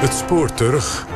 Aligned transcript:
Het 0.00 0.14
spoor 0.14 0.54
terug. 0.54 1.06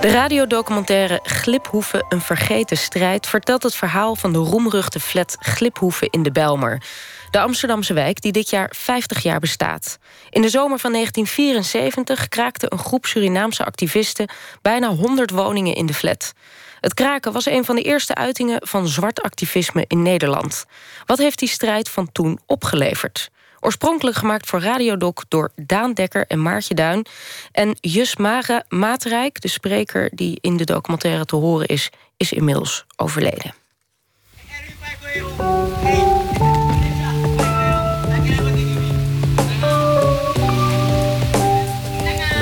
De 0.00 0.10
radiodocumentaire 0.10 1.20
Gliphoeven, 1.22 2.06
een 2.08 2.20
vergeten 2.20 2.76
strijd... 2.76 3.26
vertelt 3.26 3.62
het 3.62 3.74
verhaal 3.74 4.16
van 4.16 4.32
de 4.32 4.38
roemruchte 4.38 5.00
flat 5.00 5.36
Gliphoeven 5.38 6.10
in 6.10 6.22
de 6.22 6.32
Bijlmer. 6.32 6.82
De 7.30 7.40
Amsterdamse 7.40 7.92
wijk 7.92 8.20
die 8.20 8.32
dit 8.32 8.50
jaar 8.50 8.72
50 8.76 9.22
jaar 9.22 9.40
bestaat. 9.40 9.98
In 10.30 10.42
de 10.42 10.48
zomer 10.48 10.78
van 10.78 10.92
1974 10.92 12.28
kraakte 12.28 12.66
een 12.68 12.78
groep 12.78 13.06
Surinaamse 13.06 13.64
activisten... 13.64 14.30
bijna 14.62 14.88
100 14.88 15.30
woningen 15.30 15.74
in 15.74 15.86
de 15.86 15.94
flat. 15.94 16.32
Het 16.80 16.94
kraken 16.94 17.32
was 17.32 17.46
een 17.46 17.64
van 17.64 17.74
de 17.74 17.82
eerste 17.82 18.14
uitingen 18.14 18.66
van 18.66 18.88
zwart 18.88 19.22
activisme 19.22 19.84
in 19.86 20.02
Nederland. 20.02 20.64
Wat 21.06 21.18
heeft 21.18 21.38
die 21.38 21.48
strijd 21.48 21.88
van 21.88 22.12
toen 22.12 22.38
opgeleverd? 22.46 23.30
Oorspronkelijk 23.60 24.16
gemaakt 24.16 24.46
voor 24.46 24.60
Radiodoc 24.60 25.24
door 25.28 25.50
Daan 25.56 25.92
Dekker 25.92 26.26
en 26.26 26.42
Maartje 26.42 26.74
Duin. 26.74 27.06
En 27.52 27.76
Jus 27.80 28.16
Mare 28.16 28.64
Maatrijk, 28.68 29.40
de 29.40 29.48
spreker 29.48 30.10
die 30.14 30.38
in 30.40 30.56
de 30.56 30.64
documentaire 30.64 31.24
te 31.24 31.36
horen 31.36 31.66
is, 31.66 31.90
is 32.16 32.32
inmiddels 32.32 32.84
overleden. 32.96 33.54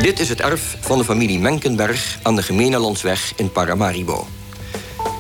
Dit 0.03 0.21
is 0.21 0.29
het 0.29 0.41
erf 0.41 0.77
van 0.81 0.99
de 0.99 1.05
familie 1.05 1.39
Menkenberg 1.39 2.19
aan 2.23 2.37
de 2.37 2.43
Gemeenelandsweg 2.43 3.33
in 3.37 3.53
Paramaribo. 3.53 4.27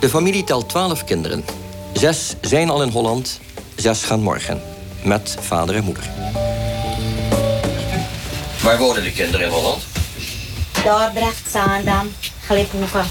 De 0.00 0.08
familie 0.08 0.44
telt 0.44 0.68
twaalf 0.68 1.04
kinderen. 1.04 1.44
Zes 1.92 2.34
zijn 2.40 2.70
al 2.70 2.82
in 2.82 2.88
Holland, 2.88 3.40
zes 3.76 4.02
gaan 4.02 4.20
morgen. 4.20 4.62
Met 5.02 5.36
vader 5.40 5.74
en 5.74 5.84
moeder. 5.84 6.02
Waar 8.62 8.78
wonen 8.78 9.02
de 9.02 9.12
kinderen 9.12 9.46
in 9.46 9.52
Holland? 9.52 9.82
Dordrecht, 10.84 11.50
Zaandam, 11.50 12.12
Gliphoeven. 12.46 13.06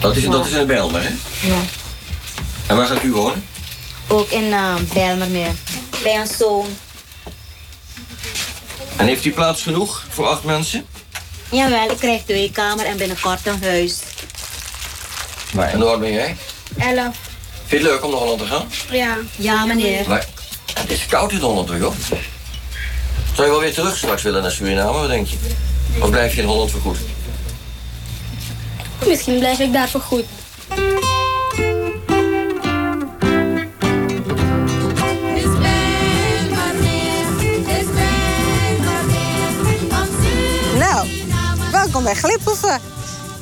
Dat 0.00 0.16
is, 0.16 0.24
dat 0.24 0.46
is 0.46 0.52
in 0.52 0.66
Bijlmer, 0.66 1.02
hè? 1.02 1.10
Ja. 1.48 1.58
En 2.66 2.76
waar 2.76 2.86
gaat 2.86 3.02
u 3.02 3.12
wonen? 3.12 3.44
Ook 4.08 4.28
in 4.28 4.44
uh, 4.44 4.74
Bijlmermeer. 4.92 5.52
Bij 6.02 6.20
een 6.20 6.26
zoon. 6.26 6.66
En 8.96 9.06
heeft 9.06 9.24
u 9.24 9.32
plaats 9.32 9.62
genoeg 9.62 10.04
voor 10.08 10.26
acht 10.26 10.44
mensen? 10.44 10.86
Jawel, 11.50 11.90
ik 11.90 11.96
krijg 11.96 12.22
twee 12.22 12.50
kamer 12.50 12.86
en 12.86 12.96
binnenkort 12.96 13.46
een 13.46 13.62
huis. 13.62 13.98
Maar 15.52 15.68
en 15.68 15.80
hoe 15.80 15.88
oud 15.88 16.00
ben 16.00 16.12
jij? 16.12 16.36
Elf. 16.78 17.16
Vind 17.66 17.70
je 17.70 17.76
het 17.76 17.82
leuk 17.82 18.04
om 18.04 18.10
naar 18.10 18.20
Holland 18.20 18.38
te 18.38 18.46
gaan? 18.46 18.66
Ja. 18.90 19.16
Ja, 19.36 19.64
meneer. 19.64 20.08
Maar 20.08 20.26
het 20.74 20.90
is 20.90 21.06
koud 21.06 21.32
in 21.32 21.38
Holland, 21.38 21.66
toch, 21.66 21.78
joh? 21.78 21.92
Zou 23.34 23.46
je 23.46 23.52
wel 23.52 23.60
weer 23.60 23.74
terug 23.74 23.96
straks 23.96 24.22
willen 24.22 24.42
naar 24.42 24.50
Suriname, 24.50 24.98
wat 24.98 25.08
denk 25.08 25.26
je? 25.26 25.36
Of 26.00 26.10
blijf 26.10 26.34
je 26.34 26.40
in 26.40 26.46
Holland 26.46 26.70
voor 26.70 26.80
goed? 26.80 26.98
Misschien 29.06 29.38
blijf 29.38 29.58
ik 29.58 29.72
daar 29.72 29.88
voor 29.88 30.00
goed. 30.00 30.24
Welkom 41.94 42.12
bij 42.12 42.30
Gliphoeven. 42.30 42.80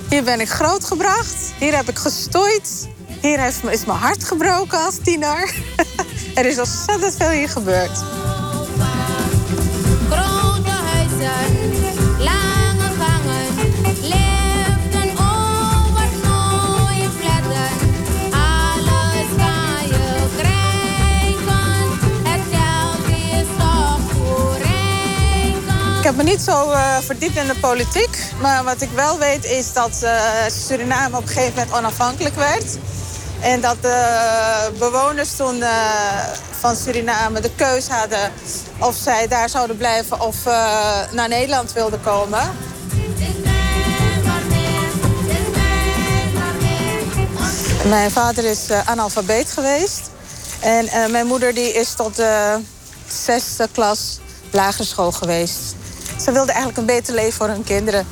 Hier 0.08 0.24
ben 0.24 0.40
ik 0.40 0.48
grootgebracht. 0.48 1.52
Hier 1.58 1.76
heb 1.76 1.88
ik 1.88 1.98
gestoeid. 1.98 2.88
Hier 3.20 3.46
is 3.46 3.84
mijn 3.84 3.98
hart 3.98 4.24
gebroken 4.24 4.84
als 4.84 4.98
tiener. 5.02 5.54
er 6.34 6.46
is 6.46 6.58
ontzettend 6.58 7.16
veel 7.16 7.30
hier 7.30 7.48
gebeurd. 7.48 7.98
Heb 26.16 26.24
me 26.24 26.30
niet 26.30 26.40
zo 26.40 26.70
eh, 26.70 26.98
verdiept 26.98 27.36
in 27.36 27.46
de 27.46 27.54
politiek. 27.60 28.18
Maar 28.40 28.64
wat 28.64 28.80
ik 28.80 28.88
wel 28.94 29.18
weet 29.18 29.44
is 29.44 29.72
dat 29.72 30.02
eh, 30.02 30.22
Suriname 30.66 31.16
op 31.16 31.22
een 31.22 31.28
gegeven 31.28 31.54
moment 31.54 31.76
onafhankelijk 31.76 32.34
werd. 32.34 32.78
En 33.40 33.60
dat 33.60 33.82
de 33.82 34.70
bewoners 34.78 35.36
toen 35.36 35.62
eh, 35.62 35.70
van 36.60 36.76
Suriname 36.76 37.40
de 37.40 37.50
keus 37.56 37.88
hadden 37.88 38.32
of 38.78 38.96
zij 38.96 39.28
daar 39.28 39.48
zouden 39.48 39.76
blijven 39.76 40.20
of 40.20 40.36
naar 41.12 41.28
Nederland 41.28 41.72
wilden 41.72 42.00
komen. 42.00 42.50
Mijn 47.88 48.10
vader 48.10 48.44
is 48.44 48.70
analfabeet 48.84 49.52
geweest. 49.52 50.10
En 50.60 51.10
mijn 51.10 51.26
moeder 51.26 51.54
die 51.54 51.72
is 51.72 51.94
tot 51.94 52.16
de 52.16 52.60
zesde 53.24 53.68
klas 53.72 54.18
lagere 54.50 54.84
school 54.84 55.12
geweest. 55.12 55.80
Ze 56.20 56.32
wilde 56.32 56.52
eigenlijk 56.52 56.78
een 56.78 56.96
beter 56.96 57.14
leven 57.14 57.32
voor 57.32 57.48
hun 57.48 57.64
kinderen. 57.64 58.06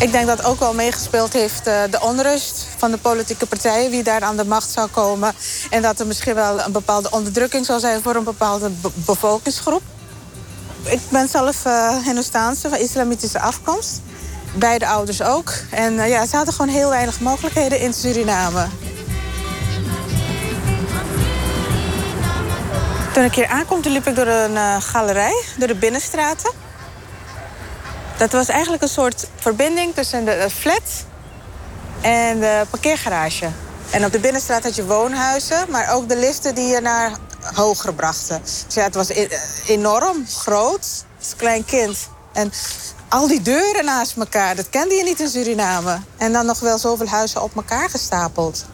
Ik 0.00 0.12
denk 0.12 0.26
dat 0.26 0.44
ook 0.44 0.58
wel 0.58 0.74
meegespeeld 0.74 1.32
heeft 1.32 1.66
eh, 1.66 1.82
de 1.90 2.00
onrust 2.00 2.66
van 2.76 2.90
de 2.90 2.96
politieke 2.96 3.46
partijen... 3.46 3.90
wie 3.90 4.02
daar 4.02 4.22
aan 4.22 4.36
de 4.36 4.44
macht 4.44 4.70
zou 4.70 4.88
komen. 4.88 5.34
En 5.70 5.82
dat 5.82 6.00
er 6.00 6.06
misschien 6.06 6.34
wel 6.34 6.60
een 6.60 6.72
bepaalde 6.72 7.10
onderdrukking 7.10 7.66
zou 7.66 7.80
zijn... 7.80 8.02
voor 8.02 8.14
een 8.14 8.24
bepaalde 8.24 8.70
be- 8.70 8.90
bevolkingsgroep. 8.94 9.82
Ik 10.84 11.00
ben 11.08 11.28
zelf 11.28 11.66
uh, 11.66 11.96
Hindoestaanse, 12.04 12.68
van 12.68 12.78
islamitische 12.78 13.40
afkomst. 13.40 14.00
Beide 14.54 14.86
ouders 14.86 15.22
ook. 15.22 15.52
En 15.70 15.98
eh, 15.98 16.08
ja, 16.08 16.26
ze 16.26 16.36
hadden 16.36 16.54
gewoon 16.54 16.74
heel 16.74 16.88
weinig 16.88 17.20
mogelijkheden 17.20 17.80
in 17.80 17.94
Suriname. 17.94 18.66
Toen 23.12 23.24
ik 23.24 23.34
hier 23.34 23.64
toen 23.66 23.92
liep 23.92 24.06
ik 24.06 24.16
door 24.16 24.26
een 24.26 24.56
eh, 24.56 24.76
galerij, 24.80 25.44
door 25.58 25.68
de 25.68 25.74
binnenstraten. 25.74 26.52
Dat 28.16 28.32
was 28.32 28.48
eigenlijk 28.48 28.82
een 28.82 28.88
soort 28.88 29.28
verbinding 29.36 29.94
tussen 29.94 30.24
de 30.24 30.30
eh, 30.30 30.50
flat 30.50 31.04
en 32.00 32.40
de 32.40 32.66
parkeergarage. 32.70 33.48
En 33.90 34.04
op 34.04 34.12
de 34.12 34.18
binnenstraat 34.18 34.62
had 34.62 34.74
je 34.74 34.84
woonhuizen, 34.84 35.70
maar 35.70 35.94
ook 35.94 36.08
de 36.08 36.16
liften 36.16 36.54
die 36.54 36.66
je 36.66 36.80
naar 36.80 37.12
hoger 37.54 37.94
brachten. 37.94 38.42
Dus 38.66 38.74
het 38.74 38.94
was 38.94 39.08
e- 39.08 39.28
enorm 39.66 40.26
groot. 40.28 41.04
Als 41.18 41.36
klein 41.36 41.64
kind. 41.64 42.08
En 42.32 42.52
al 43.08 43.28
die 43.28 43.42
deuren 43.42 43.84
naast 43.84 44.16
elkaar, 44.16 44.56
dat 44.56 44.68
kende 44.68 44.94
je 44.94 45.02
niet 45.02 45.20
in 45.20 45.28
Suriname. 45.28 46.00
En 46.16 46.32
dan 46.32 46.46
nog 46.46 46.60
wel 46.60 46.78
zoveel 46.78 47.08
huizen 47.08 47.42
op 47.42 47.56
elkaar 47.56 47.90
gestapeld. 47.90 48.64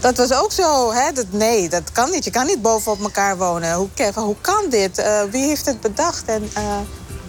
Dat 0.00 0.16
was 0.16 0.32
ook 0.32 0.52
zo, 0.52 0.92
hè? 0.92 1.12
Dat, 1.12 1.26
nee, 1.30 1.68
dat 1.68 1.92
kan 1.92 2.10
niet. 2.10 2.24
Je 2.24 2.30
kan 2.30 2.46
niet 2.46 2.62
bovenop 2.62 3.00
elkaar 3.00 3.36
wonen. 3.36 3.74
Hoe, 3.74 3.88
hoe 4.14 4.36
kan 4.40 4.70
dit? 4.70 4.98
Eh, 4.98 5.22
wie 5.22 5.44
heeft 5.46 5.66
het 5.66 5.80
bedacht? 5.80 6.24
En 6.26 6.48
eh, 6.54 6.78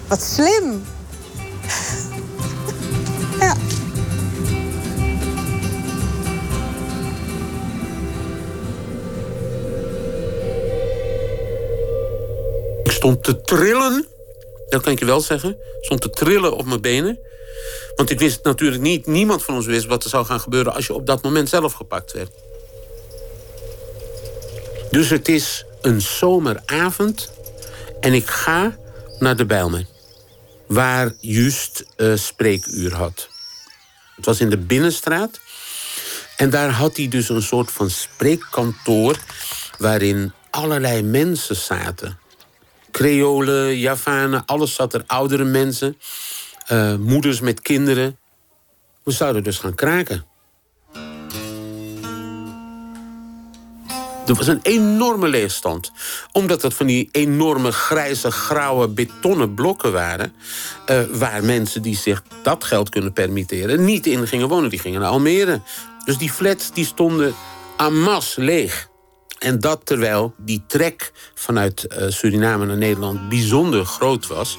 wat 0.07 0.21
slim. 0.21 0.85
ja. 3.39 3.55
Ik 12.83 12.91
stond 12.91 13.23
te 13.23 13.41
trillen. 13.41 14.07
Dat 14.69 14.81
kan 14.81 14.91
ik 14.91 14.99
je 14.99 15.05
wel 15.05 15.21
zeggen. 15.21 15.49
Ik 15.49 15.85
stond 15.85 16.01
te 16.01 16.09
trillen 16.09 16.55
op 16.55 16.65
mijn 16.65 16.81
benen. 16.81 17.19
Want 17.95 18.09
ik 18.09 18.19
wist 18.19 18.43
natuurlijk 18.43 18.81
niet, 18.81 19.05
niemand 19.05 19.43
van 19.43 19.55
ons 19.55 19.65
wist 19.65 19.85
wat 19.85 20.03
er 20.03 20.09
zou 20.09 20.25
gaan 20.25 20.39
gebeuren 20.39 20.73
als 20.73 20.87
je 20.87 20.93
op 20.93 21.05
dat 21.05 21.23
moment 21.23 21.49
zelf 21.49 21.73
gepakt 21.73 22.11
werd. 22.11 22.29
Dus 24.91 25.09
het 25.09 25.27
is 25.27 25.65
een 25.81 26.01
zomeravond 26.01 27.31
en 27.99 28.13
ik 28.13 28.25
ga 28.25 28.77
naar 29.19 29.35
de 29.35 29.45
Bijlmer. 29.45 29.85
Waar 30.67 31.11
juist 31.19 31.85
eh, 31.95 32.15
spreekuur 32.15 32.95
had. 32.95 33.29
Het 34.15 34.25
was 34.25 34.39
in 34.39 34.49
de 34.49 34.57
binnenstraat. 34.57 35.39
En 36.37 36.49
daar 36.49 36.69
had 36.69 36.97
hij 36.97 37.07
dus 37.07 37.29
een 37.29 37.41
soort 37.41 37.71
van 37.71 37.89
spreekkantoor... 37.89 39.17
waarin 39.77 40.33
allerlei 40.49 41.03
mensen 41.03 41.55
zaten. 41.55 42.19
Creolen, 42.91 43.77
Javanen, 43.77 44.45
alles 44.45 44.73
zat 44.73 44.93
er. 44.93 45.03
Oudere 45.07 45.43
mensen, 45.43 45.97
eh, 46.65 46.95
moeders 46.95 47.39
met 47.39 47.61
kinderen. 47.61 48.17
We 49.03 49.11
zouden 49.11 49.43
dus 49.43 49.57
gaan 49.57 49.75
kraken. 49.75 50.25
Er 54.29 54.35
was 54.35 54.47
een 54.47 54.59
enorme 54.61 55.27
leegstand. 55.27 55.91
Omdat 56.31 56.61
het 56.61 56.73
van 56.73 56.85
die 56.85 57.09
enorme 57.11 57.71
grijze, 57.71 58.31
grauwe, 58.31 58.87
betonnen 58.87 59.53
blokken 59.53 59.91
waren... 59.91 60.33
eh, 60.85 61.01
waar 61.11 61.43
mensen 61.43 61.81
die 61.81 61.97
zich 61.97 62.23
dat 62.43 62.63
geld 62.63 62.89
kunnen 62.89 63.13
permitteren... 63.13 63.85
niet 63.85 64.05
in 64.05 64.27
gingen 64.27 64.47
wonen. 64.47 64.69
Die 64.69 64.79
gingen 64.79 65.01
naar 65.01 65.09
Almere. 65.09 65.61
Dus 66.05 66.17
die 66.17 66.31
flats 66.31 66.73
die 66.73 66.85
stonden 66.85 67.33
en 67.77 68.01
masse 68.01 68.41
leeg. 68.41 68.89
En 69.39 69.59
dat 69.59 69.81
terwijl 69.83 70.33
die 70.37 70.63
trek 70.67 71.11
vanuit 71.33 71.87
eh, 71.87 72.07
Suriname 72.09 72.65
naar 72.65 72.77
Nederland 72.77 73.29
bijzonder 73.29 73.85
groot 73.85 74.27
was. 74.27 74.57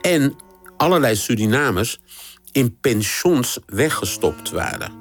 En 0.00 0.36
allerlei 0.76 1.16
Surinamers 1.16 2.00
in 2.52 2.78
pensions 2.80 3.58
weggestopt 3.66 4.50
waren. 4.50 4.92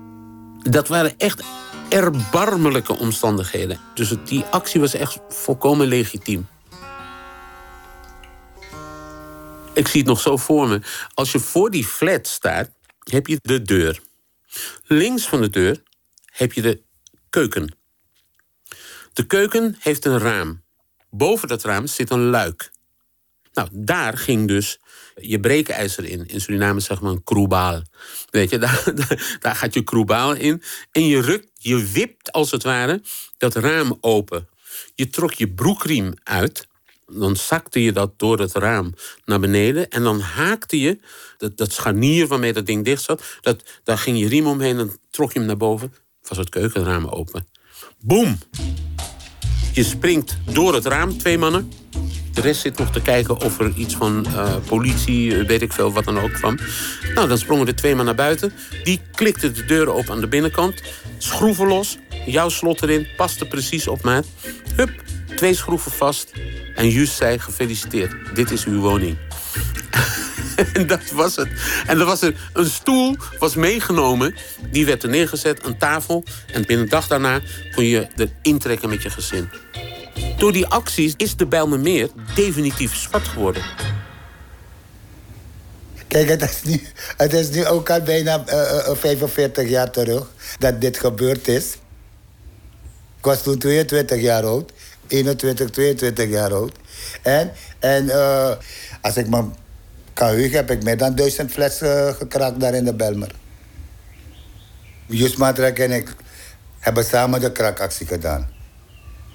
Dat 0.59 0.87
waren 0.87 1.13
echt 1.17 1.43
erbarmelijke 1.89 2.97
omstandigheden. 2.97 3.79
Dus 3.93 4.13
die 4.25 4.43
actie 4.43 4.79
was 4.79 4.93
echt 4.93 5.19
volkomen 5.29 5.87
legitiem. 5.87 6.47
Ik 9.73 9.87
zie 9.87 9.99
het 9.99 10.09
nog 10.09 10.19
zo 10.19 10.37
voor 10.37 10.67
me. 10.67 10.81
Als 11.13 11.31
je 11.31 11.39
voor 11.39 11.71
die 11.71 11.85
flat 11.85 12.27
staat, 12.27 12.69
heb 12.99 13.27
je 13.27 13.39
de 13.41 13.61
deur. 13.61 14.01
Links 14.83 15.27
van 15.27 15.41
de 15.41 15.49
deur 15.49 15.83
heb 16.25 16.53
je 16.53 16.61
de 16.61 16.81
keuken. 17.29 17.77
De 19.13 19.25
keuken 19.25 19.75
heeft 19.79 20.05
een 20.05 20.19
raam. 20.19 20.63
Boven 21.09 21.47
dat 21.47 21.63
raam 21.63 21.87
zit 21.87 22.09
een 22.09 22.29
luik. 22.29 22.71
Nou, 23.53 23.69
daar 23.71 24.17
ging 24.17 24.47
dus 24.47 24.79
je 25.21 25.39
breekijzer 25.39 26.05
in. 26.05 26.27
In 26.27 26.41
Suriname 26.41 26.79
zeg 26.79 27.01
maar 27.01 27.11
een 27.11 27.23
kroebaal. 27.23 27.81
Weet 28.29 28.49
je, 28.49 28.57
daar, 28.65 28.93
daar, 29.39 29.55
gaat 29.55 29.73
je 29.73 29.83
kroebaal 29.83 30.33
in. 30.33 30.61
En 30.91 31.05
je 31.05 31.21
rukt, 31.21 31.49
je 31.53 31.85
wipt 31.91 32.31
als 32.31 32.51
het 32.51 32.63
ware 32.63 33.01
dat 33.37 33.55
raam 33.55 33.97
open. 34.01 34.47
Je 34.95 35.09
trok 35.09 35.33
je 35.33 35.49
broekriem 35.49 36.13
uit. 36.23 36.67
Dan 37.11 37.35
zakte 37.35 37.83
je 37.83 37.91
dat 37.91 38.19
door 38.19 38.39
het 38.39 38.53
raam 38.53 38.93
naar 39.25 39.39
beneden. 39.39 39.89
En 39.89 40.03
dan 40.03 40.19
haakte 40.19 40.79
je 40.79 40.99
dat, 41.37 41.57
dat 41.57 41.71
scharnier 41.71 42.27
waarmee 42.27 42.53
dat 42.53 42.65
ding 42.65 42.85
dicht 42.85 43.03
zat. 43.03 43.23
Dat, 43.41 43.63
daar 43.83 43.97
ging 43.97 44.19
je 44.19 44.27
riem 44.27 44.47
omheen 44.47 44.79
en 44.79 44.91
trok 45.09 45.33
je 45.33 45.39
hem 45.39 45.47
naar 45.47 45.57
boven. 45.57 45.93
Was 46.21 46.37
het 46.37 46.49
keukenraam 46.49 47.05
open. 47.05 47.47
Boom! 47.99 48.37
Je 49.73 49.83
springt 49.83 50.37
door 50.53 50.73
het 50.73 50.85
raam, 50.85 51.17
twee 51.17 51.37
mannen. 51.37 51.71
De 52.39 52.45
rest 52.45 52.61
zit 52.61 52.77
nog 52.77 52.91
te 52.91 53.01
kijken 53.01 53.41
of 53.41 53.59
er 53.59 53.71
iets 53.75 53.95
van 53.95 54.25
eh, 54.25 54.55
politie, 54.65 55.35
eh, 55.35 55.47
weet 55.47 55.61
ik 55.61 55.73
veel, 55.73 55.93
wat 55.93 56.05
dan 56.05 56.19
ook 56.19 56.33
kwam. 56.33 56.57
Nou, 57.13 57.27
dan 57.27 57.37
sprongen 57.37 57.65
de 57.65 57.73
twee 57.73 57.95
man 57.95 58.05
naar 58.05 58.15
buiten. 58.15 58.53
Die 58.83 59.01
klikten 59.11 59.53
de 59.53 59.65
deuren 59.65 59.93
op 59.93 60.09
aan 60.09 60.19
de 60.19 60.27
binnenkant. 60.27 60.81
Schroeven 61.17 61.67
los, 61.67 61.97
jouw 62.25 62.49
slot 62.49 62.81
erin, 62.81 63.07
paste 63.17 63.45
precies 63.45 63.87
op 63.87 64.03
maat. 64.03 64.25
Hup, 64.75 64.89
twee 65.35 65.53
schroeven 65.53 65.91
vast. 65.91 66.31
En 66.75 66.89
Just 66.89 67.15
zei, 67.15 67.39
gefeliciteerd, 67.39 68.35
dit 68.35 68.51
is 68.51 68.65
uw 68.65 68.79
woning. 68.79 69.17
En 70.73 70.87
dat 70.87 71.11
was 71.11 71.35
het. 71.35 71.49
En 71.87 71.99
er 71.99 72.05
was 72.05 72.21
een 72.21 72.65
stoel 72.65 73.15
was 73.39 73.55
meegenomen. 73.55 74.35
Die 74.71 74.85
werd 74.85 75.03
er 75.03 75.09
neergezet, 75.09 75.65
een 75.65 75.77
tafel. 75.77 76.23
En 76.53 76.65
binnen 76.65 76.85
een 76.85 76.91
dag 76.91 77.07
daarna 77.07 77.39
kon 77.75 77.83
je 77.83 78.07
er 78.15 78.29
intrekken 78.41 78.89
met 78.89 79.01
je 79.01 79.09
gezin. 79.09 79.49
Door 80.37 80.51
die 80.51 80.67
acties 80.67 81.13
is 81.17 81.35
de 81.35 81.45
Bijlmermeer 81.45 82.09
definitief 82.35 82.95
zwart 82.95 83.27
geworden. 83.27 83.63
Kijk, 86.07 86.29
het 86.29 86.41
is, 86.41 86.63
nu, 86.63 86.81
het 87.17 87.33
is 87.33 87.49
nu 87.49 87.65
ook 87.65 87.89
al 87.89 88.01
bijna 88.01 88.45
eh, 88.45 88.87
eh, 88.87 88.95
45 88.97 89.69
jaar 89.69 89.91
terug 89.91 90.31
dat 90.57 90.81
dit 90.81 90.99
gebeurd 90.99 91.47
is. 91.47 91.73
Ik 93.17 93.25
was 93.25 93.43
toen 93.43 93.57
22 93.57 94.21
jaar 94.21 94.43
oud. 94.43 94.71
21, 95.07 95.69
22 95.69 96.29
jaar 96.29 96.53
oud. 96.53 96.71
En, 97.21 97.51
en 97.79 98.09
eh, 98.09 98.51
als 99.01 99.17
ik 99.17 99.29
me 99.29 99.43
kan 100.13 100.27
heugen, 100.27 100.55
heb 100.57 100.71
ik 100.71 100.83
meer 100.83 100.97
dan 100.97 101.15
duizend 101.15 101.51
flessen 101.51 102.15
gekraakt 102.15 102.59
daar 102.59 102.73
in 102.73 102.85
de 102.85 102.93
Belmer. 102.93 103.31
Just 105.05 105.37
Matrek 105.37 105.79
en 105.79 105.91
ik 105.91 106.15
hebben 106.79 107.05
samen 107.05 107.41
de 107.41 107.51
kraakactie 107.51 108.07
gedaan. 108.07 108.58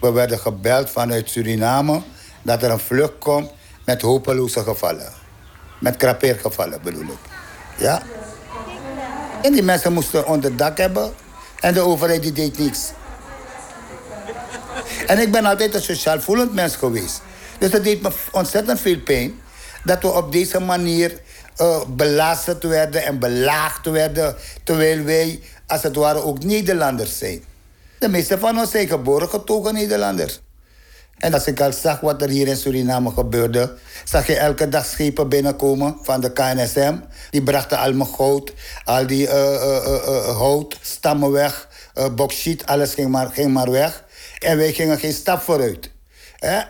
We 0.04 0.12
werden 0.12 0.38
gebeld 0.38 0.90
vanuit 0.90 1.30
Suriname 1.30 2.02
dat 2.42 2.62
er 2.62 2.70
een 2.70 2.78
vlucht 2.78 3.18
komt 3.18 3.50
met 3.84 4.02
hopeloze 4.02 4.62
gevallen. 4.62 5.12
Met 5.80 5.96
krapeergevallen 5.96 6.82
bedoel 6.82 7.02
ik. 7.02 7.18
Ja. 7.76 8.02
En 9.42 9.52
die 9.52 9.62
mensen 9.62 9.92
moesten 9.92 10.26
onder 10.26 10.56
dak 10.56 10.78
hebben 10.78 11.12
en 11.60 11.74
de 11.74 11.80
overheid 11.80 12.34
deed 12.36 12.58
niks. 12.58 12.92
En 15.06 15.18
ik 15.18 15.32
ben 15.32 15.44
altijd 15.44 15.74
een 15.74 15.82
sociaal 15.82 16.20
voelend 16.20 16.54
mens 16.54 16.76
geweest. 16.76 17.22
Dus 17.58 17.72
het 17.72 17.84
deed 17.84 18.02
me 18.02 18.10
ontzettend 18.32 18.80
veel 18.80 19.00
pijn 19.00 19.40
dat 19.84 20.02
we 20.02 20.12
op 20.12 20.32
deze 20.32 20.60
manier 20.60 21.20
eh, 21.56 21.80
belasterd 21.88 22.62
werden 22.62 23.04
en 23.04 23.18
belaagd 23.18 23.86
werden, 23.86 24.36
terwijl 24.64 25.02
wij 25.02 25.40
als 25.66 25.82
het 25.82 25.96
ware 25.96 26.22
ook 26.22 26.42
Nederlanders 26.42 27.18
zijn. 27.18 27.44
De 28.04 28.10
meeste 28.10 28.38
van 28.38 28.58
ons 28.58 28.70
zijn 28.70 28.88
geboren 28.88 29.28
getogen 29.28 29.74
Nederlanders. 29.74 30.40
En 31.18 31.34
als 31.34 31.46
ik 31.46 31.60
al 31.60 31.72
zag 31.72 32.00
wat 32.00 32.22
er 32.22 32.28
hier 32.28 32.46
in 32.46 32.56
Suriname 32.56 33.10
gebeurde, 33.10 33.76
zag 34.04 34.26
je 34.26 34.36
elke 34.36 34.68
dag 34.68 34.84
schepen 34.86 35.28
binnenkomen 35.28 35.96
van 36.02 36.20
de 36.20 36.32
KNSM. 36.32 36.96
Die 37.30 37.42
brachten 37.42 37.78
al 37.78 37.92
mijn 37.92 38.08
goud, 38.08 38.52
al 38.84 39.06
die 39.06 39.28
eh, 39.28 39.54
eh, 39.54 39.94
eh, 39.94 40.36
hout, 40.36 40.78
stammen 40.80 41.30
weg, 41.30 41.68
uh, 41.94 42.58
alles 42.64 42.94
ging 42.94 43.08
maar, 43.08 43.28
ging 43.28 43.52
maar 43.52 43.70
weg. 43.70 44.04
En 44.38 44.56
wij 44.56 44.72
gingen 44.72 44.98
geen 44.98 45.12
stap 45.12 45.40
vooruit. 45.40 45.90
Hè? 46.38 46.60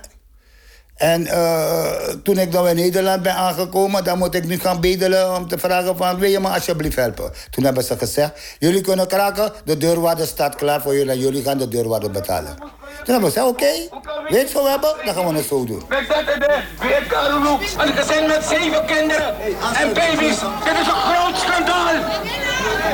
En 0.94 1.26
eh, 1.26 1.93
toen 2.23 2.38
ik 2.38 2.52
dan 2.52 2.69
in 2.69 2.76
Nederland 2.76 3.23
ben 3.23 3.35
aangekomen, 3.35 4.05
dan 4.05 4.19
moet 4.19 4.35
ik 4.35 4.44
nu 4.44 4.58
gaan 4.58 4.81
bedelen 4.81 5.37
om 5.37 5.49
te 5.49 5.58
vragen 5.58 5.96
van, 5.96 6.19
wil 6.19 6.31
je 6.31 6.41
me 6.41 6.49
alsjeblieft 6.49 6.96
helpen? 6.96 7.32
Toen 7.50 7.64
hebben 7.64 7.85
ze 7.85 7.99
gezegd, 7.99 8.56
jullie 8.58 8.81
kunnen 8.81 9.06
kraken, 9.06 9.52
de 9.64 9.76
deurwaarder 9.76 10.26
staat 10.26 10.55
klaar 10.55 10.81
voor 10.81 10.94
jullie 10.94 11.11
en 11.11 11.19
jullie 11.19 11.43
gaan 11.43 11.58
de 11.58 11.69
deurwaarder 11.69 12.11
betalen. 12.11 12.56
Toen 13.05 13.14
hebben 13.14 13.32
we 13.32 13.38
gezegd, 13.38 13.46
oké, 13.46 13.73
weet 14.29 14.49
je 14.49 14.55
wat 14.55 14.62
we 14.62 14.70
hebben? 14.70 14.94
Dan 15.05 15.14
gaan 15.14 15.26
we 15.26 15.35
het 15.35 15.46
zo 15.46 15.64
doen. 15.64 15.82
We 15.88 16.05
zetten 16.08 16.41
de 16.41 16.61
weer 16.81 17.05
Karoloek. 17.08 17.61
Een 17.61 17.93
gezin 17.93 18.26
met 18.26 18.44
zeven 18.44 18.87
kinderen 18.87 19.35
en 19.81 19.94
baby's. 19.94 20.38
Dit 20.64 20.76
is 20.81 20.87
een 20.87 21.02
groot 21.11 21.37
schandaal. 21.37 21.94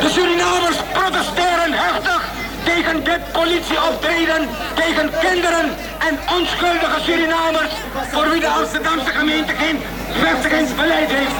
De 0.01 0.09
Surinamers 0.09 0.77
protesteren 0.93 1.73
heftig 1.73 2.40
tegen 2.65 3.05
dit 3.05 3.33
politieoptreden, 3.33 4.49
tegen 4.75 5.11
kinderen 5.21 5.67
en 6.09 6.19
onschuldige 6.37 7.01
Surinamers 7.01 7.73
voor 8.13 8.31
wie 8.31 8.41
de 8.41 8.49
Amsterdamse 8.49 9.11
gemeente 9.11 9.53
geen 9.53 9.79
vestigingsbeleid 10.13 11.11
heeft. 11.11 11.35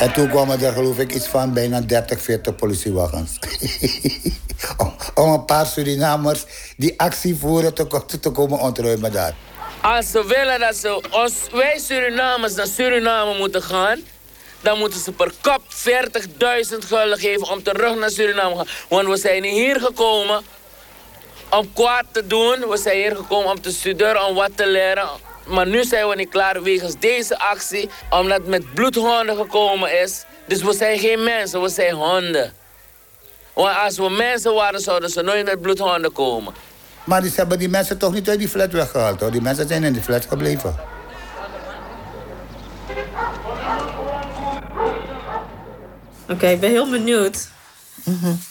En 0.00 0.12
toen 0.12 0.28
kwamen 0.28 0.60
er 0.60 0.72
geloof 0.72 0.98
ik 0.98 1.14
iets 1.14 1.26
van 1.26 1.52
bijna 1.52 1.80
30, 1.80 2.22
40 2.22 2.54
politiewagens. 2.54 3.38
om, 4.82 4.94
om 5.14 5.32
een 5.32 5.44
paar 5.44 5.66
Surinamers 5.66 6.44
die 6.76 7.00
actie 7.00 7.36
voeren 7.36 7.74
te, 7.74 8.18
te 8.20 8.30
komen 8.30 8.58
ontruimen 8.58 9.12
daar. 9.12 9.34
Als 9.80 10.10
ze 10.10 10.24
willen 10.26 10.60
dat 10.60 10.76
ze 10.76 11.02
ons, 11.10 11.32
wij 11.52 11.78
Surinamers 11.78 12.54
naar 12.54 12.66
Suriname 12.66 13.38
moeten 13.38 13.62
gaan, 13.62 13.98
dan 14.60 14.78
moeten 14.78 15.00
ze 15.00 15.12
per 15.12 15.32
kop 15.40 15.62
40.000 15.62 16.78
gulden 16.88 17.18
geven 17.18 17.50
om 17.50 17.62
terug 17.62 17.96
naar 17.96 18.10
Suriname 18.10 18.50
te 18.50 18.56
gaan. 18.56 18.66
Want 18.88 19.08
we 19.08 19.16
zijn 19.16 19.44
hier 19.44 19.80
gekomen 19.80 20.42
om 21.50 21.72
kwaad 21.72 22.04
te 22.10 22.26
doen. 22.26 22.68
We 22.68 22.76
zijn 22.76 22.96
hier 22.96 23.16
gekomen 23.16 23.50
om 23.50 23.60
te 23.60 23.70
studeren, 23.70 24.24
om 24.24 24.34
wat 24.34 24.50
te 24.54 24.66
leren. 24.66 25.08
Maar 25.46 25.66
nu 25.66 25.84
zijn 25.84 26.08
we 26.08 26.14
niet 26.14 26.28
klaar 26.28 26.62
wegens 26.62 26.94
deze 26.98 27.38
actie, 27.38 27.90
omdat 28.10 28.38
het 28.38 28.46
met 28.46 28.74
bloedhonden 28.74 29.36
gekomen 29.36 30.02
is. 30.02 30.24
Dus 30.46 30.62
we 30.62 30.72
zijn 30.72 30.98
geen 30.98 31.24
mensen, 31.24 31.62
we 31.62 31.68
zijn 31.68 31.94
honden. 31.94 32.52
Want 33.52 33.76
als 33.76 33.96
we 33.96 34.10
mensen 34.10 34.54
waren, 34.54 34.80
zouden 34.80 35.10
ze 35.10 35.22
nooit 35.22 35.44
met 35.44 35.60
bloedhonden 35.62 36.12
komen. 36.12 36.54
Maar 37.04 37.22
ze 37.22 37.32
hebben 37.34 37.58
die 37.58 37.68
mensen 37.68 37.98
toch 37.98 38.12
niet 38.12 38.28
uit 38.28 38.38
die 38.38 38.48
flat 38.48 38.72
weggehaald 38.72 39.20
hoor. 39.20 39.30
Die 39.30 39.40
mensen 39.40 39.68
zijn 39.68 39.84
in 39.84 39.92
die 39.92 40.02
flat 40.02 40.26
gebleven. 40.28 40.95
Oké, 46.28 46.46
ik 46.48 46.60
ben 46.60 46.70
heel 46.70 46.90
benieuwd. 46.90 47.48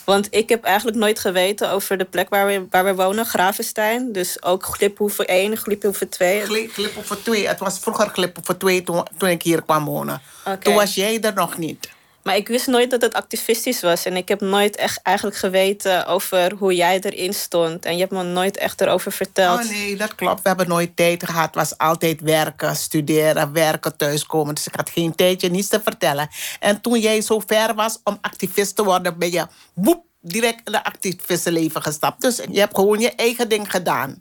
Want 0.03 0.27
ik 0.29 0.49
heb 0.49 0.63
eigenlijk 0.63 0.97
nooit 0.97 1.19
geweten 1.19 1.69
over 1.69 1.97
de 1.97 2.05
plek 2.05 2.29
waar 2.29 2.45
we, 2.47 2.65
waar 2.69 2.85
we 2.85 2.95
wonen, 2.95 3.25
Gravenstein. 3.25 4.11
Dus 4.11 4.43
ook 4.43 4.65
Gliphoeven 4.65 5.27
1, 5.27 5.57
Gliphoeven 5.57 6.09
2. 6.09 6.41
Gli- 6.45 6.67
Gliphoeven 6.67 7.23
2. 7.23 7.47
Het 7.47 7.59
was 7.59 7.79
vroeger 7.79 8.07
Gliphoeven 8.09 8.57
2 8.57 8.83
toen, 8.83 9.03
toen 9.17 9.29
ik 9.29 9.41
hier 9.41 9.61
kwam 9.61 9.85
wonen. 9.85 10.21
Toen 10.59 10.73
was 10.73 10.95
jij 10.95 11.21
er 11.21 11.33
nog 11.33 11.57
niet. 11.57 11.89
Maar 12.25 12.35
ik 12.35 12.47
wist 12.47 12.67
nooit 12.67 12.91
dat 12.91 13.01
het 13.01 13.13
activistisch 13.13 13.81
was. 13.81 14.05
En 14.05 14.15
ik 14.15 14.27
heb 14.27 14.41
nooit 14.41 14.75
echt 14.75 14.99
eigenlijk 15.01 15.37
geweten 15.37 16.05
over 16.05 16.53
hoe 16.53 16.75
jij 16.75 16.99
erin 16.99 17.33
stond. 17.33 17.85
En 17.85 17.93
je 17.93 17.99
hebt 17.99 18.11
me 18.11 18.23
nooit 18.23 18.57
echt 18.57 18.81
erover 18.81 19.11
verteld. 19.11 19.63
Oh 19.63 19.69
nee, 19.69 19.95
dat 19.95 20.15
klopt. 20.15 20.41
We 20.41 20.47
hebben 20.47 20.67
nooit 20.67 20.95
tijd 20.95 21.25
gehad. 21.25 21.45
Het 21.45 21.55
was 21.55 21.77
altijd 21.77 22.21
werken, 22.21 22.75
studeren, 22.75 23.53
werken, 23.53 23.97
thuiskomen. 23.97 24.55
Dus 24.55 24.67
ik 24.67 24.75
had 24.75 24.89
geen 24.89 25.15
tijdje 25.15 25.49
niets 25.49 25.67
te 25.67 25.81
vertellen. 25.83 26.29
En 26.59 26.81
toen 26.81 26.99
jij 26.99 27.21
zo 27.21 27.41
ver 27.47 27.75
was 27.75 27.99
om 28.03 28.17
activist 28.21 28.75
te 28.75 28.83
worden, 28.83 29.17
ben 29.17 29.31
je 29.31 29.47
woep, 29.73 30.05
direct 30.21 30.67
in 30.67 30.73
het 30.73 30.83
activistenleven 30.83 31.81
gestapt. 31.81 32.21
Dus 32.21 32.41
je 32.51 32.59
hebt 32.59 32.75
gewoon 32.75 32.99
je 32.99 33.11
eigen 33.15 33.49
ding 33.49 33.71
gedaan. 33.71 34.19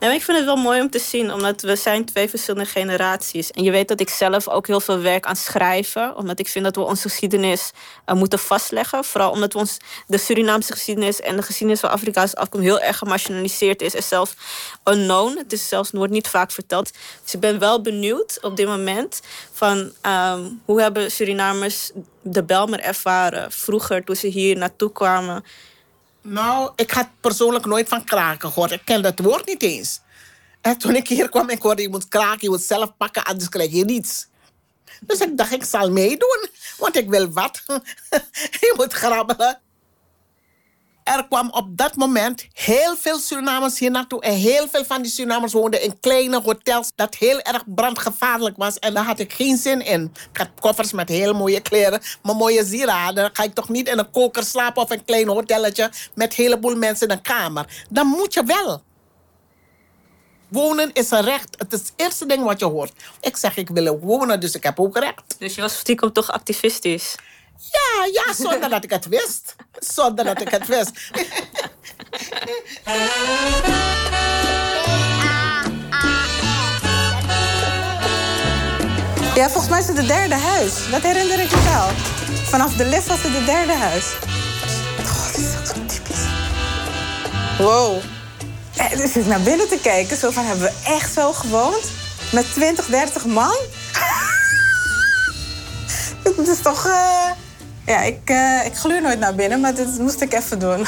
Nee, 0.00 0.08
maar 0.08 0.18
ik 0.18 0.24
vind 0.24 0.36
het 0.36 0.46
wel 0.46 0.56
mooi 0.56 0.80
om 0.80 0.90
te 0.90 0.98
zien, 0.98 1.32
omdat 1.32 1.62
we 1.62 1.76
zijn 1.76 2.04
twee 2.04 2.28
verschillende 2.28 2.70
generaties. 2.70 3.50
En 3.50 3.62
je 3.62 3.70
weet 3.70 3.88
dat 3.88 4.00
ik 4.00 4.08
zelf 4.08 4.48
ook 4.48 4.66
heel 4.66 4.80
veel 4.80 4.98
werk 4.98 5.26
aan 5.26 5.36
schrijven, 5.36 6.16
omdat 6.16 6.38
ik 6.38 6.48
vind 6.48 6.64
dat 6.64 6.76
we 6.76 6.82
onze 6.82 7.08
geschiedenis 7.08 7.70
uh, 8.06 8.16
moeten 8.16 8.38
vastleggen. 8.38 9.04
Vooral 9.04 9.30
omdat 9.30 9.52
we 9.52 9.58
ons, 9.58 9.76
de 10.06 10.18
Surinaamse 10.18 10.72
geschiedenis 10.72 11.20
en 11.20 11.36
de 11.36 11.42
geschiedenis 11.42 11.80
van 11.80 11.90
Afrikaanse 11.90 12.36
afkomst 12.36 12.66
heel 12.66 12.80
erg 12.80 12.98
gemarginaliseerd 12.98 13.82
is 13.82 13.94
en 13.94 14.02
zelfs 14.02 14.34
unknown. 14.84 15.36
Het 15.36 15.52
is 15.52 15.68
zelfs 15.68 15.90
wordt 15.90 16.12
niet 16.12 16.28
vaak 16.28 16.50
verteld. 16.50 16.90
Dus 17.22 17.34
ik 17.34 17.40
ben 17.40 17.58
wel 17.58 17.80
benieuwd 17.80 18.38
op 18.42 18.56
dit 18.56 18.66
moment 18.66 19.20
van 19.52 19.92
um, 20.02 20.60
hoe 20.64 20.80
hebben 20.80 21.10
Surinamers 21.10 21.90
de 22.22 22.42
Belmer 22.42 22.80
ervaren 22.80 23.52
vroeger 23.52 24.04
toen 24.04 24.16
ze 24.16 24.26
hier 24.26 24.56
naartoe 24.56 24.92
kwamen. 24.92 25.44
Nou, 26.28 26.72
ik 26.76 26.90
had 26.90 27.08
persoonlijk 27.20 27.66
nooit 27.66 27.88
van 27.88 28.04
kraken 28.04 28.52
gehoord. 28.52 28.70
Ik 28.70 28.82
ken 28.84 29.02
dat 29.02 29.18
woord 29.18 29.46
niet 29.46 29.62
eens. 29.62 30.00
En 30.60 30.78
toen 30.78 30.96
ik 30.96 31.08
hier 31.08 31.28
kwam, 31.28 31.50
ik 31.50 31.62
hoorde 31.62 31.82
je 31.82 31.88
moet 31.88 32.08
kraken, 32.08 32.38
je 32.40 32.48
moet 32.48 32.62
zelf 32.62 32.96
pakken, 32.96 33.24
anders 33.24 33.48
krijg 33.48 33.72
je 33.72 33.84
niets. 33.84 34.26
Dus 35.00 35.18
ik 35.18 35.36
dacht, 35.36 35.52
ik 35.52 35.64
zal 35.64 35.90
meedoen, 35.90 36.48
want 36.78 36.96
ik 36.96 37.08
wil 37.08 37.30
wat. 37.30 37.62
je 38.64 38.74
moet 38.76 38.92
grabbelen. 38.92 39.60
Er 41.14 41.26
kwam 41.28 41.50
op 41.50 41.66
dat 41.76 41.96
moment 41.96 42.46
heel 42.52 42.96
veel 42.96 43.18
Surinamers 43.18 43.78
hier 43.78 43.90
naartoe. 43.90 44.20
En 44.22 44.34
heel 44.34 44.68
veel 44.68 44.84
van 44.84 45.02
die 45.02 45.10
Surinamers 45.10 45.52
woonden 45.52 45.82
in 45.82 46.00
kleine 46.00 46.40
hotels. 46.40 46.92
Dat 46.94 47.14
heel 47.14 47.40
erg 47.40 47.62
brandgevaarlijk 47.66 48.56
was. 48.56 48.78
En 48.78 48.94
daar 48.94 49.04
had 49.04 49.18
ik 49.18 49.32
geen 49.32 49.56
zin 49.56 49.84
in. 49.84 50.12
Ik 50.32 50.38
had 50.38 50.48
koffers 50.60 50.92
met 50.92 51.08
heel 51.08 51.34
mooie 51.34 51.60
kleren. 51.60 52.00
Maar 52.22 52.36
mooie 52.36 52.64
sieraden. 52.64 53.30
Ga 53.32 53.42
ik 53.42 53.54
toch 53.54 53.68
niet 53.68 53.88
in 53.88 53.98
een 53.98 54.10
koker 54.10 54.44
slapen 54.44 54.82
of 54.82 54.90
een 54.90 55.04
klein 55.04 55.28
hotelletje. 55.28 55.90
Met 56.14 56.38
een 56.38 56.44
heleboel 56.44 56.76
mensen 56.76 57.08
in 57.08 57.14
een 57.14 57.22
kamer. 57.22 57.84
Dan 57.90 58.06
moet 58.06 58.34
je 58.34 58.42
wel. 58.44 58.82
Wonen 60.48 60.92
is 60.92 61.10
een 61.10 61.24
recht. 61.24 61.54
Het 61.58 61.72
is 61.72 61.80
het 61.80 61.92
eerste 61.96 62.26
ding 62.26 62.44
wat 62.44 62.60
je 62.60 62.66
hoort. 62.66 62.92
Ik 63.20 63.36
zeg, 63.36 63.56
ik 63.56 63.68
wil 63.68 63.98
wonen, 63.98 64.40
dus 64.40 64.54
ik 64.54 64.62
heb 64.62 64.80
ook 64.80 64.98
recht. 64.98 65.36
Dus 65.38 65.54
je 65.54 65.60
was 65.60 65.78
stiekem 65.78 66.12
toch 66.12 66.30
activistisch? 66.30 67.14
Ja, 67.58 68.04
ja, 68.12 68.34
zonder 68.34 68.68
dat 68.70 68.84
ik 68.84 68.90
het 68.90 69.06
wist. 69.08 69.56
Zonder 69.78 70.24
dat 70.24 70.40
ik 70.40 70.48
het 70.48 70.66
wist. 70.66 70.90
Ja, 79.34 79.48
volgens 79.48 79.68
mij 79.68 79.80
is 79.80 79.86
het 79.86 79.96
het 79.96 80.06
derde 80.06 80.34
huis. 80.34 80.72
Dat 80.90 81.02
herinner 81.02 81.40
ik 81.40 81.50
me 81.50 81.62
wel. 81.62 81.88
Vanaf 82.44 82.74
de 82.76 82.84
lift 82.84 83.06
was 83.06 83.22
het 83.22 83.32
het 83.34 83.46
derde 83.46 83.72
huis. 83.72 84.04
Oh, 84.98 85.26
dit 85.26 85.36
is 85.44 85.68
zo 85.68 85.72
typisch. 85.86 86.24
Wow. 87.58 87.96
Eh, 88.76 88.90
Dus 88.96 89.16
ik 89.16 89.26
naar 89.26 89.40
binnen 89.40 89.68
te 89.68 89.78
kijken, 89.82 90.16
zo 90.16 90.30
van, 90.30 90.44
hebben 90.44 90.64
we 90.64 90.72
echt 90.84 91.12
zo 91.14 91.32
gewoond? 91.32 91.90
Met 92.32 92.52
20, 92.52 92.86
30 92.86 93.24
man? 93.24 93.54
Het 96.36 96.48
is 96.48 96.60
toch... 96.62 96.86
eh, 96.86 97.30
Ja, 97.86 98.02
ik, 98.02 98.20
eh, 98.24 98.64
ik 98.64 98.76
gluur 98.76 99.02
nooit 99.02 99.18
naar 99.18 99.34
binnen, 99.34 99.60
maar 99.60 99.74
dit 99.74 99.98
moest 99.98 100.20
ik 100.20 100.34
even 100.34 100.58
doen. 100.58 100.86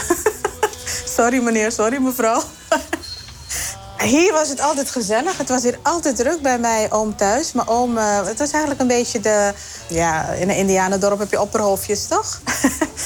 sorry 1.17 1.43
meneer, 1.43 1.73
sorry 1.73 2.03
mevrouw. 2.03 2.43
Hier 4.03 4.33
was 4.33 4.49
het 4.49 4.61
altijd 4.61 4.91
gezellig. 4.91 5.39
Het 5.39 5.49
was 5.49 5.63
hier 5.63 5.79
altijd 5.83 6.17
druk 6.17 6.43
bij 6.43 6.59
mijn 6.59 6.93
oom 6.93 7.17
thuis. 7.17 7.53
Mijn 7.53 7.69
oom, 7.69 7.99
eh, 7.99 8.25
het 8.25 8.39
was 8.39 8.51
eigenlijk 8.51 8.81
een 8.81 8.87
beetje 8.87 9.21
de... 9.21 9.53
Ja, 9.89 10.29
in 10.29 10.49
een 10.49 10.57
indianendorp 10.57 11.19
heb 11.19 11.31
je 11.31 11.41
opperhoofdjes, 11.41 12.07
toch? 12.07 12.41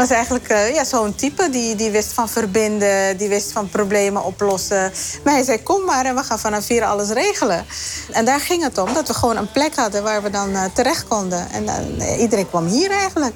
was 0.00 0.10
eigenlijk 0.10 0.48
eh, 0.48 0.74
ja, 0.74 0.84
zo'n 0.84 1.14
type 1.14 1.50
die, 1.50 1.74
die 1.74 1.90
wist 1.90 2.12
van 2.12 2.28
verbinden, 2.28 3.16
die 3.16 3.28
wist 3.28 3.52
van 3.52 3.68
problemen 3.68 4.24
oplossen. 4.24 4.92
Maar 5.24 5.34
hij 5.34 5.42
zei, 5.42 5.62
kom 5.62 5.84
maar 5.84 6.04
en 6.04 6.14
we 6.14 6.22
gaan 6.22 6.38
vanaf 6.38 6.68
hier 6.68 6.84
alles 6.84 7.08
regelen. 7.08 7.66
En 8.12 8.24
daar 8.24 8.40
ging 8.40 8.62
het 8.62 8.78
om, 8.78 8.94
dat 8.94 9.08
we 9.08 9.14
gewoon 9.14 9.36
een 9.36 9.50
plek 9.50 9.76
hadden 9.76 10.02
waar 10.02 10.22
we 10.22 10.30
dan 10.30 10.54
eh, 10.54 10.64
terecht 10.74 11.08
konden. 11.08 11.50
En 11.50 11.68
eh, 11.98 12.20
iedereen 12.20 12.48
kwam 12.48 12.66
hier 12.66 12.90
eigenlijk. 12.90 13.34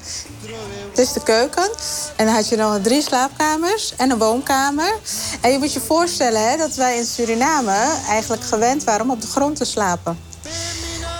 Dus 0.94 1.12
de 1.12 1.22
keuken. 1.22 1.70
En 2.16 2.26
dan 2.26 2.34
had 2.34 2.48
je 2.48 2.56
nog 2.56 2.78
drie 2.82 3.02
slaapkamers 3.02 3.94
en 3.96 4.10
een 4.10 4.18
woonkamer. 4.18 4.94
En 5.40 5.52
je 5.52 5.58
moet 5.58 5.72
je 5.72 5.80
voorstellen 5.80 6.50
hè, 6.50 6.56
dat 6.56 6.74
wij 6.74 6.96
in 6.96 7.04
Suriname 7.04 7.76
eigenlijk 8.08 8.42
gewend 8.42 8.84
waren 8.84 9.02
om 9.02 9.10
op 9.10 9.20
de 9.20 9.26
grond 9.26 9.56
te 9.56 9.64
slapen. 9.64 10.18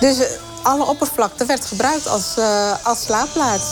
Dus 0.01 0.17
alle 0.63 0.85
oppervlakte 0.85 1.45
werd 1.45 1.65
gebruikt 1.65 2.09
als, 2.09 2.37
als 2.83 3.03
slaapplaats. 3.03 3.65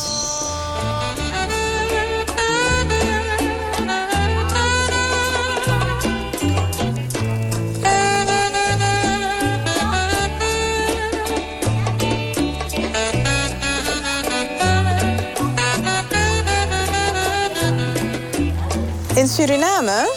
In 19.14 19.28
Suriname 19.28 20.12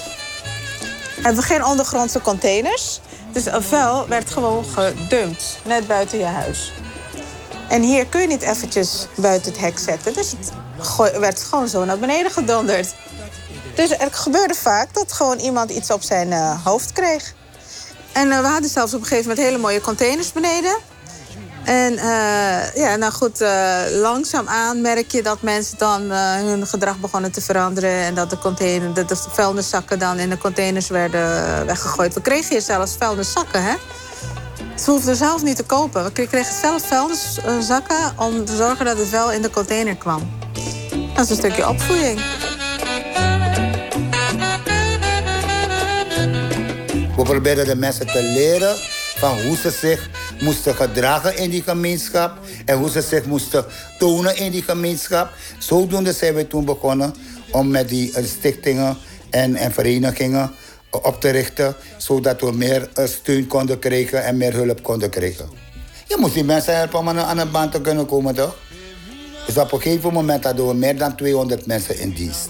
hebben 1.16 1.42
we 1.42 1.48
geen 1.48 1.66
ondergrondse 1.66 2.22
containers. 2.22 3.00
Dus 3.32 3.44
vuil 3.50 4.08
werd 4.08 4.30
gewoon 4.30 4.66
gedumpt, 4.66 5.58
net 5.64 5.88
buiten 5.88 6.18
je 6.18 6.26
huis. 6.26 6.74
En 7.70 7.82
hier 7.82 8.06
kun 8.06 8.22
je 8.22 8.28
niet 8.28 8.42
eventjes 8.42 9.08
buiten 9.16 9.52
het 9.52 9.62
hek 9.62 9.80
zetten. 9.80 10.14
Dus 10.14 10.32
het 10.32 11.20
werd 11.20 11.44
gewoon 11.44 11.68
zo 11.68 11.86
naar 11.86 12.00
beneden 12.00 12.32
gedonderd. 12.32 12.96
Dus 13.76 13.90
er 13.92 14.12
gebeurde 14.12 14.54
vaak 14.54 14.94
dat 14.94 15.12
gewoon 15.12 15.40
iemand 15.40 15.72
iets 15.72 15.92
op 15.92 16.02
zijn 16.02 16.32
eh, 16.32 16.66
hoofd 16.66 16.92
kreeg. 16.92 17.34
En 18.12 18.32
eh, 18.32 18.40
we 18.40 18.48
hadden 18.48 18.70
zelfs 18.70 18.94
op 18.94 19.02
een 19.02 19.08
gegeven 19.08 19.30
moment 19.30 19.48
hele 19.48 19.62
mooie 19.62 19.82
containers 19.82 20.32
beneden. 20.32 20.76
En 21.66 21.98
eh, 21.98 22.76
ja, 22.76 22.96
nou 22.96 23.14
goed, 23.14 23.42
eh, 23.42 23.82
langzaamaan 23.92 24.82
merk 24.82 25.12
je 25.12 25.24
dat 25.24 25.42
mensen 25.42 25.78
dan 25.78 26.12
eh, 26.12 26.36
hun 26.36 26.68
gedrag 26.68 27.00
begonnen 27.00 27.32
te 27.32 27.42
veranderen. 27.42 27.92
En 27.92 28.16
dat 28.16 28.30
de, 28.30 28.38
container, 28.38 28.94
dat 28.94 29.10
de 29.10 29.16
vuilniszakken 29.16 30.00
dan 30.00 30.20
in 30.20 30.30
de 30.30 30.38
containers 30.38 30.88
werden 30.88 31.66
weggegooid. 31.66 32.14
We 32.14 32.22
kregen 32.22 32.50
hier 32.50 32.62
zelfs 32.62 32.96
vuilniszakken, 33.00 33.64
hè? 33.64 33.74
Ze 34.76 34.92
hoefden 34.92 35.16
zelf 35.16 35.44
niet 35.44 35.56
te 35.56 35.64
kopen. 35.64 36.04
We 36.04 36.12
kregen 36.12 36.56
zelf 36.62 36.88
vuilniszakken 36.88 38.14
om 38.18 38.46
te 38.46 38.56
zorgen 38.56 38.86
dat 38.86 38.98
het 38.98 39.10
wel 39.10 39.32
in 39.32 39.42
de 39.42 39.50
container 39.50 39.96
kwam. 39.96 40.38
Dat 41.16 41.24
is 41.24 41.30
een 41.30 41.36
stukje 41.36 41.70
opvoeding. 41.70 42.20
We 47.16 47.24
proberen 47.24 47.66
de 47.66 47.76
mensen 47.76 48.08
te 48.08 48.22
leren 48.22 48.76
van 49.18 49.42
hoe 49.42 49.58
ze 49.58 49.72
zich 49.72 50.10
moesten 50.42 50.76
gedragen 50.76 51.38
in 51.38 51.50
die 51.50 51.62
gemeenschap 51.62 52.38
en 52.66 52.78
hoe 52.78 52.90
ze 52.90 53.02
zich 53.02 53.26
moesten 53.26 53.66
tonen 53.98 54.38
in 54.38 54.52
die 54.52 54.62
gemeenschap. 54.62 55.30
Zodoende 55.58 56.14
zijn 56.14 56.34
we 56.34 56.48
toen 56.48 56.66
begonnen 56.66 57.14
om 57.52 57.70
met 57.70 57.90
die 57.90 58.14
eh, 58.14 58.24
stichtingen 58.26 58.98
en, 59.30 59.56
en 59.56 59.72
verenigingen 59.72 60.52
op 60.90 61.22
te 61.22 61.30
richten, 61.30 61.76
zodat 61.98 62.42
we 62.42 62.52
meer 62.52 62.90
eh, 62.94 63.06
steun 63.06 63.48
konden 63.48 63.80
krijgen 63.80 64.24
en 64.24 64.38
meer 64.38 64.54
hulp 64.54 64.84
konden 64.84 65.10
krijgen. 65.10 65.50
Je 66.08 66.18
moest 66.20 66.34
die 66.34 66.44
mensen 66.44 66.76
helpen 66.78 67.00
om 67.00 67.10
aan 67.10 67.38
een 67.38 67.52
baan 67.52 67.70
te 67.70 67.82
kunnen 67.82 68.06
komen, 68.06 68.36
toch? 68.36 68.58
Dus 69.46 69.58
op 69.58 69.72
een 69.72 69.82
gegeven 69.82 70.14
moment 70.14 70.44
hadden 70.44 70.68
we 70.68 70.74
meer 70.74 70.98
dan 70.98 71.16
200 71.16 71.66
mensen 71.66 72.00
in 72.00 72.10
dienst. 72.10 72.50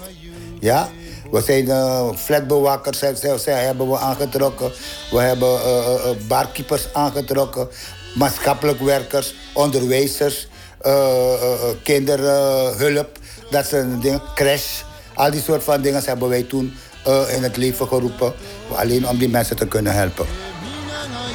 Ja? 0.59 0.89
We 1.31 1.41
zijn 1.41 1.65
uh, 1.65 2.09
flatbewakers 2.15 2.99
zij, 2.99 3.15
zij, 3.15 3.37
zij 3.37 3.63
hebben 3.63 3.89
we 3.89 3.97
aangetrokken. 3.97 4.71
We 5.11 5.19
hebben 5.19 5.61
eh, 5.61 5.77
eh, 5.77 6.09
eh, 6.09 6.17
barkeepers 6.27 6.87
aangetrokken. 6.93 7.67
Maatschappelijk 8.15 8.79
werkers, 8.79 9.35
onderwijzers, 9.53 10.47
eh, 10.81 10.93
eh, 10.93 11.43
eh, 11.43 11.75
kinderhulp. 11.83 13.17
dat 13.49 13.65
zijn 13.65 13.99
dingen. 13.99 14.21
Crash. 14.35 14.81
Al 15.13 15.31
die 15.31 15.41
soort 15.41 15.63
van 15.63 15.81
dingen 15.81 16.03
hebben 16.03 16.29
wij 16.29 16.43
toen 16.43 16.73
eh, 17.05 17.35
in 17.35 17.43
het 17.43 17.57
leven 17.57 17.87
geroepen. 17.87 18.33
Alleen 18.75 19.07
om 19.07 19.17
die 19.17 19.29
mensen 19.29 19.55
te 19.55 19.67
kunnen 19.67 19.93
helpen. 19.93 20.25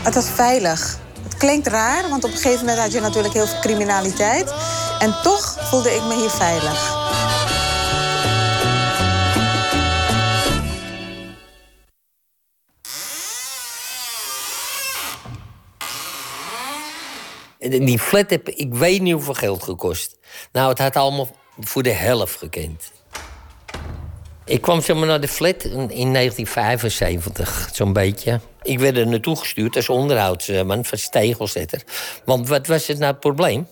Het 0.03 0.15
was 0.15 0.27
veilig. 0.35 0.99
Het 1.23 1.37
klinkt 1.37 1.67
raar, 1.67 2.09
want 2.09 2.25
op 2.25 2.31
een 2.31 2.37
gegeven 2.37 2.59
moment 2.59 2.79
had 2.79 2.93
je 2.93 3.01
natuurlijk 3.01 3.35
heel 3.35 3.47
veel 3.47 3.61
criminaliteit. 3.61 4.53
En 4.99 5.15
toch 5.23 5.57
voelde 5.61 5.95
ik 5.95 6.03
me 6.05 6.15
hier 6.15 6.31
veilig. 6.31 7.00
Die 17.71 17.99
flat 17.99 18.31
heb 18.31 18.49
ik 18.49 18.75
weet 18.75 19.01
niet 19.01 19.13
hoeveel 19.13 19.35
geld 19.35 19.63
gekost. 19.63 20.19
Nou, 20.53 20.69
het 20.69 20.79
had 20.79 20.97
allemaal 20.97 21.29
voor 21.61 21.83
de 21.83 21.93
helft 21.93 22.37
gekend. 22.37 22.93
Ik 24.45 24.61
kwam 24.61 24.83
zeg 24.83 24.97
maar 24.97 25.07
naar 25.07 25.21
de 25.21 25.29
flat 25.29 25.65
in, 25.65 25.91
in 25.91 26.13
1975, 26.13 27.69
zo'n 27.73 27.93
beetje. 27.93 28.41
Ik 28.63 28.79
werd 28.79 28.97
er 28.97 29.07
naartoe 29.07 29.37
gestuurd 29.37 29.77
als 29.77 29.89
onderhoudsman 29.89 30.85
van 30.85 30.99
Stegelzetter. 30.99 31.83
Want 32.25 32.49
wat 32.49 32.67
was 32.67 32.87
het 32.87 32.99
nou 32.99 33.11
het 33.11 33.21
probleem? 33.21 33.67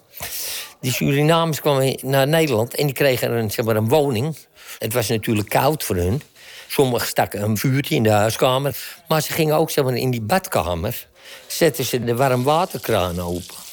Die 0.80 0.92
Surinamers 0.92 1.60
kwamen 1.60 1.98
naar 2.02 2.28
Nederland 2.28 2.74
en 2.74 2.86
die 2.86 2.94
kregen 2.94 3.32
een, 3.32 3.50
zeg 3.50 3.64
maar, 3.64 3.76
een 3.76 3.88
woning. 3.88 4.36
Het 4.78 4.92
was 4.92 5.08
natuurlijk 5.08 5.48
koud 5.48 5.84
voor 5.84 5.96
hun. 5.96 6.22
Sommigen 6.68 7.06
stakken 7.06 7.42
een 7.42 7.56
vuurtje 7.56 7.94
in 7.94 8.02
de 8.02 8.10
huiskamer. 8.10 8.76
Maar 9.08 9.22
ze 9.22 9.32
gingen 9.32 9.56
ook 9.56 9.70
zeg 9.70 9.84
maar, 9.84 9.94
in 9.94 10.10
die 10.10 10.22
badkamer. 10.22 11.06
Zetten 11.46 11.84
ze 11.84 12.04
de 12.04 12.14
warmwaterkraan 12.14 13.20
open. 13.20 13.67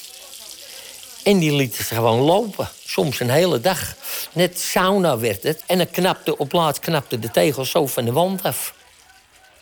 En 1.25 1.39
die 1.39 1.53
lieten 1.53 1.83
ze 1.83 1.95
gewoon 1.95 2.19
lopen. 2.19 2.69
Soms 2.85 3.19
een 3.19 3.29
hele 3.29 3.59
dag. 3.59 3.95
Net 4.33 4.59
sauna 4.59 5.17
werd 5.17 5.43
het. 5.43 5.63
En 5.65 5.77
dan 5.77 5.89
knapte, 5.89 6.37
op 6.37 6.51
laatst 6.51 6.81
knapte 6.81 7.19
de 7.19 7.31
tegels 7.31 7.69
zo 7.69 7.87
van 7.87 8.05
de 8.05 8.11
wand 8.11 8.43
af. 8.43 8.73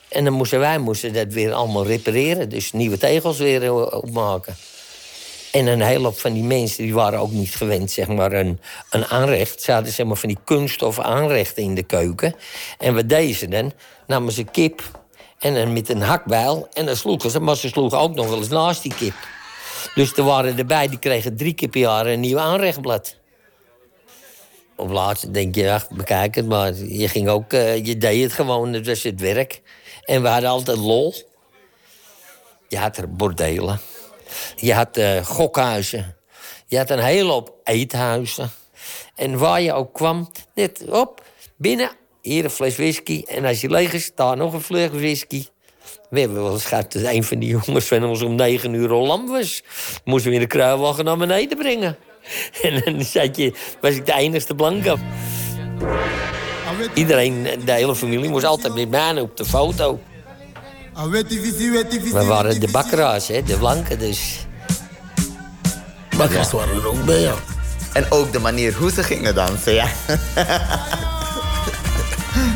En 0.07 0.23
dan 0.23 0.33
moesten 0.33 0.59
wij 0.59 0.77
moesten 0.77 1.13
dat 1.13 1.27
weer 1.27 1.53
allemaal 1.53 1.85
repareren. 1.85 2.49
Dus 2.49 2.71
nieuwe 2.71 2.97
tegels 2.97 3.37
weer 3.37 3.63
eh, 3.63 3.75
opmaken. 3.75 4.55
En 5.51 5.67
een 5.67 5.81
hele 5.81 6.03
hoop 6.03 6.19
van 6.19 6.33
die 6.33 6.43
mensen 6.43 6.83
die 6.83 6.93
waren 6.93 7.19
ook 7.19 7.31
niet 7.31 7.55
gewend, 7.55 7.91
zeg 7.91 8.07
maar, 8.07 8.31
een, 8.31 8.59
een 8.89 9.05
aanrecht. 9.05 9.61
Ze 9.61 9.71
hadden 9.71 9.93
zeg 9.93 10.05
maar, 10.05 10.17
van 10.17 10.29
die 10.29 10.39
kunststof 10.43 10.99
aanrechten 10.99 11.63
in 11.63 11.75
de 11.75 11.83
keuken. 11.83 12.35
En 12.77 12.95
wat 12.95 13.09
deden 13.09 13.35
ze 13.35 13.47
dan? 13.47 13.73
Namen 14.07 14.33
ze 14.33 14.43
kip 14.43 14.81
en 15.39 15.53
dan 15.53 15.73
met 15.73 15.89
een 15.89 16.01
hakbijl. 16.01 16.67
En 16.73 16.85
dan 16.85 16.95
sloegen 16.95 17.29
ze, 17.29 17.39
maar 17.39 17.57
ze 17.57 17.67
sloegen 17.67 17.99
ook 17.99 18.15
nog 18.15 18.27
wel 18.27 18.37
eens 18.37 18.47
naast 18.47 18.81
die 18.81 18.95
kip. 18.95 19.15
Dus 19.95 20.13
er 20.13 20.23
waren 20.23 20.57
erbij, 20.57 20.87
die 20.87 20.99
kregen 20.99 21.35
drie 21.35 21.53
keer 21.53 21.69
per 21.69 21.81
jaar 21.81 22.05
een 22.05 22.19
nieuw 22.19 22.39
aanrechtblad. 22.39 23.17
Op 24.75 24.89
laatst 24.89 25.33
denk 25.33 25.55
je, 25.55 25.71
ach, 25.71 25.89
bekijk 25.89 26.35
het, 26.35 26.45
maar 26.47 26.73
je 26.73 27.07
ging 27.07 27.29
ook, 27.29 27.53
eh, 27.53 27.85
je 27.85 27.97
deed 27.97 28.23
het 28.23 28.33
gewoon, 28.33 28.71
dat 28.71 28.85
was 28.85 29.03
het 29.03 29.19
werk. 29.19 29.61
En 30.01 30.21
we 30.21 30.27
hadden 30.27 30.49
altijd 30.49 30.77
lol. 30.77 31.13
Je 32.67 32.77
had 32.77 32.97
er 32.97 33.15
bordelen. 33.15 33.79
Je 34.55 34.73
had 34.73 34.97
eh, 34.97 35.25
gokhuizen. 35.25 36.17
Je 36.67 36.77
had 36.77 36.89
een 36.89 37.03
hele 37.03 37.31
hoop 37.31 37.55
eethuizen. 37.63 38.51
En 39.15 39.37
waar 39.37 39.61
je 39.61 39.73
ook 39.73 39.93
kwam, 39.93 40.31
net 40.53 40.83
op, 40.89 41.23
binnen, 41.55 41.91
hier 42.21 42.43
een 42.43 42.49
fles 42.49 42.75
whisky. 42.75 43.23
En 43.27 43.45
als 43.45 43.61
je 43.61 43.69
leeg 43.69 43.93
is, 43.93 44.15
daar 44.15 44.37
nog 44.37 44.53
een 44.53 44.61
fles 44.61 44.89
whisky. 44.89 45.45
We 46.13 46.19
hebben 46.19 46.43
wel 46.43 46.53
eens 46.53 46.65
gehad 46.65 46.91
dat 46.91 47.03
een 47.03 47.23
van 47.23 47.39
die 47.39 47.49
jongens 47.49 47.85
van 47.85 48.03
ons 48.03 48.21
om 48.21 48.35
negen 48.35 48.73
uur 48.73 48.91
al 48.91 49.05
lam 49.05 49.27
was. 49.27 49.63
Moesten 50.03 50.29
we 50.29 50.35
in 50.35 50.41
de 50.41 50.47
kruiwagen 50.47 51.05
naar 51.05 51.17
beneden 51.17 51.57
brengen. 51.57 51.97
En 52.61 52.81
dan 52.85 53.03
zat 53.03 53.37
je, 53.37 53.53
was 53.81 53.91
ik 53.91 54.05
de 54.05 54.13
enigste 54.13 54.55
blanke. 54.55 54.95
Iedereen, 56.93 57.47
de 57.65 57.71
hele 57.71 57.95
familie, 57.95 58.29
moest 58.29 58.45
altijd 58.45 58.75
met 58.75 58.89
mij 58.89 59.19
op 59.19 59.37
de 59.37 59.45
foto. 59.45 59.99
We 62.11 62.25
waren 62.27 62.59
de 62.59 62.71
bakkeraars, 62.71 63.27
hè, 63.27 63.43
de 63.43 63.57
blanken, 63.57 63.99
dus... 63.99 64.45
Bakkers 66.17 66.51
waren 66.51 66.75
er 66.75 66.87
ook 66.87 67.05
bij, 67.05 67.19
ja. 67.19 67.33
En 67.93 68.05
ook 68.09 68.31
de 68.31 68.39
manier 68.39 68.73
hoe 68.73 68.91
ze 68.91 69.03
gingen 69.03 69.35
dansen, 69.35 69.73
ja. 69.73 69.87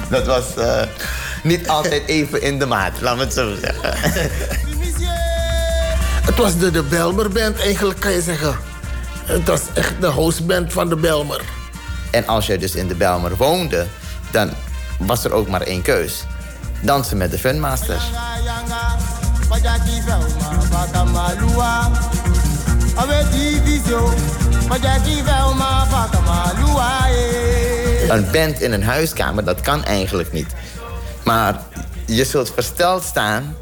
Dat 0.10 0.26
was 0.26 0.56
eh, 0.56 0.82
niet 1.48 1.68
altijd 1.68 2.08
even 2.08 2.42
in 2.42 2.60
de 2.60 2.66
maat, 2.66 3.02
laat 3.02 3.16
me 3.16 3.24
het 3.24 3.34
zo 3.34 3.56
zeggen. 3.56 3.94
Het 6.28 6.38
was 6.38 6.58
de, 6.58 6.72
de 6.72 6.84
Belmer 6.84 7.30
Band, 7.30 7.60
eigenlijk 7.60 8.00
kan 8.00 8.12
je 8.12 8.22
zeggen. 8.22 8.58
Het 9.26 9.48
was 9.48 9.62
echt 9.74 9.94
de 10.00 10.08
houseband 10.08 10.74
van 10.74 10.90
de 10.90 10.96
Belmer. 10.96 11.42
En 12.12 12.28
als 12.28 12.48
je 12.48 12.58
dus 12.58 12.76
in 12.76 12.88
de 12.88 12.96
Belmer 12.96 13.36
woonde, 13.36 13.86
dan 14.32 14.54
was 15.00 15.24
er 15.24 15.32
ook 15.32 15.48
maar 15.48 15.62
één 15.62 15.82
keus. 15.82 16.24
Dansen 16.82 17.18
met 17.18 17.32
de 17.32 17.38
Funmasters. 17.38 18.04
Een 28.10 28.32
band 28.32 28.62
in 28.62 28.72
een 28.72 28.84
huiskamer, 28.84 29.44
dat 29.44 29.62
kan 29.62 29.84
eigenlijk 29.84 30.32
niet. 30.32 30.48
Maar 31.28 31.62
je 32.06 32.26
zult 32.26 32.52
versteld 32.54 33.04
staan 33.04 33.56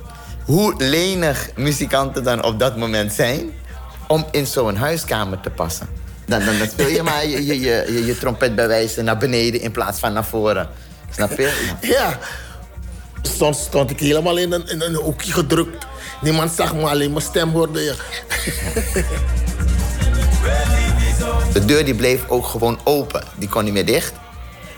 hoe 0.44 0.74
lenig 0.78 1.50
muzikanten 1.56 2.24
dan 2.24 2.44
op 2.44 2.60
dat 2.60 2.78
moment 2.78 3.14
zijn 3.14 3.52
om 4.08 4.26
in 4.32 4.48
zo'n 4.48 4.76
huiskamer 4.76 5.40
te 5.40 5.50
passen. 5.50 5.88
Dan, 6.26 6.46
dan, 6.46 6.58
dan 6.58 6.68
speel 6.68 6.88
je 6.88 7.04
maar 7.04 7.26
je, 7.28 7.46
je, 7.46 7.60
je, 7.60 7.86
je, 7.94 8.06
je 8.06 8.18
trompet 8.18 8.56
bij 8.56 8.68
wijze 8.68 9.02
naar 9.02 9.18
beneden 9.18 9.62
in 9.62 9.72
plaats 9.72 10.00
van 10.00 10.14
naar 10.14 10.26
voren. 10.26 10.70
Snap 11.12 11.38
je? 11.38 11.76
Ja. 11.82 12.20
Soms 13.22 13.62
stond 13.62 13.92
ik 13.92 14.00
helemaal 14.00 14.38
in 14.38 14.52
een, 14.52 14.68
in 14.68 14.82
een 14.82 14.96
hoekje 14.96 15.34
gedrukt. 15.34 15.86
Niemand 16.22 16.52
zag 16.52 16.76
me, 16.76 16.90
alleen 16.90 17.12
mijn 17.12 17.26
stem 17.26 17.50
hoorde 17.50 17.82
je. 17.82 17.96
De 21.54 21.66
deur 21.66 21.86
die 21.86 21.96
bleef 21.96 22.30
ook 22.30 22.46
gewoon 22.46 22.80
open. 22.84 23.24
Die 23.36 23.50
kon 23.50 23.64
niet 23.64 23.74
meer 23.74 23.86
dicht. 23.86 24.14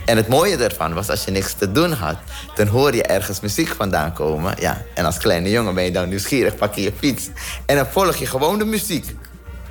En 0.07 0.17
het 0.17 0.27
mooie 0.27 0.57
daarvan 0.57 0.93
was, 0.93 1.09
als 1.09 1.23
je 1.23 1.31
niks 1.31 1.53
te 1.53 1.71
doen 1.71 1.91
had... 1.91 2.17
dan 2.55 2.67
hoor 2.67 2.95
je 2.95 3.03
ergens 3.03 3.39
muziek 3.39 3.67
vandaan 3.67 4.13
komen. 4.13 4.55
Ja. 4.59 4.81
En 4.93 5.05
als 5.05 5.17
kleine 5.17 5.49
jongen 5.49 5.73
ben 5.73 5.83
je 5.83 5.91
dan 5.91 6.09
nieuwsgierig, 6.09 6.55
pak 6.55 6.73
je 6.75 6.81
je 6.81 6.93
fiets. 6.97 7.29
En 7.65 7.75
dan 7.75 7.87
volg 7.87 8.15
je 8.15 8.25
gewoon 8.25 8.57
de 8.57 8.65
muziek. 8.65 9.15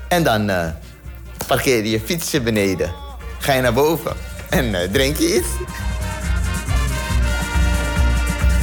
En 0.09 0.23
dan 0.23 0.51
eh, 0.51 0.67
parkeer 1.47 1.77
je 1.77 1.91
je 1.91 2.01
fietsje 2.01 2.41
beneden. 2.41 2.93
Ga 3.39 3.53
je 3.53 3.61
naar 3.61 3.73
boven 3.73 4.13
en 4.51 4.75
eh, 4.75 4.91
drink 4.91 5.17
je 5.17 5.37
iets. 5.37 5.49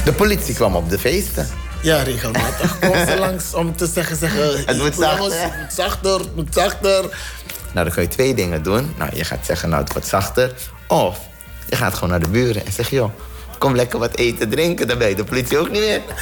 De 0.04 0.12
politie 0.12 0.54
kwam 0.54 0.76
op 0.76 0.90
de 0.90 0.98
feesten. 0.98 1.48
Ja, 1.82 2.02
regelmatig. 2.02 2.78
Kom 2.78 3.06
ze 3.06 3.16
langs 3.18 3.54
om 3.54 3.76
te 3.76 3.86
zeggen, 3.86 4.16
zeggen 4.16 4.58
Het 4.66 4.78
moet 4.78 4.94
zachter. 4.94 5.42
Het 5.42 5.60
moet 5.60 5.72
zachter, 5.72 6.18
het 6.18 6.36
moet 6.36 6.54
zachter. 6.54 7.00
Nou, 7.72 7.86
dan 7.86 7.90
kun 7.90 8.02
je 8.02 8.08
twee 8.08 8.34
dingen 8.34 8.62
doen. 8.62 8.94
Nou, 8.98 9.16
je 9.16 9.24
gaat 9.24 9.46
zeggen, 9.46 9.68
nou, 9.68 9.82
het 9.82 9.92
wordt 9.92 10.08
zachter. 10.08 10.52
Of 10.88 11.18
je 11.74 11.80
gaat 11.80 11.94
gewoon 11.94 12.08
naar 12.10 12.20
de 12.20 12.28
buren 12.28 12.66
en 12.66 12.72
zeg, 12.72 12.90
joh, 12.90 13.10
kom 13.58 13.74
lekker 13.74 13.98
wat 13.98 14.16
eten, 14.16 14.48
drinken. 14.48 14.88
Dan 14.88 14.98
ben 14.98 15.08
je 15.08 15.14
de 15.14 15.24
politie 15.24 15.58
ook 15.58 15.70
niet 15.70 15.80
meer. 15.80 16.02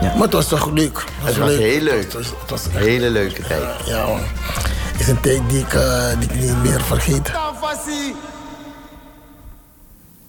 Maar 0.00 0.24
het 0.24 0.32
was 0.32 0.48
toch 0.48 0.70
leuk. 0.70 1.04
Het 1.20 1.36
was 1.36 1.56
heel 1.56 1.80
leuk. 1.80 2.02
Het 2.02 2.12
was, 2.12 2.26
het 2.26 2.50
was 2.50 2.64
Een 2.64 2.70
hele 2.70 3.10
leuke 3.10 3.42
tijd. 3.42 3.86
Ja, 3.86 4.06
man. 4.06 4.20
Het 4.20 5.00
is 5.00 5.08
een 5.08 5.20
tijd 5.20 5.48
die 5.48 5.60
ik, 5.60 5.72
eh, 5.74 6.20
die 6.20 6.28
ik 6.28 6.34
niet 6.34 6.62
meer 6.62 6.80
vergeet. 6.82 7.32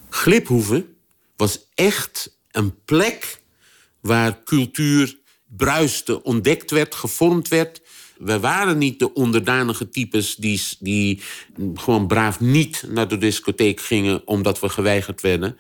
Gliphoeven 0.10 0.98
was 1.36 1.60
echt 1.76 2.38
een 2.52 2.84
plek 2.86 3.42
waar 4.02 4.44
cultuur 4.44 5.18
bruiste, 5.58 6.24
ontdekt 6.24 6.72
werd, 6.72 6.96
gevormd 6.96 7.48
werd. 7.48 7.82
We 8.20 8.40
waren 8.40 8.78
niet 8.78 9.00
de 9.00 9.14
onderdanige 9.14 9.90
types 9.90 10.36
die, 10.36 10.62
die 10.80 11.22
gewoon 11.74 12.08
braaf 12.08 12.40
niet 12.40 12.84
naar 12.88 13.08
de 13.08 13.18
discotheek 13.18 13.82
gingen 13.82 14.28
omdat 14.28 14.60
we 14.60 14.70
geweigerd 14.70 15.22
werden. 15.22 15.58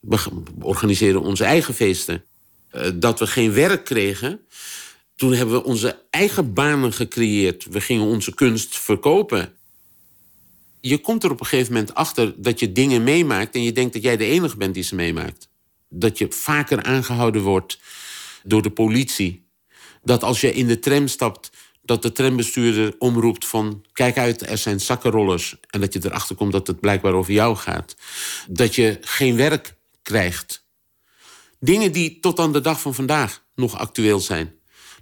We 0.00 0.18
organiseerden 0.60 1.22
onze 1.22 1.44
eigen 1.44 1.74
feesten. 1.74 2.24
Eh, 2.70 2.90
Dat 2.94 3.18
we 3.18 3.26
geen 3.26 3.52
werk 3.52 3.84
kregen, 3.84 4.40
toen 5.16 5.32
hebben 5.32 5.54
we 5.54 5.64
onze 5.64 6.02
eigen 6.10 6.52
banen 6.52 6.92
gecreëerd. 6.92 7.66
We 7.70 7.80
gingen 7.80 8.04
onze 8.04 8.34
kunst 8.34 8.78
verkopen. 8.78 9.52
Je 10.80 10.98
komt 10.98 11.24
er 11.24 11.30
op 11.30 11.40
een 11.40 11.46
gegeven 11.46 11.72
moment 11.72 11.94
achter 11.94 12.34
dat 12.36 12.60
je 12.60 12.72
dingen 12.72 13.04
meemaakt 13.04 13.54
en 13.54 13.62
je 13.62 13.72
denkt 13.72 13.92
dat 13.92 14.02
jij 14.02 14.16
de 14.16 14.24
enige 14.24 14.56
bent 14.56 14.74
die 14.74 14.82
ze 14.82 14.94
meemaakt. 14.94 15.48
Dat 15.88 16.18
je 16.18 16.26
vaker 16.30 16.82
aangehouden 16.82 17.42
wordt 17.42 17.78
door 18.42 18.62
de 18.62 18.70
politie. 18.70 19.44
Dat 20.02 20.22
als 20.22 20.40
je 20.40 20.54
in 20.54 20.66
de 20.66 20.78
tram 20.78 21.08
stapt, 21.08 21.50
dat 21.86 22.02
de 22.02 22.12
trambestuurder 22.12 22.94
omroept 22.98 23.46
van... 23.46 23.84
kijk 23.92 24.18
uit, 24.18 24.50
er 24.50 24.58
zijn 24.58 24.80
zakkenrollers. 24.80 25.56
En 25.70 25.80
dat 25.80 25.92
je 25.92 26.00
erachter 26.04 26.36
komt 26.36 26.52
dat 26.52 26.66
het 26.66 26.80
blijkbaar 26.80 27.12
over 27.12 27.32
jou 27.32 27.56
gaat. 27.56 27.96
Dat 28.48 28.74
je 28.74 28.98
geen 29.00 29.36
werk 29.36 29.74
krijgt. 30.02 30.64
Dingen 31.60 31.92
die 31.92 32.20
tot 32.20 32.38
aan 32.38 32.52
de 32.52 32.60
dag 32.60 32.80
van 32.80 32.94
vandaag 32.94 33.44
nog 33.54 33.78
actueel 33.78 34.20
zijn. 34.20 34.54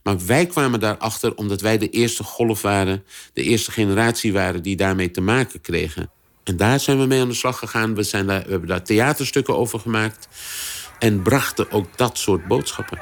Maar 0.02 0.26
wij 0.26 0.46
kwamen 0.46 0.80
daarachter 0.80 1.34
omdat 1.34 1.60
wij 1.60 1.78
de 1.78 1.90
eerste 1.90 2.24
golf 2.24 2.62
waren... 2.62 3.04
de 3.32 3.42
eerste 3.42 3.70
generatie 3.70 4.32
waren 4.32 4.62
die 4.62 4.76
daarmee 4.76 5.10
te 5.10 5.20
maken 5.20 5.60
kregen. 5.60 6.10
En 6.44 6.56
daar 6.56 6.80
zijn 6.80 6.98
we 6.98 7.06
mee 7.06 7.20
aan 7.20 7.28
de 7.28 7.34
slag 7.34 7.58
gegaan. 7.58 7.94
We, 7.94 8.02
zijn 8.02 8.26
daar, 8.26 8.44
we 8.44 8.50
hebben 8.50 8.68
daar 8.68 8.84
theaterstukken 8.84 9.56
over 9.56 9.80
gemaakt. 9.80 10.28
En 10.98 11.22
brachten 11.22 11.70
ook 11.70 11.96
dat 11.96 12.18
soort 12.18 12.46
boodschappen. 12.46 12.98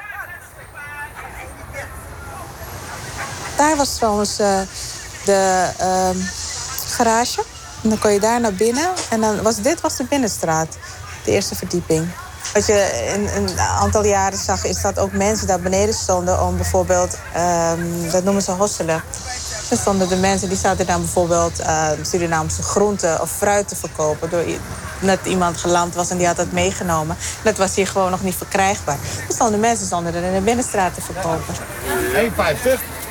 Daar 3.63 3.75
was 3.75 3.95
trouwens 3.95 4.39
eh, 4.39 4.59
de 5.25 5.69
ehm, 5.77 6.17
garage. 6.87 7.43
En 7.83 7.89
dan 7.89 7.99
kon 7.99 8.11
je 8.11 8.19
daar 8.19 8.39
naar 8.39 8.53
binnen. 8.53 8.89
En 9.09 9.21
dan 9.21 9.41
was 9.41 9.55
dit 9.55 9.81
was 9.81 9.95
de 9.95 10.03
binnenstraat, 10.03 10.77
de 11.23 11.31
eerste 11.31 11.55
verdieping. 11.55 12.07
Wat 12.53 12.65
je 12.65 13.11
in 13.15 13.43
een 13.43 13.59
aantal 13.59 14.05
jaren 14.05 14.37
zag, 14.37 14.65
is 14.65 14.81
dat 14.81 14.99
ook 14.99 15.11
mensen 15.11 15.47
daar 15.47 15.59
beneden 15.59 15.93
stonden 15.93 16.41
om 16.41 16.55
bijvoorbeeld, 16.55 17.17
ehm, 17.33 18.11
dat 18.11 18.23
noemen 18.23 18.43
ze 18.43 18.51
hosselen. 18.51 19.03
Er 19.69 19.77
stonden 19.77 20.09
de 20.09 20.15
mensen 20.15 20.49
die 20.49 20.57
zaten 20.57 20.85
dan 20.85 21.01
bijvoorbeeld 21.01 21.59
ehm, 21.59 22.03
Surinaamse 22.03 22.63
groenten 22.63 23.21
of 23.21 23.31
fruit 23.31 23.67
te 23.67 23.75
verkopen. 23.75 24.29
Door 24.29 24.43
net 24.99 25.19
iemand 25.25 25.57
geland 25.57 25.95
was 25.95 26.09
en 26.09 26.17
die 26.17 26.27
had 26.27 26.35
dat 26.35 26.51
meegenomen. 26.51 27.17
Dat 27.43 27.57
was 27.57 27.75
hier 27.75 27.87
gewoon 27.87 28.11
nog 28.11 28.23
niet 28.23 28.35
verkrijgbaar. 28.35 28.97
Dus 29.27 29.35
stonden 29.35 29.59
mensen 29.59 29.85
stonden 29.85 30.15
er 30.15 30.23
in 30.23 30.33
de 30.33 30.41
binnenstraat 30.41 30.93
te 30.93 31.01
verkopen. 31.01 31.55
1,50. 32.13 33.02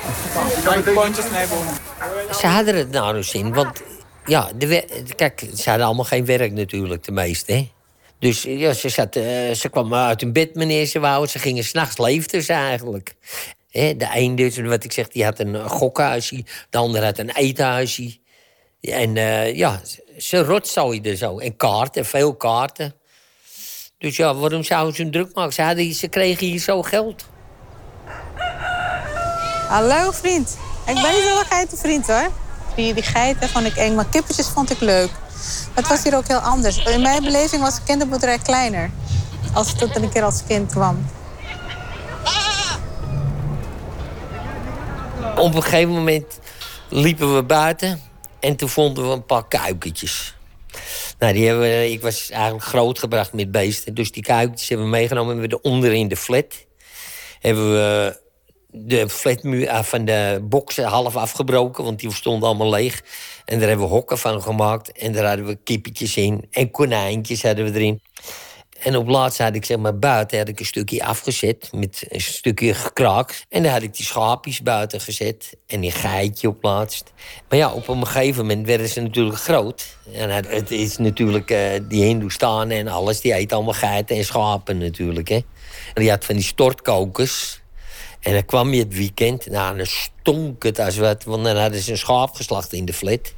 Ze 2.40 2.46
hadden 2.46 2.76
het 2.76 2.90
nou 2.90 3.14
dus 3.14 3.34
in, 3.34 3.54
want 3.54 3.82
Ja, 4.26 4.50
de 4.56 4.84
kijk, 5.16 5.46
ze 5.54 5.68
hadden 5.68 5.86
allemaal 5.86 6.04
geen 6.04 6.24
werk 6.24 6.52
natuurlijk, 6.52 7.04
de 7.04 7.12
meeste. 7.12 7.52
Hè? 7.52 7.70
Dus 8.18 8.42
ja, 8.42 8.72
ze, 8.72 8.88
zat, 8.88 9.16
eh, 9.16 9.52
ze 9.52 9.68
kwam 9.70 9.94
uit 9.94 10.20
hun 10.20 10.32
bed 10.32 10.50
wanneer 10.54 10.86
ze 10.86 10.98
wou. 10.98 11.26
Ze 11.26 11.38
gingen 11.38 11.64
s'nachts 11.64 11.98
leefden 11.98 12.42
ze 12.42 12.52
eigenlijk. 12.52 13.14
Hè, 13.70 13.96
de 13.96 14.08
een, 14.14 14.34
dus, 14.34 14.58
wat 14.58 14.84
ik 14.84 14.92
zeg, 14.92 15.08
die 15.08 15.24
had 15.24 15.38
een 15.38 15.68
gokhuisje. 15.68 16.44
De 16.70 16.78
ander 16.78 17.04
had 17.04 17.18
een 17.18 17.30
eethuisje. 17.30 18.16
En 18.80 19.16
eh, 19.16 19.56
ja, 19.56 19.80
ze 20.18 20.42
rotzooiden 20.42 21.16
zo. 21.16 21.38
En 21.38 21.56
kaarten, 21.56 22.04
veel 22.04 22.34
kaarten. 22.34 22.94
Dus 23.98 24.16
ja, 24.16 24.34
waarom 24.34 24.62
zouden 24.62 24.94
ze 24.94 25.02
hun 25.02 25.10
druk 25.10 25.34
maken? 25.34 25.52
Ze, 25.52 25.62
hadden, 25.62 25.94
ze 25.94 26.08
kregen 26.08 26.46
hier 26.46 26.60
zo 26.60 26.82
geld. 26.82 27.24
Hallo 29.72 30.10
vriend. 30.10 30.58
Ik 30.86 30.94
ben 30.94 31.12
niet 31.12 31.22
zo'n 31.28 31.44
geitenvriend 31.48 32.06
hoor. 32.06 32.30
Die, 32.76 32.94
die 32.94 33.02
geiten 33.02 33.48
vond 33.48 33.66
ik 33.66 33.76
eng, 33.76 33.94
maar 33.94 34.06
kippetjes 34.10 34.48
vond 34.48 34.70
ik 34.70 34.80
leuk. 34.80 35.10
Het 35.74 35.88
was 35.88 36.02
hier 36.02 36.16
ook 36.16 36.28
heel 36.28 36.38
anders. 36.38 36.84
In 36.84 37.00
mijn 37.00 37.22
beleving 37.22 37.62
was 37.62 37.74
de 37.74 37.80
kinderboerderij 37.84 38.38
kleiner. 38.38 38.90
Als 39.52 39.72
ik 39.72 39.78
tot 39.78 39.96
een 39.96 40.10
keer 40.10 40.22
als 40.22 40.42
kind 40.46 40.72
kwam. 40.72 41.06
Op 45.36 45.54
een 45.54 45.62
gegeven 45.62 45.92
moment 45.92 46.38
liepen 46.88 47.34
we 47.34 47.42
buiten 47.42 48.00
en 48.40 48.56
toen 48.56 48.68
vonden 48.68 49.08
we 49.08 49.14
een 49.14 49.26
paar 49.26 49.48
kuikentjes. 49.48 50.36
Nou, 51.18 51.32
die 51.32 51.46
hebben 51.46 51.92
ik 51.92 52.02
was 52.02 52.30
eigenlijk 52.30 52.64
grootgebracht 52.64 53.32
met 53.32 53.50
beesten. 53.50 53.94
Dus 53.94 54.12
die 54.12 54.22
kuikentjes 54.22 54.68
hebben 54.68 54.86
we 54.86 54.92
meegenomen. 54.92 55.38
Hebben 55.38 55.50
we 55.50 55.68
eronder 55.68 55.92
in 55.92 56.08
de 56.08 56.16
flat. 56.16 56.66
Hebben 57.40 57.72
we 57.72 58.20
de 58.72 59.08
flatmuur 59.08 59.84
van 59.84 60.04
de 60.04 60.40
boksen 60.42 60.84
half 60.84 61.16
afgebroken, 61.16 61.84
want 61.84 62.00
die 62.00 62.12
stonden 62.12 62.48
allemaal 62.48 62.70
leeg. 62.70 63.02
En 63.44 63.58
daar 63.58 63.68
hebben 63.68 63.86
we 63.86 63.92
hokken 63.92 64.18
van 64.18 64.42
gemaakt. 64.42 64.92
En 64.92 65.12
daar 65.12 65.26
hadden 65.26 65.46
we 65.46 65.58
kippetjes 65.64 66.16
in. 66.16 66.46
En 66.50 66.70
konijntjes 66.70 67.42
hadden 67.42 67.64
we 67.64 67.78
erin. 67.78 68.00
En 68.82 68.96
op 68.96 69.08
laatst 69.08 69.38
had 69.38 69.54
ik 69.54 69.64
zeg 69.64 69.76
maar 69.76 69.98
buiten 69.98 70.38
had 70.38 70.48
ik 70.48 70.58
een 70.60 70.66
stukje 70.66 71.04
afgezet 71.04 71.68
met 71.72 72.04
een 72.08 72.20
stukje 72.20 72.74
gekraakt. 72.74 73.44
En 73.48 73.62
dan 73.62 73.72
had 73.72 73.82
ik 73.82 73.96
die 73.96 74.06
schaapjes 74.06 74.62
buiten 74.62 75.00
gezet 75.00 75.56
en 75.66 75.82
een 75.84 75.92
geitje 75.92 76.48
op 76.48 76.62
laatst. 76.62 77.12
Maar 77.48 77.58
ja, 77.58 77.72
op 77.72 77.88
een 77.88 78.06
gegeven 78.06 78.46
moment 78.46 78.66
werden 78.66 78.88
ze 78.88 79.00
natuurlijk 79.00 79.36
groot. 79.38 79.96
En 80.14 80.30
het- 80.30 80.50
het 80.50 80.70
is 80.70 80.96
natuurlijk 80.96 81.50
eh, 81.50 81.60
die 81.88 82.04
Hindoestanen 82.04 82.76
en 82.76 82.88
alles, 82.88 83.20
die 83.20 83.34
eten 83.34 83.56
allemaal 83.56 83.74
geiten 83.74 84.16
en 84.16 84.24
schapen 84.24 84.78
natuurlijk. 84.78 85.28
Hè. 85.28 85.40
En 85.94 86.02
die 86.02 86.10
had 86.10 86.24
van 86.24 86.34
die 86.34 86.44
stortkokers. 86.44 87.61
En 88.22 88.32
dan 88.32 88.44
kwam 88.44 88.72
je 88.72 88.82
het 88.82 88.94
weekend, 88.94 89.46
nou, 89.46 89.76
dan 89.76 89.86
stonk 89.86 90.62
het 90.62 90.78
als 90.78 90.96
wat. 90.96 91.24
Want 91.24 91.44
dan 91.44 91.56
hadden 91.56 91.80
ze 91.80 91.90
een 91.90 91.98
schaap 91.98 92.34
geslacht 92.34 92.72
in 92.72 92.84
de 92.84 92.92
flat. 92.92 93.34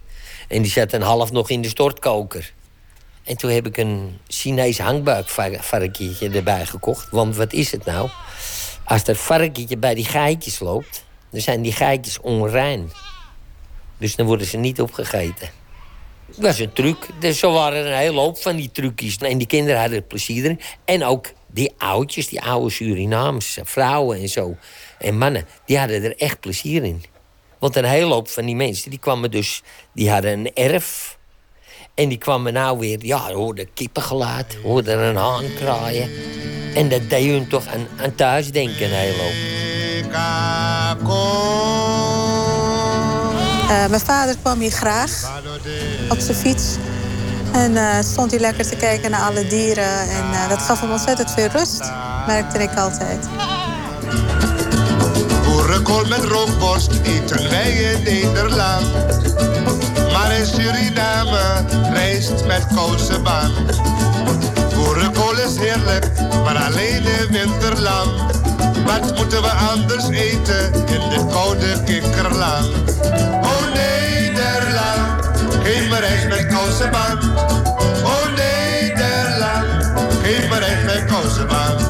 En 0.49 0.62
die 0.62 0.70
zat 0.70 0.92
een 0.92 1.03
half 1.03 1.33
nog 1.33 1.51
in 1.51 1.62
de 1.62 1.68
stortkoker. 1.68 2.53
En 3.25 3.37
toen 3.37 3.51
heb 3.51 3.66
ik 3.66 3.77
een 3.77 4.18
Chinees 4.29 4.79
hangbuikvarkentje 4.79 6.31
erbij 6.31 6.66
gekocht. 6.66 7.11
Want 7.11 7.37
wat 7.37 7.53
is 7.53 7.73
het 7.73 7.85
nou? 7.85 8.09
Als 8.85 9.05
dat 9.05 9.16
varkentje 9.16 9.77
bij 9.77 9.94
die 9.94 10.05
geitjes 10.05 10.59
loopt, 10.59 11.05
dan 11.31 11.40
zijn 11.40 11.62
die 11.62 11.73
geitjes 11.73 12.20
onrein. 12.20 12.90
Dus 13.99 14.16
dan 14.16 14.27
worden 14.27 14.47
ze 14.47 14.57
niet 14.57 14.81
opgegeten. 14.81 15.51
Dat 16.37 16.53
is 16.53 16.59
een 16.59 16.73
truc. 16.73 17.09
Dus 17.20 17.38
zo 17.38 17.53
waren 17.53 17.79
er 17.79 17.87
een 17.87 17.99
hele 17.99 18.20
hoop 18.20 18.38
van 18.38 18.57
die 18.57 18.70
trucjes. 18.73 19.16
En 19.16 19.38
die 19.38 19.47
kinderen 19.47 19.81
hadden 19.81 19.99
er 19.99 20.05
plezier 20.05 20.44
in. 20.44 20.61
En 20.85 21.05
ook 21.05 21.33
die 21.55 21.73
oudjes, 21.79 22.29
die 22.29 22.43
oude 22.43 22.71
Surinamese 22.71 23.61
vrouwen 23.64 24.21
en 24.21 24.29
zo. 24.29 24.57
En 24.99 25.19
mannen, 25.19 25.47
die 25.67 25.79
hadden 25.79 26.05
er 26.05 26.17
echt 26.17 26.40
plezier 26.40 26.85
in. 26.85 27.05
Want 27.59 27.77
een 27.77 27.85
hele 27.85 28.12
hoop 28.12 28.29
van 28.29 28.45
die 28.45 28.57
mensen, 28.57 28.90
die 28.90 28.99
kwamen 28.99 29.31
dus... 29.31 29.62
Die 29.93 30.11
hadden 30.11 30.33
een 30.33 30.55
erf. 30.55 31.19
En 31.95 32.09
die 32.09 32.19
kwamen 32.19 32.53
nou 32.53 32.79
weer, 32.79 32.99
ja, 33.01 33.33
hoorden 33.33 33.73
kippengeluid, 33.75 34.57
hoorden 34.62 34.99
een 34.99 35.17
haan 35.17 35.55
kraaien. 35.57 36.11
En 36.75 36.88
dat 36.88 37.11
deed 37.11 37.31
hun 37.31 37.49
toch 37.49 37.67
aan, 37.67 37.87
aan 37.97 38.14
thuis 38.14 38.51
denken, 38.51 38.85
een 38.85 38.90
hele 38.90 39.23
hoop. 39.23 39.53
Eh, 43.69 43.88
mijn 43.88 44.01
vader 44.01 44.37
kwam 44.43 44.61
hier 44.61 44.71
graag 44.71 45.40
op 46.09 46.19
zijn 46.19 46.37
fiets. 46.37 46.77
En 47.55 47.77
eh, 47.77 48.03
stond 48.03 48.31
hij 48.31 48.40
lekker 48.40 48.69
te 48.69 48.77
kijken 48.77 49.11
naar 49.11 49.21
alle 49.21 49.47
dieren. 49.47 50.01
En 50.01 50.33
eh, 50.33 50.49
dat 50.49 50.62
gaf 50.62 50.81
hem 50.81 50.90
ontzettend 50.90 51.31
veel 51.31 51.47
rust, 51.47 51.93
merkte 52.27 52.59
ik 52.59 52.75
altijd. 52.79 53.29
Boerenkool 55.45 56.05
met 56.05 56.25
rookborst 56.25 56.90
eten 57.03 57.51
wij 57.51 57.73
in 57.73 58.03
Nederland. 58.03 58.87
Maar 60.12 60.33
in 60.38 60.47
Suriname 60.47 61.64
rijst 61.93 62.45
met 62.47 62.67
kousenbaan. 62.75 63.53
Boerenkool 64.75 65.38
is 65.38 65.57
heerlijk, 65.57 66.11
maar 66.45 66.57
alleen 66.57 67.03
in 67.07 67.29
winterland. 67.31 68.11
Wat 68.87 69.17
moeten 69.17 69.43
we 69.43 69.51
anders 69.51 70.09
eten 70.09 70.73
in 70.75 71.09
dit 71.11 71.27
koude 71.33 71.83
kikkerland? 71.85 72.73
Geef 75.64 75.88
me 75.88 75.98
rijst 75.98 76.29
met 76.29 76.46
kousenbaan. 76.46 77.18
Oh 78.05 78.27
Nederland, 78.37 79.85
geef 80.22 80.48
me 80.48 80.59
rijst 80.59 80.85
met 80.85 81.05
kousenbaan. 81.05 81.84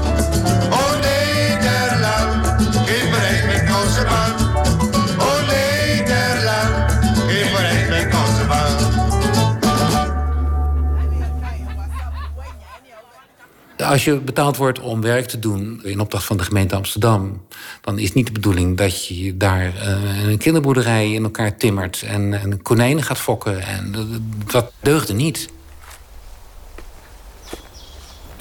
Als 13.94 14.04
je 14.04 14.16
betaald 14.16 14.56
wordt 14.56 14.80
om 14.80 15.00
werk 15.00 15.26
te 15.26 15.38
doen 15.38 15.80
in 15.84 16.00
opdracht 16.00 16.24
van 16.24 16.36
de 16.36 16.44
gemeente 16.44 16.74
Amsterdam, 16.74 17.42
dan 17.80 17.98
is 17.98 18.12
niet 18.12 18.26
de 18.26 18.32
bedoeling 18.32 18.76
dat 18.76 19.06
je 19.06 19.36
daar 19.36 19.74
eh, 19.76 20.26
een 20.26 20.38
kinderboerderij 20.38 21.12
in 21.12 21.22
elkaar 21.22 21.56
timmert 21.56 22.02
en, 22.02 22.40
en 22.40 22.62
konijnen 22.62 23.04
gaat 23.04 23.18
fokken. 23.18 23.62
En 23.62 23.94
dat, 24.46 24.72
deugde 24.80 25.12
niet. 25.12 25.48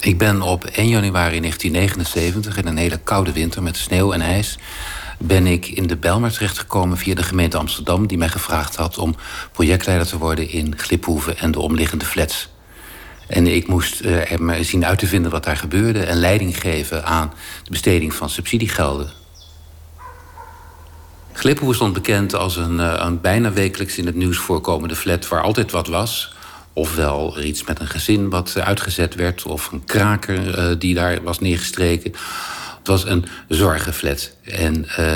Ik 0.00 0.18
ben 0.18 0.42
op 0.42 0.64
1 0.64 0.88
januari 0.88 1.40
1979, 1.40 2.56
in 2.56 2.66
een 2.66 2.76
hele 2.76 2.98
koude 2.98 3.32
winter 3.32 3.62
met 3.62 3.76
sneeuw 3.76 4.12
en 4.12 4.20
ijs, 4.20 4.58
ben 5.18 5.46
ik 5.46 5.66
in 5.66 5.86
de 5.86 5.96
Bijlmer 5.96 6.32
terechtgekomen 6.32 6.96
via 6.98 7.14
de 7.14 7.22
gemeente 7.22 7.56
Amsterdam, 7.56 8.06
die 8.06 8.18
mij 8.18 8.28
gevraagd 8.28 8.76
had 8.76 8.98
om 8.98 9.16
projectleider 9.52 10.06
te 10.06 10.18
worden 10.18 10.50
in 10.50 10.78
Gliphoeven 10.78 11.38
en 11.38 11.50
de 11.50 11.60
omliggende 11.60 12.04
flats. 12.04 12.53
En 13.26 13.46
ik 13.46 13.66
moest 13.68 14.00
er 14.00 14.42
maar 14.42 14.64
zien 14.64 14.86
uit 14.86 14.98
te 14.98 15.06
vinden 15.06 15.30
wat 15.30 15.44
daar 15.44 15.56
gebeurde 15.56 16.04
en 16.04 16.16
leiding 16.16 16.60
geven 16.60 17.04
aan 17.04 17.32
de 17.64 17.70
besteding 17.70 18.14
van 18.14 18.30
subsidiegelden. 18.30 19.12
Gliphoeven 21.32 21.74
stond 21.74 21.92
bekend 21.92 22.34
als 22.34 22.56
een, 22.56 22.80
eh, 22.80 22.94
een 22.96 23.20
bijna 23.20 23.52
wekelijks 23.52 23.98
in 23.98 24.06
het 24.06 24.14
nieuws 24.14 24.36
voorkomende 24.36 24.96
flat 24.96 25.28
waar 25.28 25.42
altijd 25.42 25.70
wat 25.70 25.86
was. 25.86 26.34
Ofwel 26.72 27.40
iets 27.42 27.64
met 27.64 27.80
een 27.80 27.86
gezin 27.86 28.30
wat 28.30 28.56
uitgezet 28.58 29.14
werd, 29.14 29.42
of 29.42 29.72
een 29.72 29.84
kraker 29.84 30.58
eh, 30.58 30.66
die 30.78 30.94
daar 30.94 31.22
was 31.22 31.38
neergestreken. 31.38 32.10
Het 32.78 32.86
was 32.86 33.04
een 33.04 33.26
zorgenflat. 33.48 34.30
En 34.44 34.88
eh, 34.88 35.14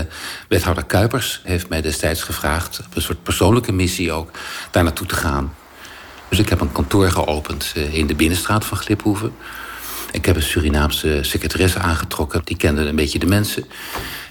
wethouder 0.48 0.84
Kuipers 0.84 1.40
heeft 1.44 1.68
mij 1.68 1.80
destijds 1.80 2.22
gevraagd, 2.22 2.80
op 2.86 2.96
een 2.96 3.02
soort 3.02 3.22
persoonlijke 3.22 3.72
missie 3.72 4.12
ook, 4.12 4.30
daar 4.70 4.84
naartoe 4.84 5.06
te 5.06 5.16
gaan. 5.16 5.54
Dus 6.28 6.38
ik 6.38 6.48
heb 6.48 6.60
een 6.60 6.72
kantoor 6.72 7.10
geopend 7.10 7.72
eh, 7.74 7.94
in 7.94 8.06
de 8.06 8.14
binnenstraat 8.14 8.64
van 8.64 8.78
Gliphoeven. 8.78 9.32
Ik 10.12 10.24
heb 10.24 10.36
een 10.36 10.42
Surinaamse 10.42 11.18
secretaresse 11.22 11.78
aangetrokken. 11.78 12.40
Die 12.44 12.56
kende 12.56 12.82
een 12.82 12.96
beetje 12.96 13.18
de 13.18 13.26
mensen. 13.26 13.64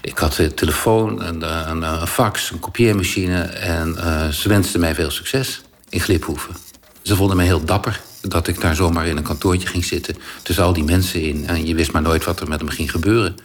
Ik 0.00 0.18
had 0.18 0.38
een 0.38 0.54
telefoon, 0.54 1.22
een, 1.22 1.42
eh, 1.42 1.66
een, 1.66 2.06
fax, 2.06 2.50
een 2.50 2.58
kopieermachine. 2.58 3.42
En 3.42 3.96
eh, 3.96 4.28
ze 4.28 4.48
wensten 4.48 4.80
mij 4.80 4.94
veel 4.94 5.10
succes 5.10 5.60
in 5.88 6.00
Gliphoeven. 6.00 6.54
Ze 7.02 7.16
vonden 7.16 7.36
mij 7.36 7.46
heel 7.46 7.64
dapper 7.64 8.00
dat 8.20 8.48
ik 8.48 8.60
daar 8.60 8.74
zomaar 8.74 9.06
in 9.06 9.16
een 9.16 9.22
kantoortje 9.22 9.68
ging 9.68 9.84
zitten. 9.84 10.16
Tussen 10.42 10.64
al 10.64 10.72
die 10.72 10.84
mensen 10.84 11.22
in. 11.22 11.46
En 11.46 11.66
je 11.66 11.74
wist 11.74 11.92
maar 11.92 12.02
nooit 12.02 12.24
wat 12.24 12.40
er 12.40 12.48
met 12.48 12.60
hem 12.60 12.68
ging 12.68 12.90
gebeuren. 12.90 13.36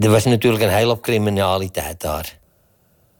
Er 0.00 0.10
was 0.10 0.24
natuurlijk 0.24 0.62
een 0.62 0.70
hele 0.70 0.86
hoop 0.86 1.02
criminaliteit 1.02 2.00
daar. 2.00 2.38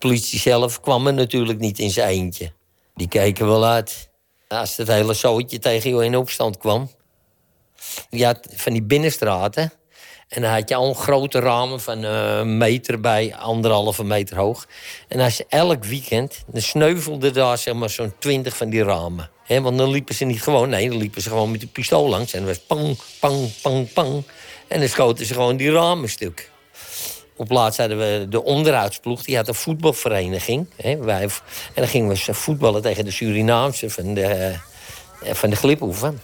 De 0.01 0.07
politie 0.07 0.39
zelf 0.39 0.81
kwam 0.81 1.07
er 1.07 1.15
natuurlijk 1.15 1.59
niet 1.59 1.79
in 1.79 1.91
zijn 1.91 2.09
eentje. 2.09 2.53
Die 2.95 3.09
keken 3.09 3.47
wel 3.47 3.65
uit. 3.65 4.11
Als 4.49 4.77
het 4.77 4.89
hele 4.89 5.15
zootje 5.15 5.59
tegen 5.59 5.97
je 5.97 6.05
in 6.05 6.17
opstand 6.17 6.57
kwam. 6.57 6.91
Je 8.11 8.25
had 8.25 8.49
van 8.55 8.73
die 8.73 8.83
binnenstraten. 8.83 9.73
En 10.29 10.43
dan 10.43 10.51
had 10.51 10.69
je 10.69 10.75
al 10.75 10.95
grote 10.95 11.39
ramen 11.39 11.81
van 11.81 12.05
eh, 12.05 12.39
een 12.39 12.59
meter 12.59 13.01
bij 13.01 13.35
anderhalve 13.37 14.05
meter 14.05 14.37
hoog. 14.37 14.67
En 15.09 15.21
als 15.21 15.37
je 15.37 15.47
elk 15.49 15.85
weekend, 15.85 16.45
dan 16.47 16.63
sneuvelden 16.63 17.33
daar 17.33 17.59
zeg 17.59 17.75
maar 17.75 17.91
zo'n 17.91 18.15
twintig 18.19 18.57
van 18.57 18.71
die 18.71 18.83
ramen. 18.83 19.31
Want 19.47 19.79
dan 19.79 19.91
liepen 19.91 20.15
ze 20.15 20.25
niet 20.25 20.43
gewoon, 20.43 20.69
nee, 20.69 20.89
dan 20.89 20.99
liepen 20.99 21.23
ze 21.23 21.29
gewoon 21.29 21.51
met 21.51 21.63
een 21.63 21.73
pistool 21.73 22.09
langs. 22.09 22.33
En 22.33 22.39
dan 22.39 22.49
was 22.49 22.59
pang, 22.59 22.99
pang, 23.21 23.61
pang, 23.63 23.93
pang. 23.93 24.23
En 24.69 24.79
dan 24.79 24.89
schoten 24.89 25.27
ze 25.27 25.35
gewoon 25.35 25.57
die 25.57 25.71
ramen 25.71 26.09
stuk. 26.09 26.51
Op 27.41 27.49
plaats 27.49 27.77
hadden 27.77 27.99
we 27.99 28.27
de 28.29 28.45
onderhoudsploeg, 28.45 29.23
die 29.23 29.37
had 29.37 29.49
een 29.49 29.55
voetbalvereniging. 29.55 30.67
Hè, 30.77 30.97
wij, 30.97 31.23
en 31.23 31.31
dan 31.75 31.89
gingen 31.89 32.09
we 32.09 32.35
voetballen 32.35 32.83
tegen 32.83 33.05
de 33.05 33.11
Surinaamse 33.11 33.91
van 33.91 34.15
de, 34.15 34.25
eh, 35.23 35.35
van 35.35 35.51
de 35.51 35.57
Gliphoeven. 35.57 36.21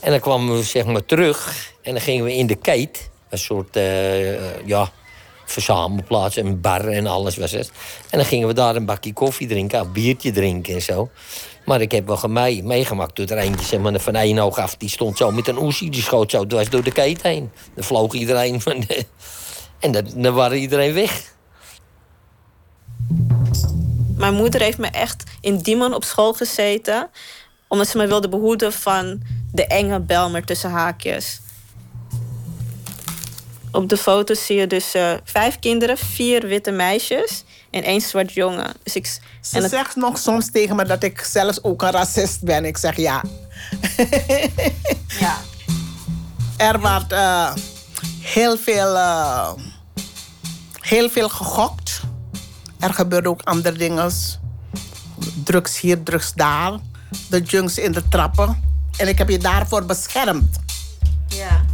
En 0.00 0.10
dan 0.10 0.20
kwamen 0.20 0.56
we 0.56 0.62
zeg 0.62 0.84
maar 0.84 1.04
terug 1.04 1.70
en 1.82 1.92
dan 1.92 2.00
gingen 2.00 2.24
we 2.24 2.34
in 2.34 2.46
de 2.46 2.54
keet. 2.54 3.10
Een 3.28 3.38
soort, 3.38 3.76
eh, 3.76 4.66
ja, 4.66 4.90
verzamelplaats, 5.44 6.36
een 6.36 6.60
bar 6.60 6.88
en 6.88 7.06
alles 7.06 7.36
was 7.36 7.50
het. 7.50 7.70
En 8.10 8.18
dan 8.18 8.26
gingen 8.26 8.48
we 8.48 8.54
daar 8.54 8.76
een 8.76 8.86
bakje 8.86 9.12
koffie 9.12 9.48
drinken, 9.48 9.80
een 9.80 9.92
biertje 9.92 10.32
drinken 10.32 10.74
en 10.74 10.82
zo. 10.82 11.10
Maar 11.64 11.80
ik 11.80 11.92
heb 11.92 12.06
wel 12.06 12.20
mee, 12.28 12.62
meegemaakt 12.62 13.14
toen 13.14 13.26
er 13.26 13.38
eentje 13.38 13.66
zeg 13.66 13.80
maar, 13.80 14.00
van 14.00 14.14
één 14.14 14.38
oog 14.38 14.58
af... 14.58 14.76
die 14.76 14.88
stond 14.88 15.16
zo 15.16 15.30
met 15.30 15.48
een 15.48 15.58
oesie, 15.58 15.90
die 15.90 16.02
schoot 16.02 16.30
zo 16.30 16.46
dwars 16.46 16.70
door 16.70 16.82
de 16.82 16.92
keet 16.92 17.22
heen. 17.22 17.50
Dan 17.74 17.84
vloog 17.84 18.12
iedereen 18.12 18.60
van 18.60 18.80
de... 18.80 19.04
En 19.78 19.92
dan, 19.92 20.06
dan 20.14 20.34
waren 20.34 20.58
iedereen 20.58 20.94
weg. 20.94 21.34
Mijn 24.16 24.34
moeder 24.34 24.60
heeft 24.60 24.78
me 24.78 24.86
echt 24.88 25.24
in 25.40 25.58
Diemen 25.58 25.94
op 25.94 26.04
school 26.04 26.32
gezeten. 26.32 27.10
Omdat 27.68 27.88
ze 27.88 27.96
me 27.96 28.06
wilde 28.06 28.28
behoeden 28.28 28.72
van 28.72 29.22
de 29.52 29.66
enge 29.66 30.00
Belmer 30.00 30.44
tussen 30.44 30.70
haakjes. 30.70 31.40
Op 33.72 33.88
de 33.88 33.96
foto 33.96 34.34
zie 34.34 34.56
je 34.56 34.66
dus 34.66 34.94
eh, 34.94 35.12
vijf 35.24 35.58
kinderen, 35.58 35.98
vier 35.98 36.46
witte 36.46 36.70
meisjes 36.70 37.44
en 37.70 37.82
één 37.82 38.00
zwart 38.00 38.32
jongen. 38.32 38.72
Dus 38.82 38.96
ik, 38.96 39.06
Ze 39.40 39.58
het- 39.58 39.70
zegt 39.70 39.96
nog 39.96 40.18
soms 40.18 40.50
tegen 40.50 40.76
me 40.76 40.84
dat 40.84 41.02
ik 41.02 41.20
zelfs 41.20 41.62
ook 41.62 41.82
een 41.82 41.90
racist 41.90 42.42
ben. 42.42 42.64
Ik 42.64 42.76
zeg 42.76 42.96
ja. 42.96 43.22
ja. 45.20 45.36
Er 46.56 46.80
werd 46.80 47.12
eh, 47.12 47.54
heel, 48.20 48.56
veel, 48.58 48.96
eh, 48.96 49.52
heel 50.86 51.10
veel 51.10 51.28
gegokt. 51.28 52.00
Er 52.80 52.94
gebeurde 52.94 53.28
ook 53.28 53.42
andere 53.42 53.78
dingen. 53.78 54.10
Drugs 55.44 55.80
hier, 55.80 56.02
drugs 56.02 56.32
daar. 56.34 56.78
De 57.30 57.40
junks 57.40 57.78
in 57.78 57.92
de 57.92 58.08
trappen. 58.08 58.62
En 58.96 59.08
ik 59.08 59.18
heb 59.18 59.28
je 59.28 59.38
daarvoor 59.38 59.84
beschermd. 59.84 60.58
Ja. 61.28 61.64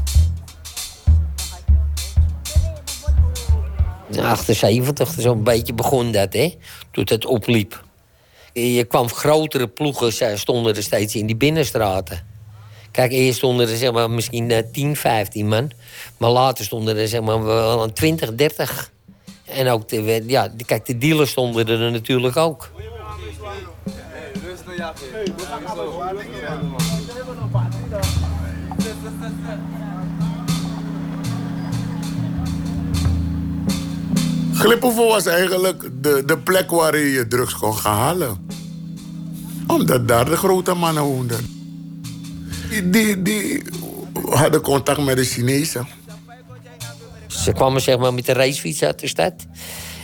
In 4.11 4.25
78, 4.25 5.15
zo'n 5.19 5.43
beetje 5.43 5.75
begon 5.75 6.13
dat, 6.13 6.33
hè? 6.33 6.55
Toen 6.91 7.07
het 7.09 7.27
opliep. 7.27 7.85
Je 8.53 8.85
kwam 8.85 9.09
grotere 9.09 9.69
ploegen, 9.69 10.13
ze 10.13 10.33
stonden 10.37 10.77
er 10.77 10.83
steeds 10.83 11.15
in 11.15 11.27
die 11.27 11.37
binnenstraten. 11.37 12.27
Kijk, 12.91 13.13
eerst 13.13 13.39
stonden 13.39 13.69
er 13.69 13.77
zeg 13.77 13.93
maar, 13.93 14.11
misschien 14.11 14.51
eh, 14.51 14.63
10, 14.73 14.97
15 14.97 15.49
man. 15.49 15.71
Maar 16.17 16.31
later 16.31 16.65
stonden 16.65 16.97
er 16.97 17.09
zeg 17.09 17.21
maar, 17.21 17.45
wel 17.45 17.83
een 17.83 17.93
20, 17.93 18.35
30. 18.35 18.91
En 19.55 19.69
ook, 19.69 19.89
de, 19.89 20.25
ja, 20.27 20.53
kijk, 20.67 20.87
de 20.87 20.99
dealers 20.99 21.31
stonden 21.31 21.67
er 21.67 21.91
natuurlijk 21.91 22.37
ook. 22.37 22.71
Gliphoeven 34.55 35.07
was 35.07 35.27
eigenlijk 35.27 35.91
de, 36.01 36.23
de 36.27 36.39
plek 36.39 36.71
waar 36.71 36.99
je 36.99 37.11
je 37.11 37.29
drugs 37.29 37.55
kon 37.55 37.77
gaan 37.77 37.99
halen. 37.99 38.47
Omdat 39.67 40.09
daar 40.09 40.25
de 40.25 40.37
grote 40.37 40.75
mannen 40.75 41.03
woonden. 41.03 41.47
Die, 42.85 43.23
die 43.23 43.63
hadden 44.31 44.61
contact 44.61 45.05
met 45.05 45.17
de 45.17 45.25
Chinezen. 45.25 45.87
Ze 47.33 47.53
kwamen 47.53 47.81
zeg 47.81 47.99
maar, 47.99 48.15
met 48.15 48.27
de 48.27 48.33
racefiets 48.33 48.83
uit 48.83 49.01
de 49.01 49.07
stad. 49.07 49.35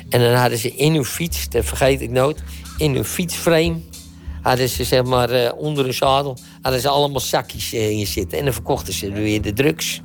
En 0.09 0.21
dan 0.21 0.33
hadden 0.33 0.59
ze 0.59 0.75
in 0.75 0.95
hun 0.95 1.05
fiets, 1.05 1.49
dat 1.49 1.65
vergeet 1.65 2.01
ik 2.01 2.11
nooit, 2.11 2.43
in 2.77 2.95
hun 2.95 3.05
fietsframe 3.05 3.77
hadden 4.43 4.69
ze 4.69 4.85
zeg 4.85 5.05
maar 5.05 5.31
eh, 5.31 5.53
onder 5.57 5.85
hun 5.85 5.95
zadel 5.95 6.39
hadden 6.61 6.81
ze 6.81 6.89
allemaal 6.89 7.21
zakjes 7.21 7.73
eh, 7.73 7.91
in 7.91 8.07
zitten. 8.07 8.39
En 8.39 8.45
dan 8.45 8.53
verkochten 8.53 8.93
ze 8.93 9.13
weer 9.13 9.43
de 9.43 9.53
drugs. 9.53 10.03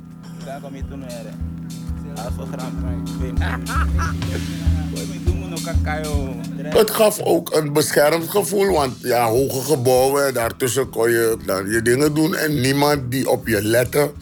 Het 6.64 6.90
gaf 7.00 7.20
ook 7.20 7.54
een 7.54 7.72
beschermd 7.72 8.30
gevoel, 8.30 8.72
want 8.72 8.94
ja, 9.00 9.28
hoge 9.28 9.60
gebouwen, 9.60 10.34
daartussen 10.34 10.90
kon 10.90 11.10
je 11.10 11.36
dan 11.46 11.70
je 11.70 11.82
dingen 11.82 12.14
doen 12.14 12.34
en 12.34 12.60
niemand 12.60 13.10
die 13.10 13.30
op 13.30 13.46
je 13.46 13.62
lette. 13.62 14.12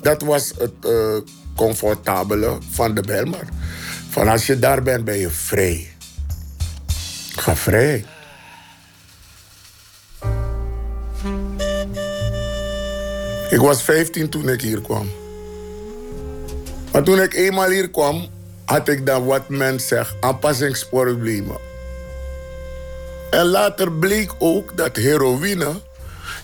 Dat 0.00 0.22
was 0.22 0.52
het 0.58 0.72
eh, 0.80 1.16
comfortabele 1.58 2.58
van 2.70 2.94
de 2.94 3.00
Belmar. 3.00 3.46
Van 4.10 4.28
als 4.28 4.46
je 4.46 4.58
daar 4.58 4.82
bent, 4.82 5.04
ben 5.04 5.18
je 5.18 5.30
vrij. 5.30 5.92
Ga 7.36 7.56
vrij. 7.56 8.04
Ik 13.50 13.58
was 13.58 13.82
15 13.82 14.28
toen 14.28 14.48
ik 14.48 14.60
hier 14.60 14.80
kwam. 14.80 15.10
Maar 16.92 17.02
toen 17.02 17.20
ik 17.20 17.34
eenmaal 17.34 17.70
hier 17.70 17.90
kwam, 17.90 18.28
had 18.64 18.88
ik 18.88 19.06
dan 19.06 19.24
wat 19.24 19.48
men 19.48 19.80
zegt 19.80 20.14
aanpassingsproblemen. 20.20 21.58
En 23.30 23.44
later 23.44 23.92
bleek 23.92 24.34
ook 24.38 24.76
dat 24.76 24.96
heroïne 24.96 25.80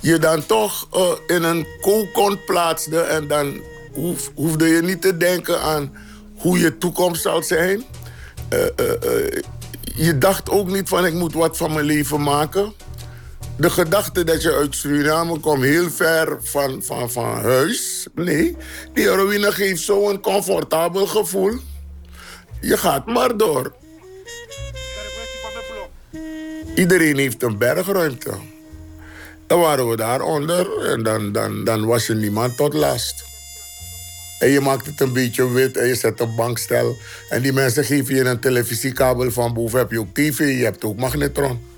je 0.00 0.18
dan 0.18 0.46
toch 0.46 0.86
eh, 0.92 1.36
in 1.36 1.42
een 1.42 1.66
kokon 1.80 2.44
plaatste 2.44 3.00
en 3.00 3.28
dan 3.28 3.60
hoef, 3.94 4.30
hoefde 4.34 4.66
je 4.66 4.82
niet 4.82 5.02
te 5.02 5.16
denken 5.16 5.60
aan 5.60 5.92
hoe 6.36 6.58
je 6.58 6.78
toekomst 6.78 7.22
zal 7.22 7.42
zijn. 7.42 7.84
Eh, 8.48 8.64
eh, 8.76 8.92
eh, 9.02 9.42
je 9.82 10.18
dacht 10.18 10.50
ook 10.50 10.68
niet 10.68 10.88
van 10.88 11.06
ik 11.06 11.14
moet 11.14 11.34
wat 11.34 11.56
van 11.56 11.72
mijn 11.72 11.86
leven 11.86 12.22
maken. 12.22 12.72
De 13.56 13.70
gedachte 13.70 14.24
dat 14.24 14.42
je 14.42 14.52
uit 14.52 14.74
Suriname 14.76 15.38
komt, 15.38 15.62
heel 15.62 15.90
ver 15.90 16.38
van, 16.40 16.82
van, 16.82 17.10
van 17.10 17.40
huis. 17.40 18.06
Nee, 18.14 18.56
die 18.92 19.08
heroïne 19.08 19.52
geeft 19.52 19.82
zo'n 19.82 20.20
comfortabel 20.20 21.06
gevoel. 21.06 21.58
Je 22.60 22.76
gaat 22.76 23.06
maar 23.06 23.36
door. 23.36 23.74
Iedereen 26.74 27.16
heeft 27.16 27.42
een 27.42 27.58
bergruimte. 27.58 28.30
Dan 29.46 29.60
waren 29.60 29.88
we 29.88 29.96
daaronder 29.96 30.86
en 30.86 31.02
dan, 31.02 31.32
dan, 31.32 31.64
dan 31.64 31.86
was 31.86 32.06
je 32.06 32.14
niemand 32.14 32.56
tot 32.56 32.74
last. 32.74 33.33
En 34.38 34.48
je 34.48 34.60
maakt 34.60 34.86
het 34.86 35.00
een 35.00 35.12
beetje 35.12 35.52
wit 35.52 35.76
en 35.76 35.86
je 35.86 35.94
zet 35.94 36.20
een 36.20 36.34
bankstel. 36.34 36.96
En 37.28 37.42
die 37.42 37.52
mensen 37.52 37.84
geven 37.84 38.14
je 38.14 38.24
een 38.24 38.40
televisiekabel 38.40 39.30
van 39.30 39.54
boven 39.54 39.78
heb 39.78 39.90
je 39.90 40.00
ook 40.00 40.14
tv, 40.14 40.38
je 40.38 40.64
hebt 40.64 40.84
ook 40.84 40.96
magnetron. 40.96 41.72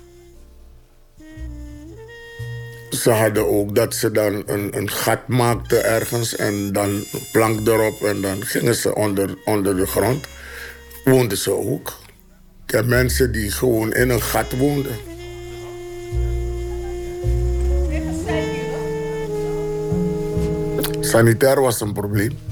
Ze 2.89 3.09
hadden 3.09 3.47
ook 3.47 3.75
dat 3.75 3.95
ze 3.95 4.11
dan 4.11 4.43
een, 4.45 4.77
een 4.77 4.89
gat 4.89 5.27
maakten 5.27 5.85
ergens 5.85 6.35
en 6.35 6.71
dan 6.73 7.03
plank 7.31 7.67
erop 7.67 8.01
en 8.01 8.21
dan 8.21 8.45
gingen 8.45 8.75
ze 8.75 8.95
onder, 8.95 9.37
onder 9.45 9.75
de 9.75 9.85
grond. 9.85 10.25
Woonden 11.03 11.37
ze 11.37 11.51
ook. 11.51 11.97
Ik 12.65 12.73
heb 12.73 12.85
mensen 12.85 13.31
die 13.31 13.51
gewoon 13.51 13.93
in 13.93 14.09
een 14.09 14.21
gat 14.21 14.57
woonden. 14.57 14.95
Sanitair 20.99 21.61
was 21.61 21.81
een 21.81 21.93
probleem. 21.93 22.46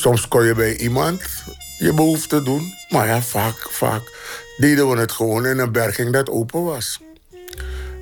Soms 0.00 0.28
kon 0.28 0.44
je 0.44 0.54
bij 0.54 0.76
iemand 0.76 1.22
je 1.78 1.94
behoefte 1.94 2.42
doen. 2.42 2.74
Maar 2.88 3.06
ja, 3.06 3.22
vaak, 3.22 3.68
vaak 3.70 4.02
deden 4.56 4.90
we 4.90 4.98
het 4.98 5.12
gewoon 5.12 5.46
in 5.46 5.58
een 5.58 5.72
berging 5.72 6.12
dat 6.12 6.30
open 6.30 6.64
was. 6.64 7.00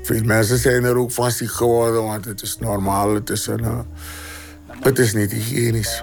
Veel 0.02 0.22
mensen 0.22 0.58
zijn 0.58 0.84
er 0.84 0.96
ook 0.96 1.12
van 1.12 1.30
ziek 1.30 1.50
geworden, 1.50 2.04
want 2.04 2.24
het 2.24 2.42
is 2.42 2.58
normaal. 2.58 3.14
Het 3.14 3.30
is, 3.30 3.46
een, 3.46 3.64
eh, 3.64 3.80
het 4.80 4.98
is 4.98 5.12
niet 5.12 5.32
hygiënisch. 5.32 6.02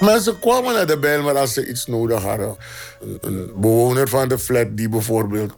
Mensen 0.00 0.38
kwamen 0.38 0.74
naar 0.74 0.86
de 0.86 0.98
Bijlmer 0.98 1.36
als 1.36 1.52
ze 1.52 1.68
iets 1.68 1.86
nodig 1.86 2.22
hadden. 2.22 2.56
Een, 3.00 3.18
een 3.20 3.50
bewoner 3.56 4.08
van 4.08 4.28
de 4.28 4.38
flat 4.38 4.76
die 4.76 4.88
bijvoorbeeld 4.88 5.54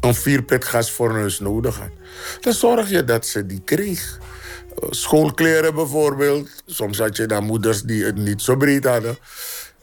een 0.00 0.14
vierpit 0.14 0.64
gasfornuis 0.64 1.38
nodig 1.38 1.78
had. 1.78 1.90
Dan 2.40 2.52
zorg 2.52 2.90
je 2.90 3.04
dat 3.04 3.26
ze 3.26 3.46
die 3.46 3.62
kreeg. 3.64 4.18
Schoolkleren 4.90 5.74
bijvoorbeeld. 5.74 6.48
Soms 6.66 6.98
had 6.98 7.16
je 7.16 7.26
dan 7.26 7.44
moeders 7.44 7.82
die 7.82 8.04
het 8.04 8.16
niet 8.16 8.42
zo 8.42 8.56
breed 8.56 8.84
hadden. 8.84 9.18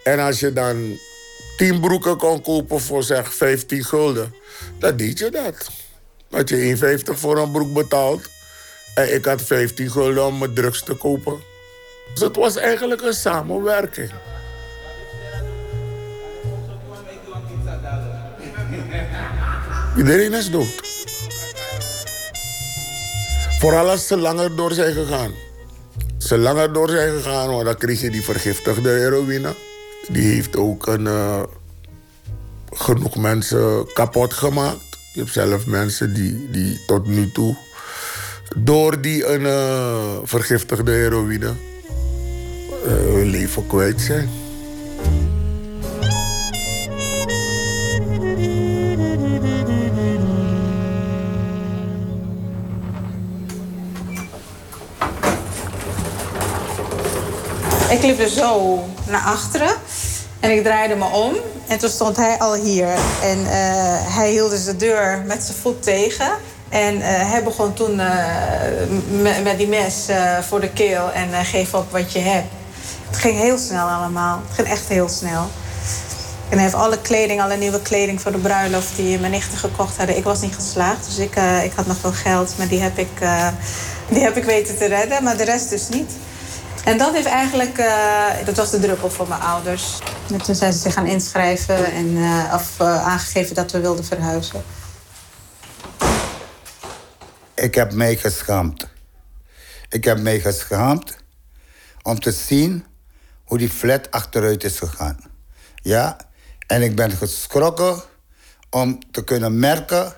En 0.03 0.19
als 0.19 0.39
je 0.39 0.53
dan 0.53 0.97
tien 1.58 1.79
broeken 1.79 2.17
kon 2.17 2.41
kopen 2.41 2.81
voor 2.81 3.03
zeg 3.03 3.34
15 3.34 3.84
gulden, 3.84 4.34
dan 4.79 4.97
deed 4.97 5.19
je 5.19 5.29
dat. 5.29 5.69
Had 6.29 6.49
je 6.49 6.99
1,50 7.08 7.19
voor 7.19 7.38
een 7.38 7.51
broek 7.51 7.73
betaald. 7.73 8.29
En 8.95 9.13
ik 9.13 9.25
had 9.25 9.41
15 9.41 9.91
gulden 9.91 10.25
om 10.25 10.38
mijn 10.38 10.53
drugs 10.53 10.84
te 10.84 10.93
kopen. 10.93 11.39
Dus 12.13 12.23
het 12.23 12.36
was 12.36 12.55
eigenlijk 12.55 13.01
een 13.01 13.13
samenwerking. 13.13 14.12
Iedereen 19.97 20.34
is 20.34 20.51
dood. 20.51 21.04
Vooral 23.59 23.89
als 23.89 24.07
ze 24.07 24.17
langer 24.17 24.55
door 24.55 24.71
zijn 24.71 24.93
gegaan. 24.93 25.31
ze 26.17 26.37
langer 26.37 26.73
door 26.73 26.89
zijn 26.89 27.13
gegaan, 27.21 27.49
want 27.49 27.65
dan 27.65 27.77
kreeg 27.77 28.01
je 28.01 28.09
die 28.09 28.23
vergiftigde 28.23 28.89
heroïne. 28.89 29.55
Die 30.07 30.33
heeft 30.33 30.57
ook 30.57 30.87
een, 30.87 31.07
eh, 31.07 31.43
genoeg 32.71 33.15
mensen 33.15 33.87
kapot 33.93 34.33
gemaakt. 34.33 34.97
Je 35.13 35.19
hebt 35.19 35.33
zelf 35.33 35.65
mensen 35.65 36.13
die, 36.13 36.49
die 36.51 36.85
tot 36.85 37.07
nu 37.07 37.31
toe 37.31 37.55
door 38.55 39.01
die 39.01 39.25
een, 39.25 39.45
eh, 39.45 40.17
vergiftigde 40.23 40.91
heroïne 40.91 41.53
eh, 42.85 42.91
hun 42.91 43.29
leven 43.29 43.67
kwijt 43.67 44.01
zijn. 44.01 44.29
Ik 58.05 58.11
liep 58.11 58.19
dus 58.19 58.35
zo 58.35 58.83
naar 59.07 59.21
achteren. 59.21 59.75
En 60.39 60.51
ik 60.51 60.63
draaide 60.63 60.95
me 60.95 61.05
om. 61.05 61.35
En 61.67 61.77
toen 61.77 61.89
stond 61.89 62.17
hij 62.17 62.37
al 62.37 62.53
hier. 62.53 62.87
En 63.21 63.39
eh, 63.39 64.15
hij 64.15 64.29
hield 64.29 64.49
dus 64.49 64.65
de 64.65 64.75
deur 64.75 65.23
met 65.27 65.43
zijn 65.43 65.57
voet 65.57 65.83
tegen. 65.83 66.31
En 66.69 67.01
eh, 67.01 67.29
hij 67.31 67.43
begon 67.43 67.73
toen 67.73 67.99
eh, 67.99 68.15
met, 69.43 69.57
die 69.57 69.67
mes 69.67 70.05
voor 70.41 70.61
de 70.61 70.69
keel. 70.69 71.11
En 71.11 71.45
geef 71.45 71.73
op 71.73 71.91
wat 71.91 72.11
je 72.11 72.19
hebt. 72.19 72.47
Het 73.09 73.17
ging 73.17 73.37
heel 73.37 73.57
snel 73.57 73.87
allemaal. 73.87 74.41
Het 74.47 74.55
ging 74.55 74.67
echt 74.67 74.87
heel 74.87 75.09
snel. 75.09 75.49
En 76.49 76.57
hij 76.57 76.61
heeft 76.61 76.75
alle 76.75 77.01
kleding, 77.01 77.41
alle 77.41 77.57
nieuwe 77.57 77.81
kleding 77.81 78.21
voor 78.21 78.31
de 78.31 78.37
bruiloft 78.37 78.95
die 78.95 79.19
mijn 79.19 79.31
nichten 79.31 79.57
gekocht 79.57 79.97
hadden. 79.97 80.17
Ik 80.17 80.23
was 80.23 80.41
niet 80.41 80.55
geslaagd, 80.55 81.05
dus 81.05 81.17
ik, 81.17 81.35
ik 81.63 81.71
had 81.75 81.87
nog 81.87 82.01
wel 82.01 82.13
geld. 82.13 82.53
Maar 82.57 82.67
die 82.67 82.79
heb, 82.79 82.97
ik, 82.97 83.27
die 84.09 84.23
heb 84.23 84.37
ik 84.37 84.43
weten 84.43 84.77
te 84.77 84.85
redden, 84.85 85.23
maar 85.23 85.37
de 85.37 85.43
rest 85.43 85.69
dus 85.69 85.89
niet. 85.89 86.11
En 86.86 86.98
dat 86.98 87.13
heeft 87.13 87.28
eigenlijk, 87.28 87.78
eh, 87.78 88.45
dat 88.45 88.56
was 88.56 88.71
de 88.71 88.80
druppel 88.80 89.10
voor 89.10 89.28
mijn 89.28 89.41
ouders. 89.41 90.00
En 90.32 90.41
toen 90.41 90.56
zijn 90.56 90.74
ze 90.74 90.80
zich 90.80 90.93
gaan 90.93 91.08
inschrijven 91.08 91.86
en 91.91 92.17
eh, 92.17 92.80
aangegeven 92.80 93.56
dat 93.56 93.71
we 93.71 93.80
wilden 93.80 94.06
verhuizen. 94.06 94.63
Ik 97.54 97.76
heb 97.76 97.93
mij 97.93 98.15
geschaamd. 98.15 98.88
Ik 99.89 100.04
heb 100.04 100.19
mij 100.19 100.39
geschaamd 100.39 101.15
om 102.02 102.19
te 102.19 102.32
zien 102.32 102.86
hoe 103.43 103.58
die 103.58 103.69
flat 103.69 104.12
achteruit 104.12 104.63
is 104.63 104.78
gegaan. 104.78 105.17
Ja, 105.76 106.17
en 106.67 106.82
ik 106.82 106.95
ben 106.95 107.12
geschrokken 107.12 108.02
om 108.69 109.00
te 109.12 109.24
kunnen 109.24 109.60
merken 109.60 110.13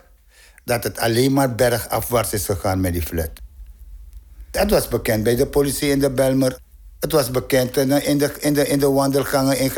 dat 0.63 0.83
het 0.83 0.99
alleen 0.99 1.33
maar 1.33 1.55
bergafwaarts 1.55 2.33
is 2.33 2.45
gegaan 2.45 2.81
met 2.81 2.93
die 2.93 3.01
flat. 3.01 3.31
Het 4.57 4.71
was 4.71 4.87
bekend 4.87 5.23
bij 5.23 5.35
de 5.35 5.47
politie 5.47 5.89
in 5.89 5.99
de 5.99 6.09
Belmer. 6.09 6.59
Het 6.99 7.11
was 7.11 7.31
bekend 7.31 7.77
in 7.77 7.87
de, 7.89 8.03
in 8.03 8.17
de, 8.53 8.67
in 8.67 8.79
de, 8.79 8.89
wandelgangen 8.89 9.57
in. 9.57 9.71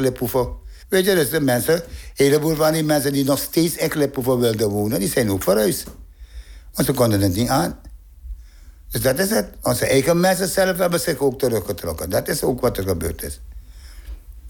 Weet 0.90 1.06
je, 1.06 1.16
dus 1.16 1.30
de 1.30 1.42
mensen, 1.42 1.76
een 1.76 1.82
heleboel 2.14 2.56
van 2.56 2.74
die 2.74 2.84
mensen 2.84 3.14
die 3.14 3.24
nog 3.24 3.40
steeds 3.40 3.76
in 3.76 4.12
wilden 4.24 4.70
wonen, 4.70 5.00
die 5.00 5.10
zijn 5.10 5.32
ook 5.32 5.44
verhuisd. 5.44 5.84
Want 6.74 6.88
ze 6.88 6.94
konden 6.94 7.22
het 7.22 7.36
niet 7.36 7.50
aan. 7.50 7.80
Dus 8.90 9.02
dat 9.02 9.20
is 9.20 9.30
het. 9.30 9.50
Onze 9.62 9.86
eigen 9.86 10.20
mensen 10.20 10.48
zelf 10.48 10.78
hebben 10.78 11.00
zich 11.00 11.18
ook 11.18 11.40
teruggetrokken. 11.40 12.10
Dat 12.10 12.28
is 12.28 12.44
ook 12.44 12.62
wat 12.62 12.78
er 12.78 12.88
gebeurd 12.88 13.24
is. 13.24 13.40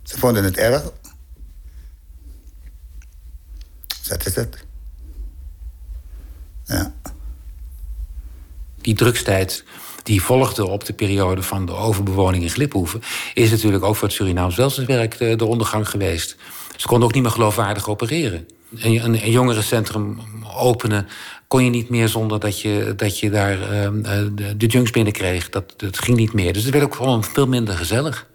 Ze 0.03 0.17
vonden 0.17 0.43
het 0.43 0.57
erg. 0.57 0.91
Dat 4.07 4.25
is 4.25 4.35
het. 4.35 4.57
Ja. 6.65 6.93
Die 8.81 8.95
drugstijd 8.95 9.63
die 10.09 10.21
volgde 10.21 10.67
op 10.67 10.85
de 10.85 10.93
periode 10.93 11.43
van 11.43 11.65
de 11.65 11.73
overbewoning 11.73 12.43
in 12.43 12.49
Gliphoeven... 12.49 13.01
is 13.33 13.51
natuurlijk 13.51 13.83
ook 13.83 13.95
voor 13.95 14.07
het 14.07 14.17
Surinaams 14.17 14.55
welzijnswerk 14.55 15.17
de, 15.17 15.35
de 15.35 15.45
ondergang 15.45 15.89
geweest. 15.89 16.35
Ze 16.75 16.87
konden 16.87 17.07
ook 17.07 17.13
niet 17.13 17.23
meer 17.23 17.31
geloofwaardig 17.31 17.89
opereren. 17.89 18.47
Een, 18.75 19.03
een, 19.03 19.23
een 19.23 19.31
jongerencentrum 19.31 20.19
openen 20.55 21.07
kon 21.47 21.63
je 21.63 21.69
niet 21.69 21.89
meer 21.89 22.07
zonder 22.07 22.39
dat 22.39 22.61
je, 22.61 22.93
dat 22.95 23.19
je 23.19 23.29
daar 23.29 23.57
uh, 23.57 23.89
de, 24.35 24.57
de 24.57 24.65
junks 24.65 24.91
binnenkreeg. 24.91 25.49
Dat, 25.49 25.73
dat 25.77 25.99
ging 25.99 26.17
niet 26.17 26.33
meer. 26.33 26.53
Dus 26.53 26.63
het 26.63 26.73
werd 26.73 26.85
ook 26.85 26.95
gewoon 26.95 27.23
veel 27.23 27.47
minder 27.47 27.75
gezellig. 27.75 28.27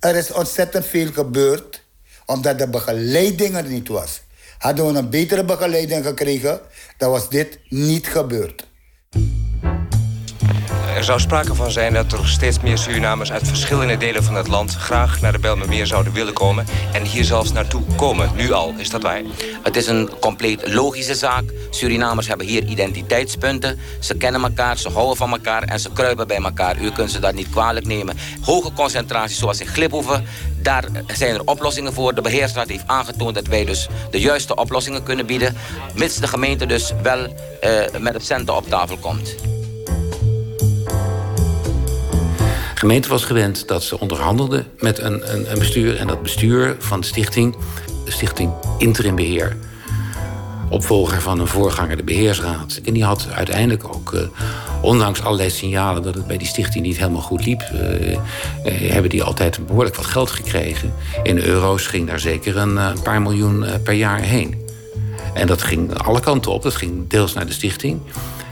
Er 0.00 0.16
is 0.16 0.32
ontzettend 0.32 0.86
veel 0.86 1.12
gebeurd 1.12 1.86
omdat 2.26 2.58
de 2.58 2.68
begeleiding 2.68 3.56
er 3.56 3.68
niet 3.68 3.88
was. 3.88 4.20
Hadden 4.58 4.92
we 4.92 4.98
een 4.98 5.10
betere 5.10 5.44
begeleiding 5.44 6.04
gekregen, 6.04 6.60
dan 6.96 7.10
was 7.10 7.28
dit 7.28 7.58
niet 7.68 8.06
gebeurd. 8.06 8.66
Er 10.98 11.04
zou 11.04 11.20
sprake 11.20 11.54
van 11.54 11.70
zijn 11.70 11.92
dat 11.92 12.12
er 12.12 12.28
steeds 12.28 12.60
meer 12.60 12.78
Surinamers 12.78 13.32
uit 13.32 13.48
verschillende 13.48 13.96
delen 13.96 14.24
van 14.24 14.34
het 14.34 14.48
land 14.48 14.74
graag 14.74 15.20
naar 15.20 15.32
de 15.32 15.38
Bijlmermeer 15.38 15.86
zouden 15.86 16.12
willen 16.12 16.32
komen 16.32 16.66
en 16.92 17.04
hier 17.04 17.24
zelfs 17.24 17.52
naartoe 17.52 17.82
komen. 17.96 18.30
Nu 18.34 18.52
al, 18.52 18.74
is 18.76 18.90
dat 18.90 19.02
waar? 19.02 19.22
Het 19.62 19.76
is 19.76 19.86
een 19.86 20.10
compleet 20.20 20.72
logische 20.72 21.14
zaak. 21.14 21.44
Surinamers 21.70 22.28
hebben 22.28 22.46
hier 22.46 22.64
identiteitspunten. 22.64 23.78
Ze 24.00 24.16
kennen 24.16 24.42
elkaar, 24.42 24.78
ze 24.78 24.88
houden 24.88 25.16
van 25.16 25.30
elkaar 25.30 25.62
en 25.62 25.80
ze 25.80 25.92
kruipen 25.92 26.26
bij 26.26 26.36
elkaar. 26.36 26.80
U 26.80 26.90
kunt 26.90 27.10
ze 27.10 27.18
dat 27.18 27.34
niet 27.34 27.50
kwalijk 27.50 27.86
nemen. 27.86 28.16
Hoge 28.42 28.72
concentraties 28.72 29.38
zoals 29.38 29.60
in 29.60 29.66
Gliphoeven, 29.66 30.26
daar 30.62 30.84
zijn 31.06 31.34
er 31.34 31.44
oplossingen 31.44 31.92
voor. 31.92 32.14
De 32.14 32.20
beheersraad 32.20 32.68
heeft 32.68 32.86
aangetoond 32.86 33.34
dat 33.34 33.46
wij 33.46 33.64
dus 33.64 33.88
de 34.10 34.20
juiste 34.20 34.54
oplossingen 34.54 35.02
kunnen 35.02 35.26
bieden. 35.26 35.56
Mits 35.94 36.16
de 36.16 36.28
gemeente 36.28 36.66
dus 36.66 36.92
wel 37.02 37.18
uh, 37.18 37.98
met 37.98 38.14
het 38.14 38.24
centen 38.24 38.56
op 38.56 38.68
tafel 38.68 38.96
komt. 38.96 39.34
Gemeente 42.78 43.08
was 43.08 43.24
gewend 43.24 43.68
dat 43.68 43.82
ze 43.82 44.00
onderhandelde 44.00 44.64
met 44.78 44.98
een, 44.98 45.34
een, 45.34 45.52
een 45.52 45.58
bestuur. 45.58 45.96
En 45.96 46.06
dat 46.06 46.22
bestuur 46.22 46.76
van 46.78 47.00
de 47.00 47.06
stichting, 47.06 47.56
de 48.04 48.10
stichting 48.10 48.52
Interim 48.78 49.14
Beheer... 49.14 49.56
opvolger 50.68 51.20
van 51.20 51.40
een 51.40 51.46
voorganger, 51.46 51.96
de 51.96 52.02
beheersraad. 52.02 52.80
En 52.84 52.92
die 52.92 53.04
had 53.04 53.26
uiteindelijk 53.34 53.94
ook, 53.94 54.12
uh, 54.12 54.20
ondanks 54.82 55.22
allerlei 55.22 55.50
signalen... 55.50 56.02
dat 56.02 56.14
het 56.14 56.26
bij 56.26 56.38
die 56.38 56.46
stichting 56.46 56.84
niet 56.84 56.98
helemaal 56.98 57.20
goed 57.20 57.44
liep... 57.44 57.62
Uh, 57.72 58.10
uh, 58.10 58.18
hebben 58.64 59.10
die 59.10 59.22
altijd 59.22 59.66
behoorlijk 59.66 59.96
wat 59.96 60.06
geld 60.06 60.30
gekregen. 60.30 60.94
In 61.22 61.38
euro's 61.38 61.86
ging 61.86 62.06
daar 62.06 62.20
zeker 62.20 62.56
een 62.56 63.02
paar 63.02 63.22
miljoen 63.22 63.64
per 63.82 63.94
jaar 63.94 64.20
heen. 64.20 64.66
En 65.34 65.46
dat 65.46 65.62
ging 65.62 65.98
alle 65.98 66.20
kanten 66.20 66.52
op. 66.52 66.62
Dat 66.62 66.74
ging 66.74 67.08
deels 67.08 67.32
naar 67.32 67.46
de 67.46 67.52
stichting... 67.52 68.00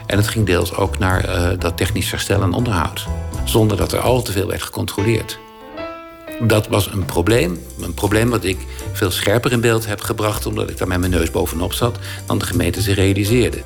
En 0.07 0.17
het 0.17 0.29
ging 0.29 0.47
deels 0.47 0.75
ook 0.75 0.99
naar 0.99 1.29
uh, 1.29 1.49
dat 1.59 1.77
technisch 1.77 2.11
herstel 2.11 2.43
en 2.43 2.53
onderhoud. 2.53 3.07
Zonder 3.47 3.77
dat 3.77 3.93
er 3.93 4.01
al 4.01 4.23
te 4.23 4.33
veel 4.33 4.47
werd 4.47 4.63
gecontroleerd. 4.63 5.39
Dat 6.41 6.69
was 6.69 6.87
een 6.87 7.05
probleem. 7.05 7.65
Een 7.81 7.95
probleem 7.95 8.31
wat 8.31 8.45
ik 8.45 8.59
veel 8.93 9.11
scherper 9.11 9.53
in 9.53 9.61
beeld 9.61 9.87
heb 9.87 10.01
gebracht... 10.01 10.47
omdat 10.47 10.71
ik 10.71 10.79
daar 10.79 10.89
met 10.89 10.99
mijn 10.99 11.11
neus 11.11 11.31
bovenop 11.31 11.73
zat... 11.73 11.99
dan 12.27 12.39
de 12.39 12.47
gemeente 12.47 12.81
zich 12.81 12.95
realiseerde. 12.95 13.63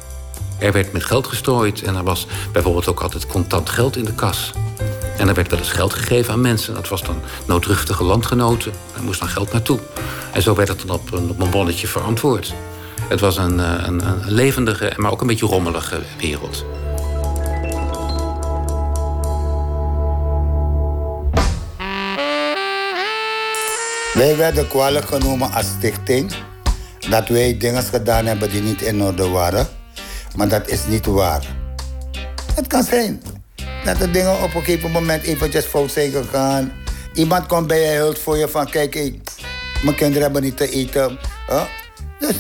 Er 0.59 0.73
werd 0.73 0.93
met 0.93 1.05
geld 1.05 1.27
gestrooid 1.27 1.83
en 1.83 1.97
er 1.97 2.05
was 2.05 2.27
bijvoorbeeld 2.53 2.89
ook 2.89 3.01
altijd 3.01 3.27
contant 3.27 3.71
geld 3.71 3.97
in 3.97 4.05
de 4.05 4.15
kas. 4.15 4.53
En 5.17 5.29
er 5.29 5.35
werd 5.35 5.51
wel 5.51 5.59
eens 5.59 5.73
geld 5.73 5.95
gegeven 5.95 6.33
aan 6.33 6.41
mensen. 6.41 6.75
Dat 6.75 6.89
was 6.89 7.03
dan 7.03 7.21
noodruchtige 7.47 8.05
landgenoten. 8.05 8.73
Daar 8.95 9.03
moest 9.03 9.21
dan 9.21 9.29
geld 9.29 9.53
naartoe. 9.53 9.79
En 10.33 10.43
zo 10.43 10.55
werd 10.55 10.69
het 10.69 10.83
dan 10.87 10.97
op 10.97 11.13
een, 11.13 11.51
bonnetje 11.51 11.87
verantwoord. 11.87 12.55
Het 13.09 13.21
was 13.21 13.37
een, 13.37 13.59
een, 13.59 14.07
een, 14.07 14.21
levendige, 14.27 14.93
maar 14.97 15.11
ook 15.11 15.21
een 15.21 15.27
beetje 15.27 15.47
rommelige 15.47 16.01
wereld. 16.19 16.65
Wij 24.21 24.37
werden 24.37 24.69
kwalijk 24.69 25.07
genomen 25.07 25.53
als 25.53 25.67
stichting 25.67 26.33
dat 27.09 27.29
wij 27.29 27.57
dingen 27.57 27.83
gedaan 27.83 28.27
hebben 28.27 28.51
die 28.51 28.63
niet 28.63 28.83
in 28.83 29.03
orde 29.03 29.29
waren. 29.29 29.69
Maar 30.37 30.49
dat 30.49 30.69
is 30.69 30.87
niet 30.87 31.07
waar. 31.07 31.47
Het 32.55 32.67
kan 32.67 32.83
zijn 32.83 33.23
dat 33.85 33.99
de 33.99 34.11
dingen 34.11 34.43
op 34.43 34.55
een 34.55 34.65
gegeven 34.65 34.91
moment 34.91 35.23
eventjes 35.23 35.65
fout 35.65 35.91
zijn 35.91 36.11
gegaan. 36.11 36.73
Iemand 37.15 37.47
komt 37.47 37.67
bij 37.67 37.81
je 37.81 37.97
hulp 37.97 38.17
voor 38.17 38.37
je 38.37 38.49
van 38.49 38.71
kijk, 38.71 38.95
ik, 38.95 39.21
mijn 39.83 39.97
kinderen 39.97 40.23
hebben 40.23 40.43
niet 40.43 40.57
te 40.57 40.71
eten. 40.71 41.19
Dus 42.19 42.35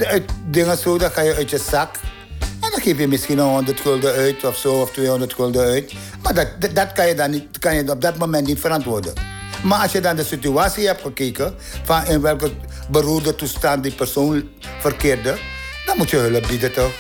dingen 0.51 0.77
zo, 0.77 0.99
dan 0.99 1.11
ga 1.11 1.21
je 1.21 1.35
uit 1.35 1.51
je 1.51 1.59
zak. 1.59 1.97
En 2.41 2.71
dan 2.71 2.81
geef 2.81 2.99
je 2.99 3.09
misschien 3.09 3.39
een 3.39 3.49
100 3.49 3.81
gulden 3.81 4.13
uit 4.15 4.45
of 4.45 4.57
zo, 4.57 4.81
of 4.81 4.91
200 4.91 5.35
gulden 5.35 5.63
uit. 5.63 5.93
Maar 6.23 6.35
dat, 6.35 6.49
dat, 6.59 6.75
dat, 6.75 6.93
kan, 6.93 7.09
je 7.09 7.15
dan 7.15 7.31
niet, 7.31 7.59
kan 7.59 7.75
je 7.75 7.91
op 7.91 8.01
dat 8.01 8.19
moment 8.19 8.47
niet 8.47 8.61
verantwoorden. 8.61 9.30
Maar 9.63 9.83
als 9.83 9.93
je 9.93 10.01
dan 10.01 10.17
de 10.17 10.25
situatie 10.25 10.87
hebt 10.87 11.03
gekeken, 11.03 11.55
van 11.85 12.07
in 12.07 12.21
welke 12.21 12.53
beroerde 12.91 13.35
toestand 13.35 13.83
die 13.83 13.93
persoon 13.93 14.49
verkeerde, 14.79 15.39
dan 15.87 15.97
moet 15.97 16.11
je 16.11 16.17
hulp 16.17 16.47
bieden 16.47 16.73
toch? 16.73 16.93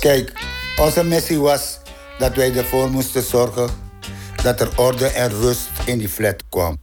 Kijk, 0.00 0.32
onze 0.80 1.04
missie 1.04 1.40
was 1.40 1.78
dat 2.18 2.34
wij 2.34 2.56
ervoor 2.56 2.90
moesten 2.90 3.22
zorgen 3.22 3.70
dat 4.42 4.60
er 4.60 4.68
orde 4.76 5.06
en 5.06 5.30
rust 5.30 5.68
in 5.84 5.98
die 5.98 6.08
flat 6.08 6.42
kwam. 6.48 6.76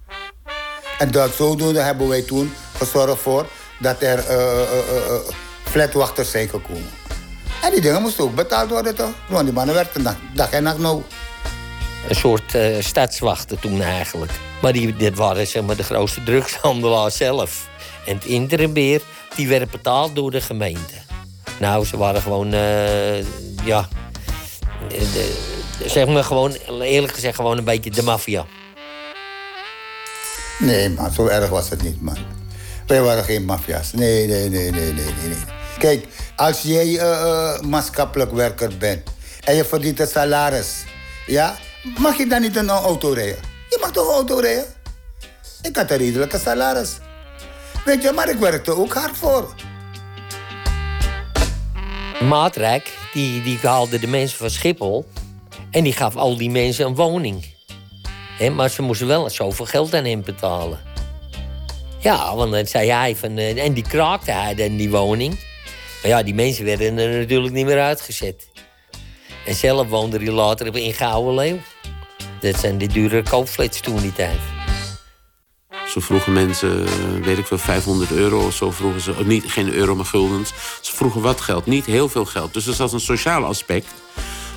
En 0.98 1.12
dat 1.12 1.34
zodoende 1.34 1.80
hebben 1.80 2.08
wij 2.08 2.22
toen 2.22 2.54
gezorgd 2.78 3.22
voor 3.22 3.46
dat 3.80 4.02
er 4.02 4.20
uh, 4.20 4.36
uh, 4.36 4.62
uh, 4.94 5.16
flatwachters 5.64 6.32
zijn 6.32 6.50
gekomen. 6.50 6.90
En 7.62 7.72
die 7.72 7.82
dingen 7.82 8.02
moesten 8.02 8.24
ook 8.24 8.36
betaald 8.36 8.70
worden 8.70 8.96
toch? 8.96 9.12
Want 9.30 9.44
die 9.44 9.54
mannen 9.54 9.76
werkten 9.76 10.04
dag, 10.04 10.16
dag 10.34 10.52
en 10.52 10.64
nacht 10.64 10.78
nou. 10.78 11.02
Een 12.10 12.16
soort 12.16 12.56
eh, 12.56 12.76
stadswachten 12.80 13.60
toen 13.60 13.82
eigenlijk. 13.82 14.32
Maar 14.62 14.74
die, 14.74 14.96
dit 14.96 15.16
waren 15.18 15.48
zeg 15.48 15.64
maar, 15.64 15.76
de 15.76 15.84
grootste 15.84 16.24
drugshandelaar 16.24 17.12
zelf. 17.12 17.68
En 18.06 18.16
het 18.16 18.26
interimbeer, 18.26 19.02
die 19.36 19.48
werd 19.48 19.72
betaald 19.72 20.16
door 20.16 20.32
de 20.32 20.42
gemeente. 20.42 20.94
Nou, 21.60 21.86
ze 21.86 21.98
waren 21.98 22.22
gewoon, 22.22 22.54
eh, 22.54 23.18
ja... 23.66 23.88
eh, 24.92 25.00
de- 25.14 25.52
zeg 25.86 26.08
maar 26.08 26.24
gewoon, 26.24 26.52
eerlijk 26.82 27.14
gezegd, 27.14 27.36
gewoon 27.36 27.58
een 27.58 27.64
beetje 27.64 27.92
de 27.92 28.04
maffia. 28.04 28.46
Nee, 30.60 30.90
man, 30.90 31.12
zo 31.12 31.28
erg 31.28 31.50
was 31.50 31.70
het 31.70 31.84
niet, 31.84 32.02
man. 32.02 32.18
Wij 32.88 33.02
waren 33.02 33.24
geen 33.24 33.46
maffia's. 33.46 33.92
Nee, 33.94 34.28
nee, 34.28 34.50
nee, 34.50 34.72
nee, 34.72 34.94
nee, 34.94 35.14
nee. 35.28 35.38
Kijk, 35.78 36.06
als 36.36 36.62
jij 36.62 36.98
eh, 36.98 37.60
maatschappelijk 37.60 38.32
werker 38.32 38.78
bent 38.78 39.10
en 39.44 39.56
je 39.56 39.66
verdient 39.66 40.00
een 40.00 40.08
salaris, 40.08 40.84
ja, 41.26 41.56
mag 41.84 42.18
je 42.18 42.28
dan 42.28 42.42
niet 42.42 42.56
een 42.56 42.70
auto 42.70 43.12
rijden? 43.12 43.40
Je 43.70 43.78
mag 43.82 43.92
toch 43.92 44.08
een 44.08 44.14
auto 44.14 44.36
rijden? 44.40 44.66
Ik 45.62 45.76
had 45.76 45.92
een 45.92 45.98
redelijke 45.98 46.40
salaris. 46.40 46.98
Weet 47.86 48.04
je, 48.04 48.12
maar 48.12 48.30
ik 48.30 48.38
werkte 48.38 48.76
ook 48.76 48.94
hard 48.94 49.18
voor. 49.18 49.54
Maatrijk, 52.22 52.98
die, 53.14 53.42
die 53.42 53.60
haalde 53.62 54.00
de 54.00 54.08
mensen 54.08 54.38
van 54.38 54.50
Schiphol... 54.50 55.06
en 55.72 55.84
die 55.84 55.94
gaf 55.94 56.16
al 56.16 56.38
die 56.38 56.50
mensen 56.50 56.86
een 56.86 56.96
woning. 56.96 57.46
Hè, 58.38 58.50
maar 58.50 58.70
ze 58.70 58.82
moesten 58.82 59.08
wel 59.08 59.30
zoveel 59.30 59.66
geld 59.66 59.94
aan 59.94 60.06
hem 60.06 60.24
betalen. 60.24 60.80
Ja, 62.00 62.36
want 62.36 62.52
dan 62.52 62.68
zei 62.68 62.92
hij 62.92 63.16
van... 63.16 63.38
eh, 63.38 63.66
en 63.66 63.74
die 63.74 63.88
kraakte 63.88 64.32
hij 64.32 64.56
dan 64.56 64.78
die 64.78 64.90
woning. 64.90 65.40
Maar 66.02 66.12
ja, 66.12 66.24
die 66.24 66.34
mensen 66.34 66.66
werden 66.66 66.98
er 66.98 67.20
natuurlijk 67.20 67.54
niet 67.54 67.66
meer 67.66 67.82
uitgezet. 67.82 68.48
En 69.46 69.56
zelf 69.56 69.88
woonde 69.88 70.18
hij 70.18 70.32
later 70.32 70.78
in 70.78 70.94
Gouden 70.94 71.34
Leeuw. 71.34 71.60
Dat 72.44 72.60
zijn 72.60 72.78
die 72.78 72.88
dure 72.88 73.24
koopflats 73.24 73.80
toen 73.80 74.00
die 74.00 74.14
tijd. 74.14 74.40
Zo 75.88 76.00
vroegen 76.00 76.34
mensen, 76.34 76.86
eh, 76.86 76.94
weet 77.26 77.38
ik 77.38 77.48
veel, 77.48 77.58
500 77.58 78.12
euro 78.12 78.46
of 78.46 78.56
zo 78.56 78.72
vroegen 78.72 79.02
ze. 79.02 79.12
oh, 79.12 79.26
Niet, 79.26 79.44
geen 79.48 79.74
euro, 79.74 79.96
maar 79.96 80.06
guldens. 80.06 80.54
Ze 80.82 80.96
vroegen 80.96 81.22
wat 81.22 81.42
geld, 81.42 81.66
niet 81.66 81.86
heel 81.86 82.10
veel 82.10 82.26
geld. 82.26 82.54
Dus 82.54 82.68
er 82.68 82.74
zat 82.74 82.94
een 82.94 83.00
sociaal 83.00 83.46
aspect. 83.46 83.88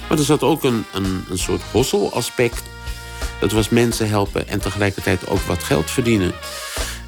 Maar 0.08 0.18
er 0.18 0.24
zat 0.24 0.42
ook 0.42 0.64
een, 0.64 0.84
een, 0.92 1.24
een 1.30 1.38
soort 1.38 1.62
hosselaspect. 1.70 2.62
Dat 3.40 3.52
was 3.52 3.68
mensen 3.68 4.08
helpen 4.08 4.48
en 4.48 4.60
tegelijkertijd 4.60 5.28
ook 5.28 5.40
wat 5.40 5.62
geld 5.62 5.90
verdienen. 5.90 6.32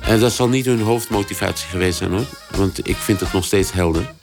En 0.00 0.20
dat 0.20 0.32
zal 0.32 0.48
niet 0.48 0.64
hun 0.64 0.80
hoofdmotivatie 0.80 1.68
geweest 1.68 1.98
zijn 1.98 2.12
hoor. 2.12 2.26
Want 2.50 2.88
ik 2.88 2.96
vind 2.96 3.20
het 3.20 3.32
nog 3.32 3.44
steeds 3.44 3.72
helder. 3.72 4.14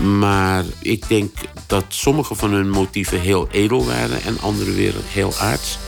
Maar 0.00 0.64
ik 0.82 1.08
denk 1.08 1.30
dat 1.66 1.84
sommige 1.88 2.34
van 2.34 2.52
hun 2.52 2.70
motieven 2.70 3.20
heel 3.20 3.48
edel 3.50 3.86
waren 3.86 4.22
en 4.22 4.40
andere 4.40 4.72
weer 4.72 4.94
heel 5.04 5.34
aards. 5.38 5.78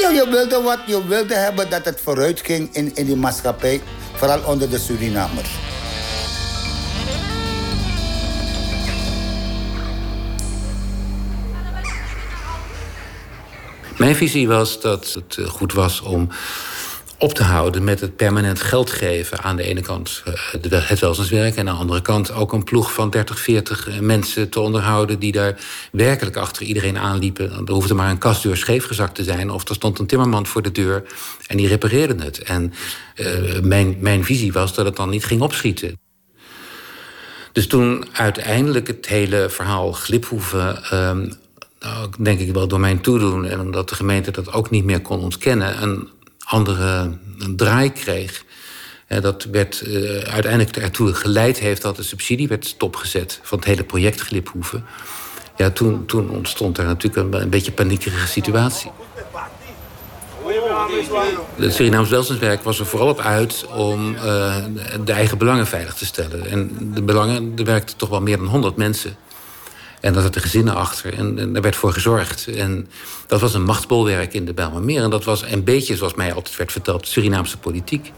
Ja, 0.00 0.10
je 0.10 0.26
wilde 0.30 0.62
wat, 0.62 0.78
je 0.86 1.06
wilde 1.06 1.34
hebben 1.34 1.70
dat 1.70 1.84
het 1.84 2.00
vooruit 2.00 2.40
ging 2.40 2.74
in, 2.74 2.94
in 2.94 3.06
die 3.06 3.16
maatschappij, 3.16 3.80
vooral 4.14 4.40
onder 4.40 4.70
de 4.70 4.78
Surinamers. 4.78 5.50
Mijn 13.96 14.16
visie 14.16 14.48
was 14.48 14.80
dat 14.80 15.12
het 15.12 15.36
eh, 15.38 15.46
goed 15.46 15.72
was 15.72 16.00
om 16.00 16.28
op 17.18 17.34
te 17.34 17.42
houden 17.42 17.84
met 17.84 18.00
het 18.00 18.16
permanent 18.16 18.60
geld 18.60 18.90
geven. 18.90 19.42
Aan 19.42 19.56
de 19.56 19.62
ene 19.62 19.80
kant 19.80 20.22
eh, 20.24 20.88
het 20.88 21.00
welzijnswerk 21.00 21.56
en 21.56 21.68
aan 21.68 21.74
de 21.74 21.80
andere 21.80 22.02
kant 22.02 22.32
ook 22.32 22.52
een 22.52 22.64
ploeg 22.64 22.92
van 22.92 23.10
30, 23.10 23.40
40 23.40 23.88
eh, 23.88 23.98
mensen 23.98 24.48
te 24.48 24.60
onderhouden 24.60 25.18
die 25.18 25.32
daar 25.32 25.58
werkelijk 25.92 26.36
achter 26.36 26.62
iedereen 26.62 26.98
aanliepen. 26.98 27.66
Er 27.66 27.72
hoefde 27.72 27.94
maar 27.94 28.10
een 28.10 28.18
kastdeur 28.18 28.56
scheefgezakt 28.56 29.14
te 29.14 29.24
zijn 29.24 29.50
of 29.50 29.68
er 29.68 29.74
stond 29.74 29.98
een 29.98 30.06
timmerman 30.06 30.46
voor 30.46 30.62
de 30.62 30.72
deur 30.72 31.02
en 31.46 31.56
die 31.56 31.68
repareerde 31.68 32.24
het. 32.24 32.42
En 32.42 32.72
eh, 33.14 33.60
mijn, 33.62 33.96
mijn 34.00 34.24
visie 34.24 34.52
was 34.52 34.74
dat 34.74 34.84
het 34.84 34.96
dan 34.96 35.10
niet 35.10 35.24
ging 35.24 35.40
opschieten. 35.40 35.98
Dus 37.52 37.66
toen 37.66 38.06
uiteindelijk 38.12 38.86
het 38.86 39.06
hele 39.06 39.46
verhaal 39.50 39.92
Gliphoeven... 39.92 40.84
ehm, 40.84 41.28
nou, 41.80 42.10
denk 42.18 42.40
ik 42.40 42.52
wel 42.52 42.68
door 42.68 42.80
mijn 42.80 43.00
toedoen... 43.00 43.44
en 43.44 43.60
omdat 43.60 43.88
de 43.88 43.94
gemeente 43.94 44.30
dat 44.30 44.52
ook 44.52 44.70
niet 44.70 44.84
meer 44.84 45.00
kon 45.00 45.20
ontkennen... 45.20 45.82
een 45.82 46.08
andere 46.46 47.18
draai 47.56 47.92
kreeg... 47.92 48.44
eh, 49.06 49.20
dat 49.20 49.44
werd 49.44 49.80
eh, 49.80 50.18
uiteindelijk 50.18 50.76
ertoe 50.76 51.14
geleid 51.14 51.58
heeft 51.58 51.82
dat 51.82 51.96
de 51.96 52.02
subsidie 52.02 52.48
werd 52.48 52.66
stopgezet... 52.66 53.40
van 53.42 53.58
het 53.58 53.66
hele 53.66 53.84
project 53.84 54.20
Gliphoeven. 54.20 54.84
Ja, 55.56 55.70
toen, 55.70 56.06
toen 56.06 56.30
ontstond 56.30 56.78
er 56.78 56.84
natuurlijk 56.84 57.34
een, 57.34 57.40
een 57.42 57.50
beetje 57.50 57.72
paniekerige 57.72 58.26
situatie. 58.26 58.90
Het 61.56 61.74
Surinaams 61.74 62.08
welzijnswerk 62.08 62.62
was 62.62 62.78
er 62.78 62.86
vooral 62.86 63.08
op 63.08 63.20
uit 63.20 63.66
om 63.66 64.14
eh, 64.14 64.56
de 65.04 65.12
eigen 65.12 65.38
belangen 65.38 65.66
veilig 65.66 65.94
te 65.94 66.06
stellen. 66.06 66.50
En 66.50 66.90
de 66.94 67.02
belangen, 67.02 67.52
er 67.56 67.64
werkten 67.64 67.96
toch 67.96 68.08
wel 68.08 68.20
meer 68.20 68.36
dan 68.36 68.46
100 68.46 68.76
mensen. 68.76 69.16
En 70.06 70.12
daar 70.12 70.22
zaten 70.22 70.40
gezinnen 70.40 70.74
achter 70.74 71.14
en, 71.14 71.38
en 71.38 71.52
daar 71.52 71.62
werd 71.62 71.76
voor 71.76 71.92
gezorgd. 71.92 72.46
En 72.46 72.88
dat 73.26 73.40
was 73.40 73.54
een 73.54 73.64
machtsbolwerk 73.64 74.34
in 74.34 74.44
de 74.44 74.54
Bijlmermeer. 74.54 75.02
En 75.02 75.10
dat 75.10 75.24
was 75.24 75.42
een 75.42 75.64
beetje, 75.64 75.96
zoals 75.96 76.14
mij 76.14 76.34
altijd 76.34 76.56
werd 76.56 76.72
verteld, 76.72 77.08
Surinaamse 77.08 77.58
politiek. 77.58 78.12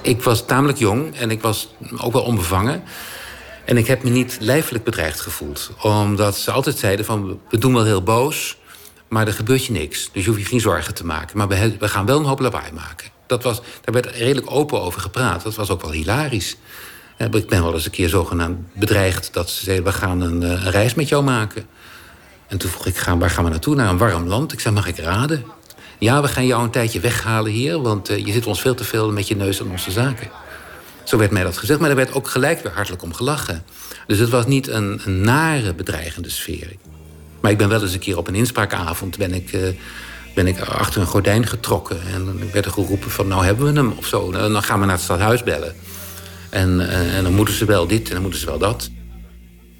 Ik 0.00 0.22
was 0.22 0.46
tamelijk 0.46 0.78
jong 0.78 1.16
en 1.16 1.30
ik 1.30 1.42
was 1.42 1.74
ook 1.96 2.12
wel 2.12 2.22
onbevangen. 2.22 2.82
En 3.64 3.76
ik 3.76 3.86
heb 3.86 4.02
me 4.02 4.10
niet 4.10 4.36
lijfelijk 4.40 4.84
bedreigd 4.84 5.20
gevoeld. 5.20 5.70
Omdat 5.82 6.36
ze 6.36 6.50
altijd 6.50 6.78
zeiden 6.78 7.04
van, 7.04 7.40
we 7.48 7.58
doen 7.58 7.74
wel 7.74 7.84
heel 7.84 8.02
boos... 8.02 8.56
maar 9.08 9.26
er 9.26 9.32
gebeurt 9.32 9.64
je 9.64 9.72
niks. 9.72 10.10
Dus 10.12 10.24
je 10.24 10.30
hoeft 10.30 10.42
je 10.42 10.48
geen 10.48 10.60
zorgen 10.60 10.94
te 10.94 11.06
maken. 11.06 11.36
Maar 11.36 11.48
we 11.48 11.88
gaan 11.88 12.06
wel 12.06 12.18
een 12.18 12.24
hoop 12.24 12.40
lawaai 12.40 12.72
maken. 12.72 13.08
Dat 13.26 13.42
was, 13.42 13.60
daar 13.80 13.94
werd 13.94 14.06
redelijk 14.06 14.50
open 14.50 14.80
over 14.80 15.00
gepraat. 15.00 15.42
Dat 15.42 15.54
was 15.54 15.70
ook 15.70 15.82
wel 15.82 15.92
hilarisch. 15.92 16.56
Eh, 17.20 17.26
Ik 17.30 17.48
ben 17.48 17.62
wel 17.62 17.74
eens 17.74 17.84
een 17.84 17.90
keer 17.90 18.08
zogenaamd 18.08 18.58
bedreigd... 18.74 19.32
dat 19.32 19.50
ze 19.50 19.64
zeiden, 19.64 19.84
we 19.84 19.92
gaan 19.92 20.20
een, 20.20 20.42
eh, 20.42 20.50
een 20.50 20.70
reis 20.70 20.94
met 20.94 21.08
jou 21.08 21.22
maken. 21.24 21.66
En 22.48 22.58
toen 22.58 22.70
vroeg 22.70 22.86
ik, 22.86 22.98
waar 23.18 23.30
gaan 23.30 23.44
we 23.44 23.50
naartoe? 23.50 23.74
Naar 23.74 23.88
een 23.88 23.98
warm 23.98 24.26
land? 24.26 24.52
Ik 24.52 24.60
zei, 24.60 24.74
mag 24.74 24.86
ik 24.86 24.98
raden? 24.98 25.44
Ja, 25.98 26.22
we 26.22 26.28
gaan 26.28 26.46
jou 26.46 26.62
een 26.62 26.70
tijdje 26.70 27.00
weghalen 27.00 27.52
hier... 27.52 27.80
want 27.80 28.08
eh, 28.08 28.26
je 28.26 28.32
zit 28.32 28.46
ons 28.46 28.60
veel 28.60 28.74
te 28.74 28.84
veel 28.84 29.12
met 29.12 29.28
je 29.28 29.36
neus 29.36 29.60
aan 29.60 29.70
onze 29.70 29.90
zaken. 29.90 30.30
Zo 31.04 31.16
werd 31.16 31.30
mij 31.30 31.42
dat 31.42 31.58
gezegd, 31.58 31.80
maar 31.80 31.90
er 31.90 31.96
werd 31.96 32.12
ook 32.12 32.28
gelijk 32.28 32.62
weer 32.62 32.72
hartelijk 32.72 33.02
om 33.02 33.14
gelachen. 33.14 33.64
Dus 34.06 34.18
het 34.18 34.28
was 34.28 34.46
niet 34.46 34.68
een, 34.68 35.00
een 35.04 35.20
nare, 35.20 35.74
bedreigende 35.74 36.30
sfeer. 36.30 36.72
Maar 37.40 37.50
ik 37.50 37.58
ben 37.58 37.68
wel 37.68 37.82
eens 37.82 37.92
een 37.92 37.98
keer 37.98 38.18
op 38.18 38.28
een 38.28 38.34
inspraakavond... 38.34 39.18
ben 39.18 39.34
ik, 39.34 39.74
ben 40.34 40.46
ik 40.46 40.60
achter 40.60 41.00
een 41.00 41.06
gordijn 41.06 41.46
getrokken. 41.46 42.00
En 42.14 42.24
dan 42.24 42.50
werd 42.52 42.64
er 42.64 42.72
geroepen 42.72 43.10
van, 43.10 43.28
nou 43.28 43.44
hebben 43.44 43.72
we 43.72 43.80
hem, 43.80 43.92
of 43.96 44.06
zo. 44.06 44.32
En 44.32 44.52
dan 44.52 44.62
gaan 44.62 44.80
we 44.80 44.86
naar 44.86 44.94
het 44.94 45.04
stadhuis 45.04 45.42
bellen. 45.42 45.74
En, 46.50 46.88
eh, 46.90 47.16
en 47.16 47.22
dan 47.22 47.34
moeten 47.34 47.54
ze 47.54 47.64
wel 47.64 47.86
dit 47.86 48.06
en 48.08 48.12
dan 48.12 48.22
moeten 48.22 48.40
ze 48.40 48.46
wel 48.46 48.58
dat. 48.58 48.90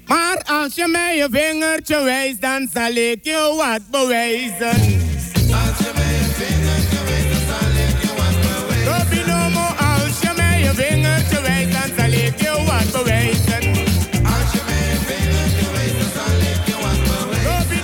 Maar 0.05 0.43
als 0.45 0.75
je 0.75 0.87
mij 0.87 1.17
je 1.17 1.27
vingertje 1.31 2.03
wijst, 2.03 2.41
dan 2.41 2.69
zal 2.73 2.91
ik 2.91 3.19
je 3.21 3.53
wat 3.57 3.81
bewijzen. 3.91 4.99
Robinomo, 8.85 9.65
als 9.77 10.21
je 10.21 10.33
mij 10.35 10.59
je 10.63 10.71
vingertje 10.73 11.41
wijst, 11.41 11.71
dan 11.71 11.89
zal 11.97 12.11
ik 12.11 12.41
je 12.41 12.63
wat 12.65 13.03
bewijzen. 13.03 13.69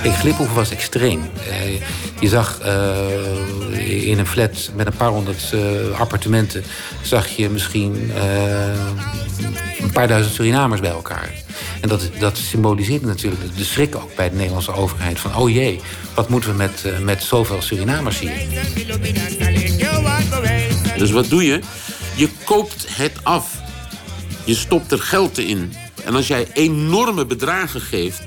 Ik 0.02 0.12
Gliphoeven 0.12 0.54
was 0.54 0.70
extreem. 0.70 1.30
Eh, 1.48 1.80
je 2.20 2.28
zag 2.28 2.60
eh, 2.60 2.96
in 4.04 4.18
een 4.18 4.26
flat 4.26 4.70
met 4.74 4.86
een 4.86 4.96
paar 4.96 5.08
honderd 5.08 5.52
eh, 5.52 6.00
appartementen... 6.00 6.64
zag 7.02 7.28
je 7.28 7.50
misschien 7.50 8.10
eh, 8.14 8.68
een 9.80 9.92
paar 9.92 10.08
duizend 10.08 10.34
Surinamers 10.34 10.80
bij 10.80 10.90
elkaar. 10.90 11.32
En 11.80 11.88
dat, 11.88 12.10
dat 12.18 12.36
symboliseerde 12.36 13.06
natuurlijk 13.06 13.56
de 13.56 13.64
schrik 13.64 13.96
ook 13.96 14.14
bij 14.14 14.30
de 14.30 14.36
Nederlandse 14.36 14.72
overheid. 14.72 15.18
Van, 15.18 15.36
oh 15.36 15.50
jee, 15.50 15.80
wat 16.14 16.28
moeten 16.28 16.50
we 16.50 16.56
met, 16.56 16.84
eh, 16.84 16.98
met 16.98 17.22
zoveel 17.22 17.62
Surinamers 17.62 18.18
hier? 18.18 18.32
Dus 20.96 21.10
wat 21.10 21.28
doe 21.28 21.44
je? 21.44 21.60
Je 22.14 22.28
koopt 22.44 22.86
het 22.88 23.12
af. 23.22 23.60
Je 24.44 24.54
stopt 24.54 24.92
er 24.92 25.00
geld 25.00 25.38
in. 25.38 25.72
En 26.04 26.14
als 26.14 26.26
jij 26.26 26.46
enorme 26.52 27.26
bedragen 27.26 27.80
geeft 27.80 28.22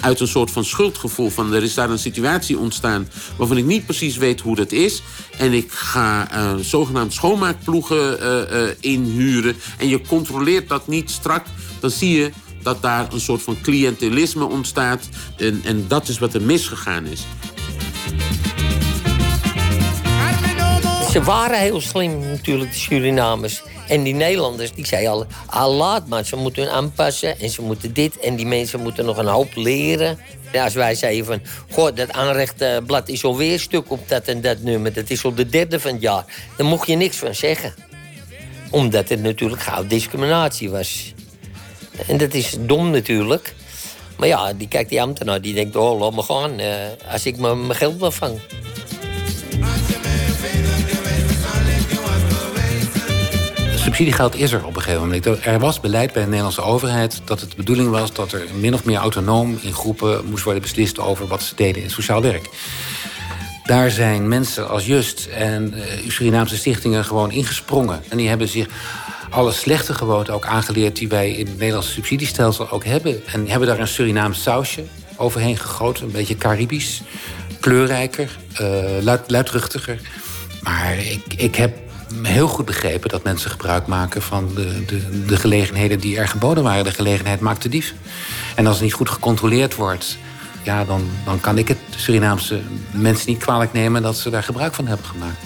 uit 0.00 0.20
een 0.20 0.28
soort 0.28 0.50
van 0.50 0.64
schuldgevoel 0.64 1.30
van 1.30 1.54
er 1.54 1.62
is 1.62 1.74
daar 1.74 1.90
een 1.90 1.98
situatie 1.98 2.58
ontstaan 2.58 3.08
waarvan 3.36 3.56
ik 3.56 3.64
niet 3.64 3.84
precies 3.84 4.16
weet 4.16 4.40
hoe 4.40 4.56
dat 4.56 4.72
is. 4.72 5.02
En 5.38 5.52
ik 5.52 5.72
ga 5.72 6.30
eh, 6.30 6.54
zogenaamd 6.60 7.12
schoonmaakploegen 7.12 8.20
eh, 8.20 8.62
eh, 8.62 8.76
inhuren. 8.80 9.56
En 9.78 9.88
je 9.88 10.00
controleert 10.06 10.68
dat 10.68 10.86
niet 10.86 11.10
strak, 11.10 11.46
dan 11.80 11.90
zie 11.90 12.18
je 12.18 12.30
dat 12.62 12.82
daar 12.82 13.12
een 13.12 13.20
soort 13.20 13.42
van 13.42 13.60
cliëntelisme 13.62 14.44
ontstaat. 14.44 15.08
En, 15.36 15.60
en 15.64 15.84
dat 15.88 16.08
is 16.08 16.18
wat 16.18 16.34
er 16.34 16.42
misgegaan 16.42 17.04
is. 17.06 17.26
Ze 21.18 21.24
waren 21.24 21.58
heel 21.58 21.80
slim 21.80 22.20
natuurlijk, 22.20 22.72
de 22.72 22.78
Surinamers. 22.78 23.62
En 23.88 24.02
die 24.02 24.14
Nederlanders, 24.14 24.72
die 24.72 24.86
zeiden 24.86 25.10
al, 25.10 25.26
ah, 25.46 25.76
laat 25.76 26.06
maar, 26.08 26.24
ze 26.24 26.36
moeten 26.36 26.70
aanpassen 26.70 27.40
en 27.40 27.50
ze 27.50 27.62
moeten 27.62 27.92
dit. 27.92 28.18
En 28.18 28.36
die 28.36 28.46
mensen 28.46 28.80
moeten 28.80 29.04
nog 29.04 29.16
een 29.16 29.26
hoop 29.26 29.48
leren. 29.54 30.18
Ja, 30.52 30.64
als 30.64 30.74
wij 30.74 30.94
zeiden 30.94 31.24
van, 31.24 31.40
goh, 31.70 31.94
dat 31.96 32.12
aanrechtblad 32.12 33.08
is 33.08 33.24
alweer 33.24 33.60
stuk 33.60 33.90
op 33.90 34.08
dat 34.08 34.24
en 34.24 34.40
dat 34.40 34.62
nummer. 34.62 34.92
Dat 34.92 35.10
is 35.10 35.24
al 35.24 35.34
de 35.34 35.48
derde 35.48 35.80
van 35.80 35.92
het 35.92 36.00
jaar. 36.00 36.24
Daar 36.56 36.66
mocht 36.66 36.86
je 36.86 36.96
niks 36.96 37.16
van 37.16 37.34
zeggen. 37.34 37.74
Omdat 38.70 39.08
het 39.08 39.22
natuurlijk 39.22 39.62
gauw 39.62 39.86
discriminatie 39.86 40.70
was. 40.70 41.14
En 42.06 42.16
dat 42.16 42.34
is 42.34 42.56
dom 42.60 42.90
natuurlijk. 42.90 43.54
Maar 44.18 44.28
ja, 44.28 44.52
die 44.52 44.68
kijkt 44.68 44.90
die 44.90 45.02
ambtenaar, 45.02 45.40
die 45.40 45.54
denkt, 45.54 45.76
oh, 45.76 46.00
laat 46.00 46.14
me 46.14 46.22
gaan. 46.22 46.58
eh, 46.58 46.74
als 47.12 47.26
ik 47.26 47.36
mijn 47.36 47.74
geld 47.74 47.98
wel 47.98 48.10
vang. 48.10 48.40
Subsidiegeld 53.98 54.36
is 54.36 54.52
er 54.52 54.64
op 54.64 54.76
een 54.76 54.82
gegeven 54.82 55.02
moment. 55.02 55.46
Er 55.46 55.58
was 55.58 55.80
beleid 55.80 56.12
bij 56.12 56.22
de 56.22 56.28
Nederlandse 56.28 56.62
overheid 56.62 57.20
dat 57.24 57.40
het 57.40 57.50
de 57.50 57.56
bedoeling 57.56 57.90
was 57.90 58.12
dat 58.12 58.32
er 58.32 58.46
min 58.60 58.74
of 58.74 58.84
meer 58.84 58.96
autonoom 58.96 59.58
in 59.60 59.72
groepen 59.72 60.24
moest 60.24 60.44
worden 60.44 60.62
beslist 60.62 60.98
over 60.98 61.26
wat 61.26 61.42
ze 61.42 61.54
deden 61.54 61.82
in 61.82 61.90
sociaal 61.90 62.22
werk. 62.22 62.48
Daar 63.64 63.90
zijn 63.90 64.28
mensen 64.28 64.68
als 64.68 64.86
Just 64.86 65.26
en 65.26 65.74
eh, 65.74 66.10
Surinaamse 66.10 66.56
stichtingen 66.56 67.04
gewoon 67.04 67.30
ingesprongen. 67.30 68.02
En 68.08 68.16
die 68.16 68.28
hebben 68.28 68.48
zich 68.48 68.66
alle 69.30 69.52
slechte 69.52 69.94
gewoonten 69.94 70.34
ook 70.34 70.46
aangeleerd 70.46 70.96
die 70.96 71.08
wij 71.08 71.30
in 71.30 71.46
het 71.46 71.58
Nederlandse 71.58 71.92
subsidiestelsel 71.92 72.70
ook 72.70 72.84
hebben. 72.84 73.26
En 73.26 73.48
hebben 73.48 73.68
daar 73.68 73.78
een 73.78 73.88
Surinaams 73.88 74.42
sausje 74.42 74.84
overheen 75.16 75.56
gegoten, 75.56 76.04
een 76.04 76.12
beetje 76.12 76.36
Caribisch, 76.36 77.02
kleurrijker, 77.60 78.38
eh, 78.54 78.66
luid, 79.00 79.30
luidruchtiger. 79.30 80.00
Maar 80.62 80.98
ik, 80.98 81.34
ik 81.36 81.54
heb 81.54 81.86
heel 82.22 82.48
goed 82.48 82.64
begrepen 82.64 83.10
dat 83.10 83.22
mensen 83.22 83.50
gebruik 83.50 83.86
maken 83.86 84.22
van 84.22 84.50
de, 84.54 84.84
de, 84.84 85.24
de 85.26 85.36
gelegenheden 85.36 86.00
die 86.00 86.18
er 86.18 86.28
geboden 86.28 86.62
waren. 86.62 86.84
De 86.84 86.92
gelegenheid 86.92 87.40
maakt 87.40 87.62
de 87.62 87.68
dief. 87.68 87.94
En 88.54 88.66
als 88.66 88.74
het 88.74 88.84
niet 88.84 88.94
goed 88.94 89.10
gecontroleerd 89.10 89.74
wordt, 89.74 90.18
ja, 90.62 90.84
dan, 90.84 91.08
dan 91.24 91.40
kan 91.40 91.58
ik 91.58 91.68
het 91.68 91.78
Surinaamse 91.96 92.60
mensen 92.90 93.30
niet 93.30 93.38
kwalijk 93.38 93.72
nemen 93.72 94.02
dat 94.02 94.16
ze 94.16 94.30
daar 94.30 94.42
gebruik 94.42 94.74
van 94.74 94.86
hebben 94.86 95.06
gemaakt. 95.06 95.42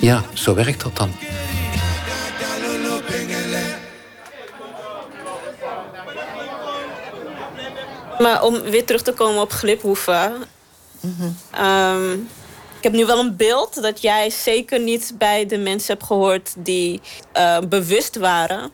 Ja, 0.00 0.22
zo 0.32 0.54
werkt 0.54 0.82
dat 0.82 0.96
dan. 0.96 1.10
Maar 8.18 8.42
om 8.42 8.60
weer 8.60 8.84
terug 8.84 9.02
te 9.02 9.12
komen 9.12 9.42
op 9.42 9.52
Gliphoeven. 9.52 10.32
Ehm, 11.50 12.12
ik 12.12 12.20
heb 12.86 12.94
nu 12.94 13.06
wel 13.06 13.18
een 13.18 13.36
beeld 13.36 13.82
dat 13.82 14.00
jij 14.00 14.30
zeker 14.30 14.80
niet 14.80 15.14
bij 15.18 15.46
de 15.46 15.58
mensen 15.58 15.94
hebt 15.94 16.06
gehoord 16.06 16.54
die 16.58 17.00
eh, 17.32 17.58
bewust 17.58 18.16
waren 18.16 18.70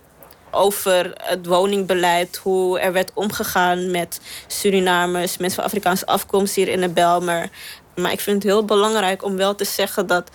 over 0.51 1.13
het 1.23 1.47
woningbeleid, 1.47 2.37
hoe 2.37 2.79
er 2.79 2.93
werd 2.93 3.11
omgegaan 3.15 3.91
met 3.91 4.21
Surinamers, 4.47 5.37
mensen 5.37 5.57
van 5.57 5.65
Afrikaanse 5.65 6.07
afkomst 6.07 6.55
hier 6.55 6.69
in 6.69 6.81
de 6.81 6.89
Belmer. 6.89 7.51
Maar 7.95 8.13
ik 8.13 8.21
vind 8.21 8.43
het 8.43 8.53
heel 8.53 8.65
belangrijk 8.65 9.25
om 9.25 9.37
wel 9.37 9.55
te 9.55 9.65
zeggen 9.65 10.07
dat 10.07 10.31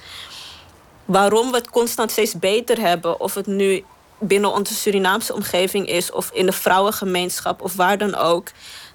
waarom 1.05 1.51
we 1.51 1.57
het 1.57 1.69
constant 1.69 2.11
steeds 2.11 2.39
beter 2.39 2.79
hebben, 2.79 3.19
of 3.19 3.33
het 3.33 3.47
nu 3.47 3.83
binnen 4.19 4.53
onze 4.53 4.73
Surinaamse 4.73 5.33
omgeving 5.33 5.87
is, 5.87 6.11
of 6.11 6.29
in 6.33 6.45
de 6.45 6.51
vrouwengemeenschap 6.51 7.61
of 7.61 7.75
waar 7.75 7.97
dan 7.97 8.15
ook, 8.15 8.47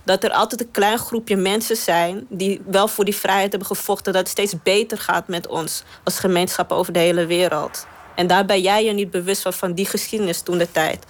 dat 0.04 0.24
er 0.24 0.30
altijd 0.30 0.60
een 0.60 0.70
klein 0.70 0.98
groepje 0.98 1.36
mensen 1.36 1.76
zijn 1.76 2.26
die 2.28 2.60
wel 2.66 2.88
voor 2.88 3.04
die 3.04 3.16
vrijheid 3.16 3.50
hebben 3.50 3.68
gevochten, 3.68 4.12
dat 4.12 4.22
het 4.22 4.30
steeds 4.30 4.62
beter 4.62 4.98
gaat 4.98 5.28
met 5.28 5.46
ons 5.46 5.82
als 6.04 6.18
gemeenschap 6.18 6.72
over 6.72 6.92
de 6.92 6.98
hele 6.98 7.26
wereld. 7.26 7.86
En 8.14 8.26
daar 8.26 8.44
ben 8.44 8.60
jij 8.60 8.84
je 8.84 8.92
niet 8.92 9.10
bewust 9.10 9.42
van, 9.42 9.52
van 9.52 9.72
die 9.72 9.86
geschiedenis 9.86 10.40
toen 10.40 10.58
de 10.58 10.70
tijd. 10.70 11.04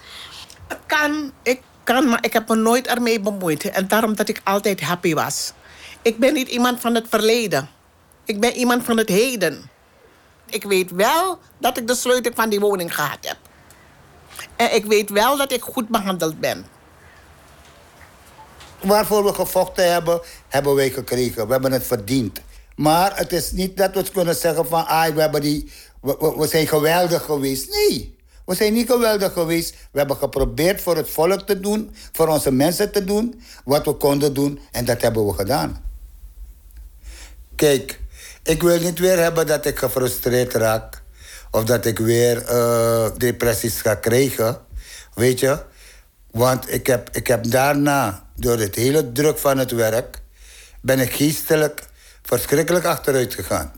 Het 0.67 0.79
kan, 0.85 1.31
ik 1.43 1.61
kan, 1.83 2.09
maar 2.09 2.25
ik 2.25 2.33
heb 2.33 2.49
me 2.49 2.55
nooit 2.55 2.87
ermee 2.87 3.19
bemoeid. 3.19 3.69
En 3.69 3.87
daarom 3.87 4.15
dat 4.15 4.29
ik 4.29 4.41
altijd 4.43 4.81
happy 4.81 5.13
was. 5.13 5.51
Ik 6.01 6.17
ben 6.17 6.33
niet 6.33 6.47
iemand 6.47 6.79
van 6.79 6.95
het 6.95 7.05
verleden. 7.09 7.69
Ik 8.25 8.39
ben 8.39 8.53
iemand 8.53 8.83
van 8.83 8.97
het 8.97 9.09
heden. 9.09 9.69
Ik 10.49 10.63
weet 10.63 10.91
wel 10.91 11.39
dat 11.57 11.77
ik 11.77 11.87
de 11.87 11.95
sleutel 11.95 12.31
van 12.35 12.49
die 12.49 12.59
woning 12.59 12.95
gehad 12.95 13.17
heb. 13.21 13.37
En 14.55 14.75
ik 14.75 14.85
weet 14.85 15.09
wel 15.09 15.37
dat 15.37 15.51
ik 15.51 15.61
goed 15.61 15.87
behandeld 15.87 16.39
ben. 16.39 16.65
Waarvoor 18.83 19.23
we 19.23 19.33
gevochten 19.33 19.91
hebben, 19.91 20.21
hebben 20.47 20.75
wij 20.75 20.89
gekregen. 20.89 21.45
We 21.45 21.51
hebben 21.51 21.71
het 21.71 21.85
verdiend. 21.85 22.39
Maar 22.75 23.17
het 23.17 23.31
is 23.33 23.51
niet 23.51 23.77
dat 23.77 23.93
we 23.93 24.03
kunnen 24.13 24.35
zeggen 24.35 24.65
van... 24.65 24.87
Ah, 24.87 25.13
we, 25.15 25.21
hebben 25.21 25.41
die, 25.41 25.71
we, 26.01 26.47
zijn 26.49 26.67
geweldig 26.67 27.23
geweest. 27.23 27.69
Nee, 27.69 28.15
we 28.45 28.55
zijn 28.55 28.73
niet 28.73 28.89
geweldig 28.89 29.33
geweest. 29.33 29.75
We 29.91 29.97
hebben 29.97 30.17
geprobeerd 30.17 30.81
voor 30.81 30.95
het 30.95 31.09
volk 31.09 31.41
te 31.41 31.59
doen, 31.59 31.95
voor 32.11 32.27
onze 32.27 32.51
mensen 32.51 32.91
te 32.91 33.03
doen... 33.03 33.41
wat 33.65 33.85
we 33.85 33.93
konden 33.93 34.33
doen 34.33 34.59
en 34.71 34.85
dat 34.85 35.01
hebben 35.01 35.25
we 35.25 35.33
gedaan. 35.33 35.83
Kijk, 37.55 37.99
ik 38.43 38.61
wil 38.61 38.79
niet 38.79 38.99
weer 38.99 39.17
hebben 39.17 39.47
dat 39.47 39.65
ik 39.65 39.77
gefrustreerd 39.77 40.53
raak... 40.53 41.03
of 41.51 41.63
dat 41.63 41.85
ik 41.85 41.99
weer 41.99 42.45
eh, 42.45 43.09
depressies 43.17 43.81
ga 43.81 43.95
krijgen. 43.95 44.57
Weet 45.13 45.39
je? 45.39 45.71
Want 46.33 46.73
ik 46.73 46.87
heb, 46.87 47.09
ik 47.11 47.27
heb 47.27 47.43
daarna, 47.51 48.23
door 48.35 48.57
het 48.57 48.75
hele 48.75 49.11
druk 49.11 49.37
van 49.37 49.57
het 49.57 49.71
werk... 49.71 50.21
ben 50.81 50.99
ik 50.99 51.13
geestelijk 51.13 51.81
verschrikkelijk 52.21 52.85
achteruit 52.85 53.33
gegaan. 53.33 53.71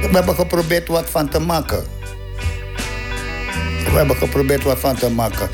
We 0.00 0.10
hebben 0.12 0.34
geprobeerd 0.34 0.88
wat 0.88 1.10
van 1.10 1.28
te 1.28 1.38
maken. 1.38 1.84
We 3.84 3.90
hebben 4.00 4.16
geprobeerd 4.16 4.62
wat 4.62 4.78
van 4.78 4.96
te 4.96 5.10
maken. 5.10 5.48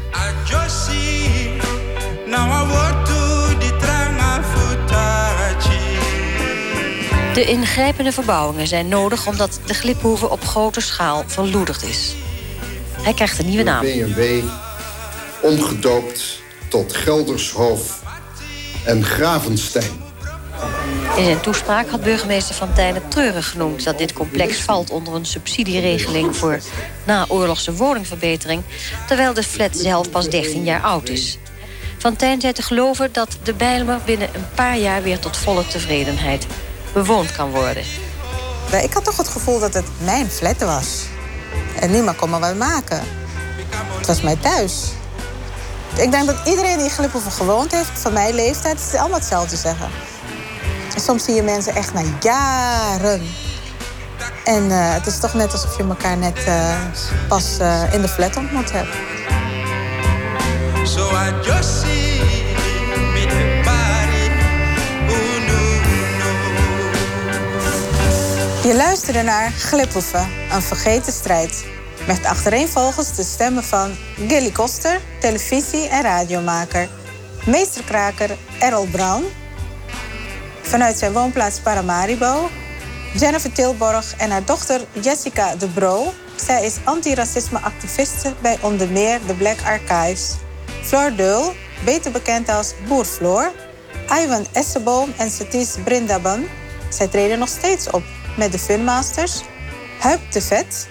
Josi, 0.44 1.50
now 2.26 2.48
I 2.48 2.72
want 2.72 3.06
to 3.06 3.58
the 3.58 3.76
tranga 3.78 4.42
futachi. 4.42 5.98
De 7.34 7.44
ingrijpende 7.44 8.12
verbouwingen 8.12 8.66
zijn 8.66 8.88
nodig 8.88 9.26
omdat 9.26 9.60
de 9.66 9.74
gliphoeve 9.74 10.30
op 10.30 10.44
grote 10.44 10.80
schaal 10.80 11.24
verloederd 11.26 11.82
is. 11.82 12.19
Hij 13.02 13.14
krijgt 13.14 13.38
een 13.38 13.46
nieuwe 13.46 13.62
naam. 13.62 13.80
BMW 13.80 14.42
omgedoopt 15.42 16.42
tot 16.68 16.92
Geldershof 16.92 18.02
en 18.84 19.04
Gravenstein. 19.04 20.08
In 21.16 21.24
zijn 21.24 21.40
toespraak 21.40 21.88
had 21.88 22.02
burgemeester 22.02 22.54
Van 22.54 22.72
Tijn 22.72 22.94
het 22.94 23.10
treurig 23.10 23.50
genoemd... 23.50 23.84
dat 23.84 23.98
dit 23.98 24.12
complex 24.12 24.60
valt 24.60 24.90
onder 24.90 25.14
een 25.14 25.26
subsidieregeling 25.26 26.36
voor 26.36 26.60
naoorlogse 27.04 27.74
woningverbetering... 27.74 28.62
terwijl 29.06 29.34
de 29.34 29.42
flat 29.42 29.76
zelf 29.76 30.10
pas 30.10 30.28
13 30.28 30.64
jaar 30.64 30.80
oud 30.80 31.08
is. 31.08 31.38
Van 31.98 32.16
Tijn 32.16 32.40
zei 32.40 32.52
te 32.52 32.62
geloven 32.62 33.08
dat 33.12 33.38
de 33.42 33.54
Bijlmer 33.54 33.98
binnen 34.04 34.28
een 34.34 34.46
paar 34.54 34.78
jaar... 34.78 35.02
weer 35.02 35.18
tot 35.18 35.36
volle 35.36 35.66
tevredenheid 35.66 36.46
bewoond 36.92 37.32
kan 37.32 37.50
worden. 37.50 37.82
Ik 38.82 38.92
had 38.92 39.04
toch 39.04 39.16
het 39.16 39.28
gevoel 39.28 39.58
dat 39.58 39.74
het 39.74 39.86
mijn 40.04 40.30
flat 40.30 40.60
was. 40.60 41.06
En 41.78 41.90
niemand 41.90 42.16
kon 42.16 42.30
me 42.30 42.38
wat 42.38 42.56
maken. 42.56 43.02
Het 43.96 44.06
was 44.06 44.20
mijn 44.20 44.40
thuis. 44.40 44.92
Ik 45.96 46.10
denk 46.10 46.26
dat 46.26 46.36
iedereen 46.44 46.76
die 46.76 46.84
in 46.84 46.90
Gliphoeven 46.90 47.32
gewoond 47.32 47.72
heeft, 47.72 47.90
van 47.94 48.12
mijn 48.12 48.34
leeftijd, 48.34 48.78
is 48.78 48.98
allemaal 48.98 49.18
hetzelfde 49.18 49.56
zeggen. 49.56 49.88
En 50.94 51.00
soms 51.00 51.24
zie 51.24 51.34
je 51.34 51.42
mensen 51.42 51.74
echt 51.74 51.94
na 51.94 52.02
jaren. 52.20 53.22
En 54.44 54.70
eh, 54.70 54.92
het 54.92 55.06
is 55.06 55.18
toch 55.18 55.34
net 55.34 55.52
alsof 55.52 55.76
je 55.76 55.82
elkaar 55.82 56.16
net 56.16 56.44
eh, 56.44 56.76
pas 57.28 57.58
eh, 57.58 57.82
in 57.92 58.00
de 58.00 58.08
flat 58.08 58.36
ontmoet 58.36 58.72
hebt. 58.72 58.96
So 60.88 61.10
I 61.10 61.32
just 61.42 61.80
see 61.80 62.49
Je 68.62 68.74
luisterde 68.74 69.22
naar 69.22 69.50
Gliphoeven, 69.50 70.28
een 70.52 70.62
vergeten 70.62 71.12
strijd. 71.12 71.64
Met 72.06 72.24
achtereenvolgens 72.24 73.16
de 73.16 73.22
stemmen 73.22 73.64
van 73.64 73.90
Gilly 74.28 74.50
Koster, 74.50 75.00
televisie- 75.20 75.88
en 75.88 76.02
radiomaker. 76.02 76.88
Meesterkraker 77.46 78.36
Errol 78.58 78.86
Brown. 78.86 79.24
Vanuit 80.62 80.98
zijn 80.98 81.12
woonplaats 81.12 81.60
Paramaribo. 81.60 82.48
Jennifer 83.14 83.52
Tilborg 83.52 84.16
en 84.16 84.30
haar 84.30 84.44
dochter 84.44 84.80
Jessica 84.92 85.56
de 85.56 85.68
Bro. 85.68 86.12
Zij 86.36 86.64
is 86.64 86.76
antiracisme-activiste 86.84 88.34
bij 88.42 88.58
onder 88.60 88.88
meer 88.88 89.18
de 89.26 89.34
Black 89.34 89.58
Archives. 89.64 90.34
Floor 90.82 91.14
Deul, 91.16 91.54
beter 91.84 92.10
bekend 92.10 92.48
als 92.48 92.74
Boer 92.88 93.04
Floor. 93.04 93.52
Ivan 94.22 94.46
Esseboom 94.52 95.12
en 95.16 95.30
Satish 95.30 95.74
Brindaban. 95.84 96.44
Zij 96.88 97.08
treden 97.08 97.38
nog 97.38 97.48
steeds 97.48 97.90
op 97.90 98.02
met 98.40 98.52
de 98.52 98.58
Funmasters. 98.58 99.42
Huip 99.98 100.32
de 100.32 100.40
Vet, 100.40 100.88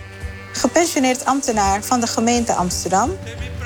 gepensioneerd 0.52 1.26
ambtenaar 1.26 1.84
van 1.84 2.00
de 2.00 2.08
gemeente 2.08 2.54
Amsterdam. 2.54 3.12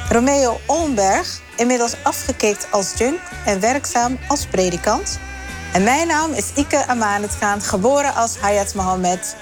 Romeo 0.09 0.59
Olmberg, 0.65 1.41
inmiddels 1.57 1.95
afgekikt 2.03 2.67
als 2.71 2.93
junk 2.97 3.19
en 3.45 3.59
werkzaam 3.59 4.17
als 4.27 4.45
predikant. 4.45 5.19
En 5.73 5.83
mijn 5.83 6.07
naam 6.07 6.33
is 6.33 6.51
Ike 6.55 6.85
Amanet 6.85 7.37
Khan, 7.37 7.61
geboren 7.61 8.15
als 8.15 8.37
Hayat 8.37 8.73
Mohammed. 8.73 9.35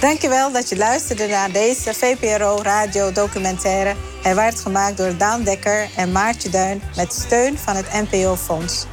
Dankjewel 0.00 0.52
dat 0.52 0.68
je 0.68 0.76
luisterde 0.76 1.26
naar 1.26 1.52
deze 1.52 1.94
VPRO 1.94 2.58
radio 2.62 3.12
documentaire. 3.12 3.94
Hij 4.22 4.34
werd 4.34 4.60
gemaakt 4.60 4.96
door 4.96 5.16
Daan 5.16 5.42
Dekker 5.42 5.88
en 5.96 6.12
Maartje 6.12 6.48
Duin 6.48 6.82
met 6.96 7.12
steun 7.12 7.58
van 7.58 7.76
het 7.76 7.86
NPO 7.92 8.36
Fonds. 8.36 8.86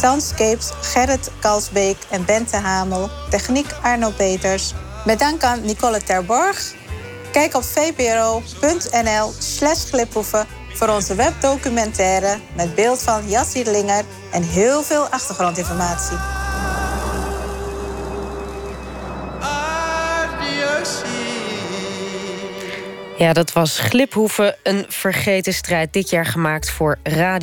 Soundscapes 0.00 0.70
Gerrit 0.80 1.30
Kalsbeek 1.40 1.96
en 2.10 2.24
Bente 2.24 2.56
Hamel. 2.56 3.10
Techniek 3.30 3.66
Arno 3.82 4.10
Peters. 4.10 4.74
Met 5.04 5.18
dank 5.18 5.42
aan 5.42 5.64
Nicole 5.64 6.02
Terborg. 6.02 6.74
Kijk 7.32 7.54
op 7.54 7.62
vpro.nl 7.62 9.32
slash 9.38 9.84
gliphoeven 9.84 10.46
voor 10.72 10.88
onze 10.88 11.14
webdocumentaire 11.14 12.38
met 12.56 12.74
beeld 12.74 13.02
van 13.02 13.28
Jassie 13.28 13.70
Linger 13.70 14.04
en 14.32 14.42
heel 14.42 14.82
veel 14.82 15.06
achtergrondinformatie. 15.06 16.16
Ja, 23.18 23.32
dat 23.32 23.52
was 23.52 23.78
Gliphoeven, 23.78 24.56
een 24.62 24.84
vergeten 24.88 25.54
strijd. 25.54 25.92
Dit 25.92 26.10
jaar 26.10 26.26
gemaakt 26.26 26.70
voor 26.70 26.98
Radio 27.02 27.38